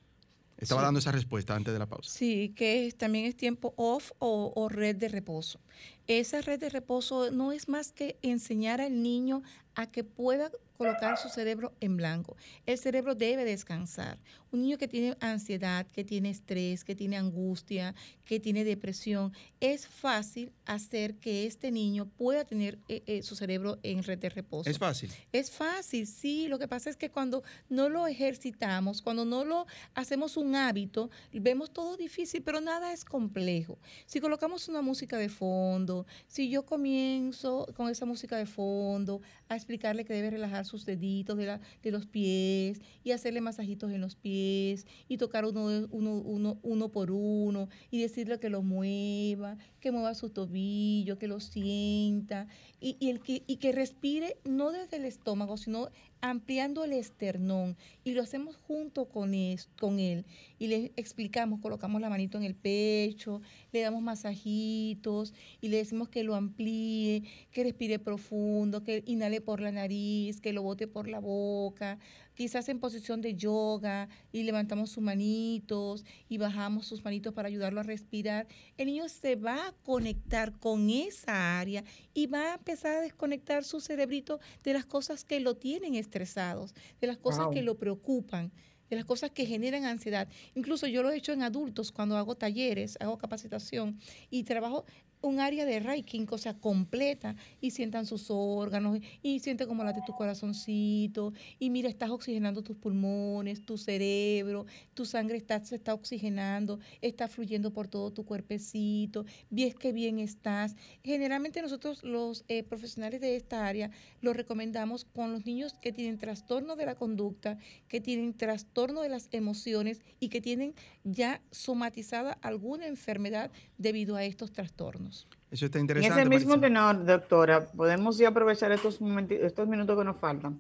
Estaba 0.59 0.81
Sí. 0.81 0.85
dando 0.87 0.99
esa 0.99 1.13
respuesta 1.13 1.55
antes 1.55 1.73
de 1.73 1.79
la 1.79 1.87
pausa. 1.87 2.11
Sí, 2.11 2.53
que 2.57 2.87
es- 2.87 2.97
también 2.99 3.25
es 3.27 3.37
tiempo 3.37 3.73
off 3.77 4.11
o, 4.19 4.53
o 4.57 4.69
red 4.69 4.97
de 4.97 5.09
reposo. 5.09 5.61
Esa 6.09 6.41
red 6.41 6.59
de 6.59 6.69
reposo 6.69 7.31
no 7.31 7.53
es 7.53 7.69
más 7.69 7.93
que 7.93 8.19
enseñar 8.23 8.81
al 8.81 9.01
niño 9.03 9.43
a 9.77 9.87
que 9.87 10.03
pueda 10.03 10.51
colocar 10.79 11.19
su 11.19 11.29
cerebro 11.29 11.75
en 11.81 11.97
blanco. 11.97 12.37
El 12.65 12.79
cerebro 12.79 13.17
debe 13.17 13.45
descansar. 13.45 14.19
Un 14.53 14.63
niño 14.63 14.79
que 14.79 14.89
tiene 14.89 15.17
ansiedad, 15.21 15.87
que 15.89 16.05
tiene 16.05 16.31
estrés, 16.31 16.85
que 16.85 16.95
tiene 16.95 17.19
angustia, 17.19 17.95
que 18.25 18.41
tiene 18.41 18.65
depresión, 18.65 19.33
es 19.61 19.87
fácil 19.87 20.53
hacer 20.65 21.17
que 21.17 21.47
este 21.47 21.71
niño 21.71 22.07
pueda 22.17 22.45
tener 22.45 22.79
eh, 22.89 23.03
eh, 23.07 23.23
su 23.23 23.35
cerebro 23.35 23.79
en 23.83 24.03
red 24.05 24.19
de 24.19 24.31
reposo. 24.31 24.71
Es 24.71 24.79
fácil. 24.79 25.11
Es 25.33 25.51
fácil, 25.51 26.07
sí. 26.07 26.47
Lo 26.49 26.59
que 26.59 26.69
pasa 26.69 26.89
es 26.89 26.97
que 26.97 27.11
cuando 27.11 27.43
no 27.69 27.89
lo 27.89 28.07
ejercitamos, 28.07 29.03
cuando 29.03 29.25
no 29.25 29.45
lo 29.45 29.67
hacemos 29.95 30.37
un 30.37 30.55
hábito, 30.55 31.11
vemos 31.33 31.73
todo 31.73 31.97
difícil, 31.97 32.43
pero 32.43 32.61
nada 32.61 32.93
es 32.93 33.05
complejo. 33.05 33.79
Si 34.07 34.21
colocamos 34.21 34.69
una 34.69 34.81
música 34.81 35.19
de 35.19 35.29
fondo, 35.29 36.07
si 36.29 36.49
yo 36.49 36.65
comienzo 36.65 37.67
con 37.75 37.89
esa 37.89 38.07
música 38.07 38.37
de 38.37 38.47
fondo 38.47 39.21
a 39.49 39.57
explicarle 39.57 40.05
que 40.05 40.13
debe 40.13 40.31
relajar 40.31 40.68
sus 40.69 40.85
deditos 40.87 41.37
de, 41.37 41.47
la- 41.47 41.61
de 41.83 41.91
los 41.91 42.07
pies 42.07 42.81
y 43.03 43.11
hacerle 43.11 43.41
masajitos 43.41 43.91
en 43.91 44.01
los 44.01 44.15
pies 44.15 44.87
y 45.09 45.17
tocar 45.17 45.45
uno, 45.45 45.67
uno, 45.91 46.15
uno, 46.21 46.59
uno 46.63 46.89
por 46.91 47.11
uno 47.11 47.69
y 47.91 48.01
decirle 48.01 48.39
que 48.39 48.51
lo 48.51 48.63
mueva, 48.63 49.57
que 49.81 49.91
mueva 49.91 50.15
su 50.15 50.31
tobillo, 50.31 51.19
que 51.19 51.27
lo 51.29 51.41
sienta 51.41 52.47
y, 52.81 52.97
y 53.01 53.11
el 53.11 53.21
que, 53.21 53.43
y 53.47 53.57
que 53.57 53.73
respire 53.73 54.37
no 54.45 54.71
desde 54.71 54.97
el 54.99 55.05
estómago, 55.05 55.57
sino 55.57 55.89
ampliando 56.21 56.85
el 56.85 56.93
esternón. 56.93 57.77
Y 58.05 58.13
lo 58.13 58.23
hacemos 58.23 58.57
junto 58.57 59.07
con, 59.09 59.35
es- 59.35 59.69
con 59.81 59.99
él. 59.99 60.25
Y 60.59 60.67
le 60.69 60.93
explicamos, 60.97 61.61
colocamos 61.61 62.01
la 62.01 62.09
manito 62.11 62.39
en 62.39 62.45
el 62.45 62.55
pecho, 62.55 63.41
le 63.73 63.81
damos 63.81 64.03
masajitos 64.03 65.35
y 65.61 65.69
le 65.69 65.79
decimos 65.79 66.09
que 66.09 66.25
lo 66.25 66.35
amplíe, 66.35 67.23
que 67.51 67.63
respire 67.65 67.99
profundo, 67.99 68.83
que 68.83 69.03
inhale 69.07 69.41
por 69.41 69.61
la 69.61 69.73
nariz, 69.73 70.41
que 70.41 70.53
lo 70.53 70.63
bote 70.63 70.87
por 70.87 71.09
la 71.09 71.21
boca. 71.21 71.99
Quizás 72.39 72.69
en 72.69 72.79
posición 72.79 73.21
de 73.21 73.35
yoga 73.35 74.09
y 74.31 74.45
levantamos 74.45 74.91
sus 74.91 75.03
manitos 75.03 76.05
y 76.29 76.39
bajamos 76.39 76.87
sus 76.87 77.03
manitos 77.03 77.35
para 77.35 77.49
ayudarlo 77.49 77.81
a 77.81 77.83
respirar. 77.83 78.47
El 78.77 78.87
niño 78.87 79.09
se 79.09 79.35
va 79.35 79.67
a 79.67 79.73
conectar 79.83 80.57
con 80.57 80.89
esa 80.89 81.59
área 81.59 81.83
y 82.15 82.29
va 82.29 82.53
a 82.53 82.55
empezar 82.55 82.95
a 82.99 83.01
desconectar 83.01 83.65
su 83.65 83.81
cerebrito 83.81 84.39
de 84.63 84.73
las 84.73 84.87
cosas 84.87 85.25
que 85.25 85.41
lo 85.41 85.57
tienen 85.57 85.97
estresados, 85.97 86.75
de 87.01 87.09
las 87.09 87.17
cosas 87.17 87.47
Wow. 87.47 87.55
que 87.55 87.63
lo 87.63 87.77
preocupan. 87.77 88.53
de 88.89 88.97
las 88.97 89.05
cosas 89.05 89.31
que 89.31 89.45
generan 89.45 89.85
ansiedad. 89.85 90.29
Incluso 90.55 90.87
yo 90.87 91.03
lo 91.03 91.11
he 91.11 91.17
hecho 91.19 91.35
en 91.35 91.43
adultos 91.43 91.93
cuando 91.93 92.17
hago 92.17 92.37
talleres, 92.37 92.97
hago 93.01 93.19
capacitación 93.19 93.99
y 94.31 94.45
trabajo 94.45 94.87
un 95.21 95.41
área 95.41 95.65
de 95.65 95.81
Reiki, 95.81 96.27
o 96.31 96.39
sea, 96.39 96.55
completa, 96.55 97.37
y 97.61 97.71
sientan 97.71 98.07
sus 98.07 98.31
órganos, 98.31 98.99
y 99.23 99.41
siente 99.41 99.67
como 99.67 99.85
late 99.85 100.01
tu 100.07 100.15
corazoncito, 100.15 101.33
y 101.59 101.71
mira, 101.71 101.89
estás 101.89 102.11
oxigenando 102.11 102.63
tus 102.63 102.77
pulmones, 102.77 103.65
tu 103.65 103.79
cerebro, 103.79 104.67
tu 104.95 105.05
sangre 105.05 105.37
está, 105.37 105.65
se 105.65 105.77
está 105.77 105.95
oxigenando, 105.95 106.79
está 107.01 107.29
fluyendo 107.29 107.73
por 107.73 107.89
todo 107.89 108.13
tu 108.13 108.25
cuerpecito, 108.25 109.25
ves 109.51 109.75
que 109.75 109.93
bien 109.93 110.19
estás. 110.19 110.77
Generalmente 111.03 111.63
nosotros 111.63 112.03
los 112.05 112.45
eh, 112.49 112.63
profesionales 112.63 113.21
de 113.21 113.37
esta 113.37 113.67
área 113.67 113.91
lo 114.21 114.33
recomendamos 114.33 115.05
con 115.05 115.33
los 115.33 115.47
niños 115.47 115.75
que 115.75 115.93
tienen 115.93 116.19
trastorno 116.19 116.77
de 116.77 116.87
la 116.87 116.95
conducta, 116.95 117.59
que 117.89 118.01
tienen 118.01 118.35
trastorno 118.35 119.03
de 119.03 119.09
las 119.09 119.29
emociones 119.33 120.03
y 120.21 120.29
que 120.29 120.41
tienen 120.41 120.75
ya 121.05 121.41
somatizada 121.51 122.33
alguna 122.43 122.87
enfermedad 122.87 123.51
debido 123.79 124.17
a 124.17 124.25
estos 124.25 124.53
trastornos. 124.53 125.08
Eso 125.51 125.67
está 125.67 125.79
interesante. 125.79 126.21
En 126.21 126.29
ese 126.29 126.29
mismo 126.29 126.61
tenor, 126.61 127.05
doctora, 127.05 127.67
podemos 127.67 128.19
ya 128.19 128.29
aprovechar 128.29 128.73
estos, 128.73 129.01
estos 129.31 129.69
minutos 129.69 129.99
que 129.99 130.05
nos 130.05 130.17
faltan. 130.17 130.59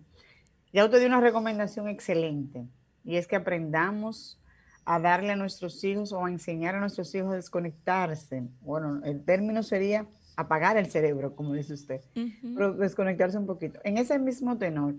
Ya 0.72 0.84
usted 0.84 0.98
dio 0.98 1.08
una 1.08 1.20
recomendación 1.20 1.88
excelente 1.88 2.66
y 3.04 3.16
es 3.16 3.26
que 3.26 3.36
aprendamos 3.36 4.38
a 4.84 4.98
darle 4.98 5.32
a 5.32 5.36
nuestros 5.36 5.84
hijos 5.84 6.12
o 6.12 6.24
a 6.24 6.30
enseñar 6.30 6.74
a 6.74 6.80
nuestros 6.80 7.14
hijos 7.14 7.32
a 7.32 7.36
desconectarse. 7.36 8.44
Bueno, 8.62 9.02
el 9.04 9.22
término 9.22 9.62
sería 9.62 10.06
apagar 10.36 10.76
el 10.76 10.86
cerebro, 10.86 11.34
como 11.34 11.52
dice 11.52 11.74
usted, 11.74 12.00
pero 12.54 12.72
desconectarse 12.72 13.36
un 13.36 13.46
poquito. 13.46 13.80
En 13.84 13.98
ese 13.98 14.18
mismo 14.18 14.56
tenor, 14.56 14.94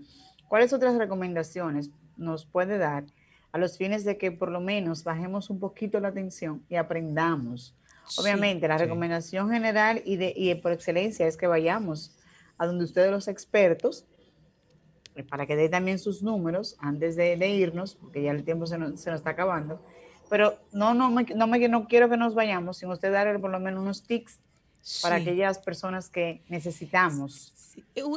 ¿cuáles 0.48 0.72
otras 0.72 0.96
recomendaciones 0.96 1.90
nos 2.16 2.46
puede 2.46 2.78
dar 2.78 3.04
a 3.52 3.58
los 3.58 3.78
fines 3.78 4.04
de 4.04 4.16
que 4.16 4.30
por 4.30 4.50
lo 4.50 4.60
menos 4.60 5.02
bajemos 5.02 5.50
un 5.50 5.58
poquito 5.58 5.98
la 5.98 6.12
tensión 6.12 6.62
y 6.68 6.76
aprendamos 6.76 7.74
Obviamente, 8.18 8.66
la 8.66 8.78
recomendación 8.78 9.50
general 9.50 10.02
y, 10.04 10.16
de, 10.16 10.32
y 10.36 10.54
por 10.56 10.72
excelencia 10.72 11.26
es 11.26 11.36
que 11.36 11.46
vayamos 11.46 12.16
a 12.58 12.66
donde 12.66 12.84
ustedes 12.84 13.10
los 13.10 13.28
expertos, 13.28 14.04
eh, 15.14 15.22
para 15.22 15.46
que 15.46 15.56
dé 15.56 15.68
también 15.68 15.98
sus 15.98 16.22
números 16.22 16.76
antes 16.78 17.16
de, 17.16 17.36
irnos, 17.48 17.94
porque 17.94 18.22
ya 18.22 18.32
el 18.32 18.44
tiempo 18.44 18.66
se 18.66 18.78
nos, 18.78 19.06
está 19.06 19.30
acabando. 19.30 19.82
Pero 20.28 20.58
no, 20.72 20.94
no, 20.94 21.10
no, 21.10 21.46
me, 21.46 21.68
no 21.68 21.88
quiero 21.88 22.08
que 22.08 22.16
nos 22.16 22.34
vayamos 22.34 22.78
sin 22.78 22.90
usted 22.90 23.12
darle 23.12 23.38
por 23.38 23.50
lo 23.50 23.58
menos 23.58 23.82
unos 23.82 24.02
tics 24.02 24.40
para 25.02 25.16
aquellas 25.16 25.58
personas 25.58 26.08
que 26.08 26.42
necesitamos. 26.48 27.52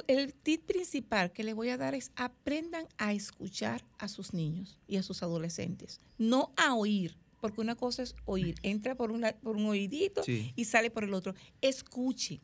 El 0.07 0.33
tip 0.33 0.65
principal 0.65 1.31
que 1.31 1.43
les 1.43 1.55
voy 1.55 1.69
a 1.69 1.77
dar 1.77 1.95
es 1.95 2.11
aprendan 2.15 2.87
a 2.97 3.13
escuchar 3.13 3.83
a 3.97 4.07
sus 4.07 4.33
niños 4.33 4.77
y 4.87 4.97
a 4.97 5.03
sus 5.03 5.23
adolescentes, 5.23 5.99
no 6.17 6.51
a 6.57 6.75
oír 6.75 7.15
porque 7.43 7.59
una 7.59 7.75
cosa 7.75 8.03
es 8.03 8.15
oír, 8.23 8.55
entra 8.63 8.95
por, 8.95 9.11
por 9.41 9.57
un 9.57 9.65
oídito 9.65 10.21
y 10.25 10.63
sale 10.63 10.89
por 10.89 11.03
el 11.03 11.13
otro. 11.13 11.35
Escuchen, 11.59 12.39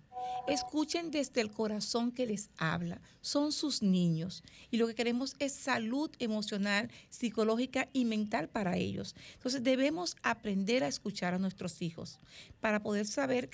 escuchen 0.46 1.10
desde 1.10 1.40
el 1.40 1.52
corazón 1.52 2.12
que 2.12 2.26
les 2.26 2.50
habla. 2.58 3.00
Son 3.22 3.54
sus 3.54 3.82
niños 3.82 4.44
y 4.70 4.76
lo 4.76 4.88
que 4.88 4.96
queremos 4.96 5.38
es 5.40 5.54
salud 5.54 6.12
emocional, 6.20 6.92
psicológica 7.08 7.88
y 7.94 8.04
mental 8.04 8.50
para 8.50 8.76
ellos. 8.76 9.16
Entonces 9.36 9.64
debemos 9.64 10.18
aprender 10.22 10.84
a 10.84 10.90
escuchar 10.90 11.34
a 11.34 11.40
nuestros 11.40 11.82
hijos 11.82 12.20
para 12.60 12.84
poder 12.84 13.06
saber 13.06 13.52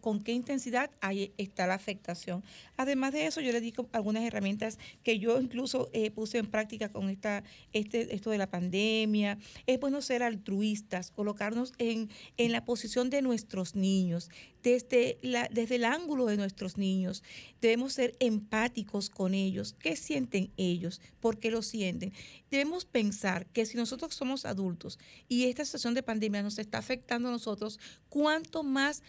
con 0.00 0.22
qué 0.22 0.32
intensidad 0.32 0.90
ahí 1.00 1.32
está 1.38 1.66
la 1.66 1.74
afectación. 1.74 2.44
Además 2.76 3.12
de 3.12 3.26
eso, 3.26 3.40
yo 3.40 3.52
le 3.52 3.60
digo 3.60 3.88
algunas 3.92 4.24
herramientas 4.24 4.78
que 5.02 5.18
yo 5.18 5.40
incluso 5.40 5.88
eh, 5.92 6.10
puse 6.10 6.38
en 6.38 6.46
práctica 6.46 6.90
con 6.90 7.08
esta, 7.08 7.44
este, 7.72 8.14
esto 8.14 8.30
de 8.30 8.38
la 8.38 8.50
pandemia. 8.50 9.38
Es 9.66 9.80
bueno 9.80 10.02
ser 10.02 10.22
altruistas, 10.22 11.10
colocarnos 11.10 11.72
en, 11.78 12.10
en 12.36 12.52
la 12.52 12.64
posición 12.64 13.10
de 13.10 13.22
nuestros 13.22 13.74
niños, 13.74 14.30
desde, 14.62 15.18
la, 15.22 15.48
desde 15.50 15.76
el 15.76 15.84
ángulo 15.84 16.26
de 16.26 16.36
nuestros 16.36 16.76
niños. 16.76 17.22
Debemos 17.60 17.92
ser 17.92 18.16
empáticos 18.20 19.10
con 19.10 19.34
ellos. 19.34 19.74
¿Qué 19.78 19.96
sienten 19.96 20.52
ellos? 20.56 21.00
¿Por 21.20 21.38
qué 21.38 21.50
lo 21.50 21.62
sienten? 21.62 22.12
Debemos 22.50 22.84
pensar 22.84 23.46
que 23.46 23.66
si 23.66 23.76
nosotros 23.76 24.14
somos 24.14 24.44
adultos 24.44 24.98
y 25.28 25.44
esta 25.44 25.64
situación 25.64 25.94
de 25.94 26.02
pandemia 26.02 26.42
nos 26.42 26.58
está 26.58 26.78
afectando 26.78 27.28
a 27.28 27.32
nosotros, 27.32 27.78
¿cuánto 28.08 28.62
más 28.62 29.02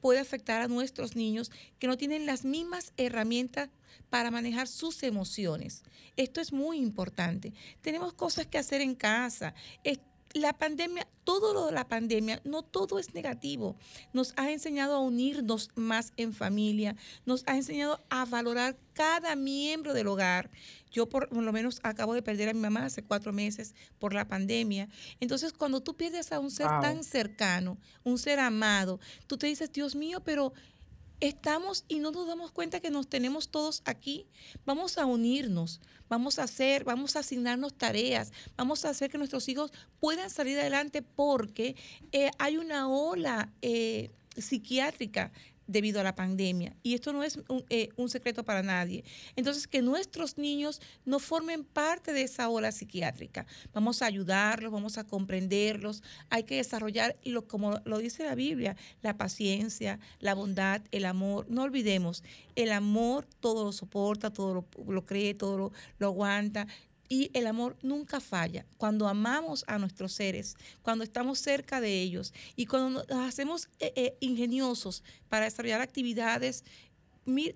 puede 0.00 0.20
afectar 0.20 0.62
a 0.62 0.68
nuestros 0.68 1.16
niños 1.16 1.50
que 1.78 1.86
no 1.86 1.96
tienen 1.96 2.26
las 2.26 2.44
mismas 2.44 2.92
herramientas 2.96 3.70
para 4.10 4.30
manejar 4.30 4.68
sus 4.68 5.02
emociones. 5.02 5.82
Esto 6.16 6.40
es 6.40 6.52
muy 6.52 6.78
importante. 6.78 7.52
Tenemos 7.80 8.12
cosas 8.12 8.46
que 8.46 8.58
hacer 8.58 8.80
en 8.80 8.94
casa. 8.94 9.54
La 10.36 10.52
pandemia, 10.52 11.08
todo 11.24 11.54
lo 11.54 11.64
de 11.64 11.72
la 11.72 11.88
pandemia, 11.88 12.42
no 12.44 12.60
todo 12.62 12.98
es 12.98 13.14
negativo. 13.14 13.74
Nos 14.12 14.34
ha 14.36 14.50
enseñado 14.50 14.94
a 14.94 15.00
unirnos 15.00 15.70
más 15.76 16.12
en 16.18 16.34
familia, 16.34 16.94
nos 17.24 17.42
ha 17.46 17.56
enseñado 17.56 18.04
a 18.10 18.26
valorar 18.26 18.76
cada 18.92 19.34
miembro 19.34 19.94
del 19.94 20.08
hogar. 20.08 20.50
Yo 20.92 21.08
por, 21.08 21.34
lo 21.34 21.52
menos 21.54 21.80
acabo 21.84 22.12
de 22.12 22.20
perder 22.20 22.50
a 22.50 22.52
mi 22.52 22.60
mamá 22.60 22.84
hace 22.84 23.02
cuatro 23.02 23.32
meses 23.32 23.74
por 23.98 24.12
la 24.12 24.28
pandemia. 24.28 24.90
Entonces, 25.20 25.54
cuando 25.54 25.80
tú 25.80 25.96
pierdes 25.96 26.30
a 26.32 26.38
un 26.38 26.50
ser 26.50 26.66
tan 26.82 27.02
cercano, 27.02 27.78
un 28.04 28.18
ser 28.18 28.38
amado, 28.38 29.00
tú 29.26 29.38
te 29.38 29.46
dices, 29.46 29.72
Dios 29.72 29.94
mío, 29.94 30.20
pero 30.22 30.52
estamos 31.20 31.84
y 31.88 31.98
no 31.98 32.10
nos 32.10 32.26
damos 32.26 32.50
cuenta 32.52 32.80
que 32.80 32.90
nos 32.90 33.08
tenemos 33.08 33.48
todos 33.48 33.82
aquí. 33.84 34.26
Vamos 34.64 34.98
a 34.98 35.06
unirnos, 35.06 35.80
vamos 36.08 36.38
a 36.38 36.44
hacer, 36.44 36.84
vamos 36.84 37.16
a 37.16 37.20
asignarnos 37.20 37.74
tareas, 37.74 38.32
vamos 38.56 38.84
a 38.84 38.90
hacer 38.90 39.10
que 39.10 39.18
nuestros 39.18 39.48
hijos 39.48 39.72
puedan 40.00 40.30
salir 40.30 40.58
adelante 40.58 41.02
porque 41.02 41.76
eh, 42.12 42.30
hay 42.38 42.56
una 42.58 42.88
ola 42.88 43.52
eh, 43.62 44.10
psiquiátrica 44.36 45.32
debido 45.66 46.00
a 46.00 46.04
la 46.04 46.14
pandemia. 46.14 46.76
Y 46.82 46.94
esto 46.94 47.12
no 47.12 47.22
es 47.22 47.38
eh, 47.70 47.88
un, 47.96 48.08
secreto 48.08 48.44
para 48.44 48.62
nadie. 48.62 49.04
Entonces, 49.34 49.66
que 49.66 49.82
nuestros 49.82 50.38
niños 50.38 50.80
no 51.04 51.18
formen 51.18 51.64
parte 51.64 52.12
de 52.12 52.22
esa 52.22 52.48
ola 52.48 52.72
psiquiátrica. 52.72 53.46
Vamos 53.72 54.02
a 54.02 54.06
ayudarlos, 54.06 54.72
vamos 54.72 54.98
a 54.98 55.04
comprenderlos. 55.04 56.02
Hay 56.30 56.44
que 56.44 56.56
desarrollar, 56.56 57.16
lo, 57.24 57.46
como 57.46 57.80
lo 57.84 57.98
dice 57.98 58.24
la 58.24 58.34
Biblia, 58.34 58.76
la 59.02 59.16
paciencia, 59.16 59.98
la 60.20 60.34
bondad, 60.34 60.82
el 60.92 61.04
amor. 61.04 61.46
No 61.48 61.62
olvidemos, 61.62 62.22
el 62.54 62.72
amor 62.72 63.26
todo 63.40 63.64
lo 63.64 63.72
soporta, 63.72 64.32
todo 64.32 64.66
lo, 64.86 65.04
cree, 65.04 65.34
todo 65.34 65.58
lo, 65.58 65.72
lo 65.98 66.06
aguanta. 66.06 66.66
Y 67.08 67.30
el 67.34 67.46
amor 67.46 67.76
nunca 67.82 68.20
falla. 68.20 68.66
Cuando 68.78 69.08
amamos 69.08 69.64
a 69.68 69.78
nuestros 69.78 70.12
seres, 70.12 70.56
cuando 70.82 71.04
estamos 71.04 71.38
cerca 71.38 71.80
de 71.80 72.00
ellos 72.00 72.32
y 72.56 72.66
cuando 72.66 73.04
nos 73.04 73.28
hacemos 73.28 73.68
eh, 73.78 73.92
eh, 73.96 74.16
ingeniosos 74.20 75.02
para 75.28 75.44
desarrollar 75.44 75.80
actividades, 75.80 76.64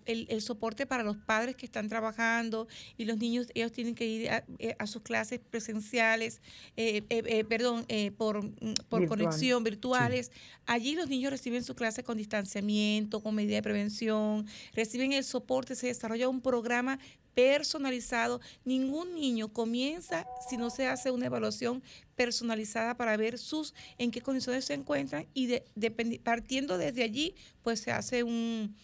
el, 0.05 0.41
soporte 0.41 0.85
para 0.87 1.03
los 1.03 1.17
padres 1.17 1.55
que 1.55 1.65
están 1.65 1.89
trabajando 1.89 2.67
y 2.97 3.05
los 3.05 3.17
niños, 3.17 3.47
ellos 3.53 3.71
tienen 3.71 3.93
que 3.93 4.07
ir 4.07 4.29
a, 4.29 4.43
eh, 4.57 4.75
sus 4.85 5.03
clases 5.03 5.39
presenciales, 5.39 6.41
eh, 6.75 7.03
eh, 7.09 7.43
perdón, 7.43 7.85
por, 8.17 8.43
mm, 8.43 8.73
por 8.89 9.05
conexión 9.07 9.63
virtuales. 9.63 10.31
Allí 10.65 10.95
los 10.95 11.07
niños 11.07 11.31
reciben 11.31 11.63
su 11.63 11.75
clase 11.75 12.03
con 12.03 12.17
distanciamiento, 12.17 13.21
con 13.21 13.35
medida 13.35 13.57
de 13.57 13.63
prevención, 13.63 14.47
reciben 14.73 15.13
el 15.13 15.23
soporte, 15.23 15.75
se 15.75 15.87
desarrolla 15.87 16.29
un 16.29 16.41
programa 16.41 16.99
personalizado. 17.37 18.41
Ningún 18.65 19.13
niño 19.13 19.53
comienza 19.53 20.25
si 20.49 20.57
no 20.57 20.71
se 20.71 20.87
hace 20.87 21.11
una 21.11 21.27
evaluación 21.27 21.83
personalizada 22.17 22.97
para 22.97 23.15
ver 23.15 23.37
sus 23.37 23.73
en 23.97 24.11
qué 24.11 24.21
condiciones 24.21 24.65
se 24.65 24.73
encuentran 24.73 25.27
y 25.33 25.47
de, 25.47 26.21
partiendo 26.23 26.77
desde 26.77 27.03
allí, 27.03 27.35
pues 27.63 27.79
se 27.79 27.91
hace 27.91 28.23
un, 28.23 28.75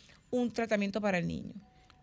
tratamiento 0.53 1.01
para 1.01 1.17
el 1.17 1.27
niño. 1.27 1.53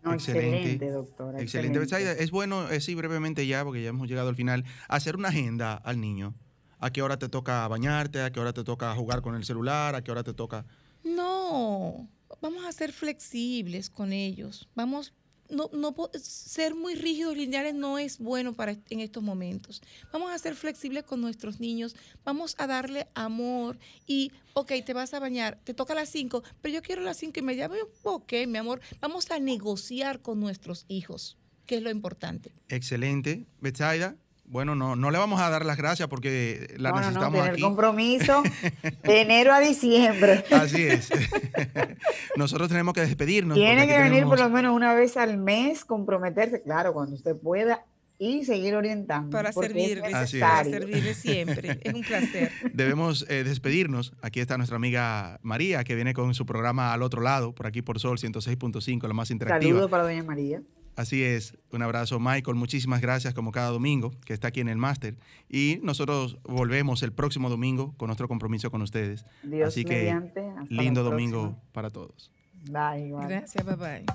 excelente, 0.05 0.91
doctora. 0.91 1.41
Excelente. 1.41 1.81
Es 2.23 2.29
bueno, 2.29 2.67
decir 2.67 2.95
brevemente 2.97 3.47
ya, 3.47 3.63
porque 3.63 3.81
ya 3.81 3.89
hemos 3.89 4.07
llegado 4.07 4.29
al 4.29 4.35
final, 4.35 4.65
hacer 4.87 5.15
una 5.15 5.29
agenda 5.29 5.73
al 5.73 5.99
niño. 5.99 6.35
¿A 6.79 6.91
qué 6.91 7.01
hora 7.01 7.17
te 7.17 7.29
toca 7.29 7.67
bañarte? 7.67 8.21
¿A 8.21 8.31
qué 8.31 8.39
hora 8.39 8.53
te 8.53 8.63
toca 8.63 8.93
jugar 8.95 9.21
con 9.21 9.35
el 9.35 9.45
celular? 9.45 9.95
¿A 9.95 10.03
qué 10.03 10.11
hora 10.11 10.23
te 10.23 10.33
toca...? 10.33 10.65
No, 11.03 12.07
vamos 12.41 12.65
a 12.65 12.71
ser 12.71 12.91
flexibles 12.91 13.89
con 13.89 14.13
ellos. 14.13 14.69
Vamos 14.75 15.13
no, 15.51 15.69
no 15.73 15.95
ser 16.19 16.75
muy 16.75 16.95
rígidos, 16.95 17.37
lineales 17.37 17.75
no 17.75 17.99
es 17.99 18.17
bueno 18.17 18.53
para 18.53 18.71
en 18.89 18.99
estos 18.99 19.21
momentos. 19.21 19.81
Vamos 20.11 20.31
a 20.31 20.39
ser 20.39 20.55
flexibles 20.55 21.03
con 21.03 21.21
nuestros 21.21 21.59
niños, 21.59 21.95
vamos 22.23 22.55
a 22.57 22.67
darle 22.67 23.07
amor 23.13 23.77
y, 24.07 24.31
ok, 24.53 24.71
te 24.85 24.93
vas 24.93 25.13
a 25.13 25.19
bañar, 25.19 25.59
te 25.63 25.73
toca 25.73 25.93
a 25.93 25.97
las 25.97 26.09
5, 26.09 26.43
pero 26.61 26.75
yo 26.75 26.81
quiero 26.81 27.01
a 27.01 27.05
las 27.05 27.17
5 27.17 27.39
y 27.39 27.43
media. 27.43 27.69
Ok, 28.03 28.33
mi 28.47 28.57
amor, 28.57 28.81
vamos 28.99 29.29
a 29.31 29.39
negociar 29.39 30.21
con 30.21 30.39
nuestros 30.39 30.85
hijos, 30.87 31.37
que 31.65 31.75
es 31.75 31.83
lo 31.83 31.89
importante. 31.89 32.53
Excelente. 32.69 33.45
Betsaida, 33.59 34.15
bueno, 34.51 34.75
no, 34.75 34.97
no 34.97 35.11
le 35.11 35.17
vamos 35.17 35.39
a 35.39 35.49
dar 35.49 35.65
las 35.65 35.77
gracias 35.77 36.09
porque 36.09 36.75
la 36.77 36.89
no, 36.89 36.95
no, 36.95 37.01
no, 37.01 37.07
necesitamos 37.07 37.39
tener 37.39 37.53
aquí. 37.53 37.61
compromiso 37.61 38.43
de 39.03 39.21
enero 39.21 39.53
a 39.53 39.61
diciembre. 39.61 40.43
Así 40.51 40.83
es. 40.83 41.09
Nosotros 42.35 42.67
tenemos 42.67 42.93
que 42.93 42.99
despedirnos. 42.99 43.55
Tiene 43.55 43.87
que 43.87 43.97
venir 43.97 44.25
por 44.25 44.39
lo 44.39 44.49
menos 44.49 44.75
una 44.75 44.93
vez 44.93 45.15
al 45.15 45.37
mes, 45.37 45.85
comprometerse, 45.85 46.61
claro, 46.61 46.91
cuando 46.91 47.15
usted 47.15 47.37
pueda, 47.37 47.85
y 48.19 48.43
seguir 48.43 48.75
orientando. 48.75 49.31
Para 49.31 49.49
es. 49.49 49.55
para 49.55 50.63
servirles 50.65 51.17
siempre. 51.17 51.79
Es 51.81 51.93
un 51.93 52.01
placer. 52.01 52.51
Debemos 52.73 53.25
eh, 53.29 53.45
despedirnos. 53.45 54.13
Aquí 54.21 54.41
está 54.41 54.57
nuestra 54.57 54.75
amiga 54.75 55.39
María, 55.43 55.85
que 55.85 55.95
viene 55.95 56.13
con 56.13 56.33
su 56.33 56.45
programa 56.45 56.91
al 56.91 57.03
otro 57.03 57.21
lado, 57.21 57.55
por 57.55 57.67
aquí 57.67 57.81
por 57.81 58.01
Sol 58.01 58.17
106.5, 58.17 59.07
la 59.07 59.13
más 59.13 59.31
interactiva. 59.31 59.71
Saludos 59.71 59.89
para 59.89 60.03
doña 60.03 60.23
María. 60.23 60.61
Así 61.01 61.23
es, 61.23 61.57
un 61.71 61.81
abrazo 61.81 62.19
Michael, 62.19 62.55
muchísimas 62.55 63.01
gracias 63.01 63.33
como 63.33 63.51
cada 63.51 63.69
domingo 63.71 64.11
que 64.23 64.33
está 64.33 64.49
aquí 64.49 64.59
en 64.59 64.69
el 64.69 64.77
máster 64.77 65.15
y 65.49 65.79
nosotros 65.81 66.37
volvemos 66.43 67.01
el 67.01 67.11
próximo 67.11 67.49
domingo 67.49 67.95
con 67.97 68.05
nuestro 68.07 68.27
compromiso 68.27 68.69
con 68.69 68.83
ustedes. 68.83 69.25
Dios 69.41 69.69
Así 69.69 69.83
que 69.83 69.95
mediante, 69.95 70.47
hasta 70.47 70.75
la 70.75 70.83
lindo 70.83 71.01
próxima. 71.01 71.31
domingo 71.31 71.57
para 71.71 71.89
todos. 71.89 72.31
Bye, 72.69 73.07
igual. 73.07 73.27
Gracias, 73.29 73.65
bye 73.65 73.75
bye. 73.75 74.05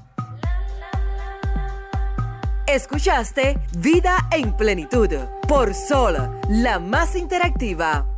Escuchaste 2.68 3.58
Vida 3.78 4.28
en 4.30 4.56
Plenitud 4.56 5.08
por 5.48 5.74
Sol, 5.74 6.16
la 6.48 6.78
más 6.78 7.16
interactiva. 7.16 8.15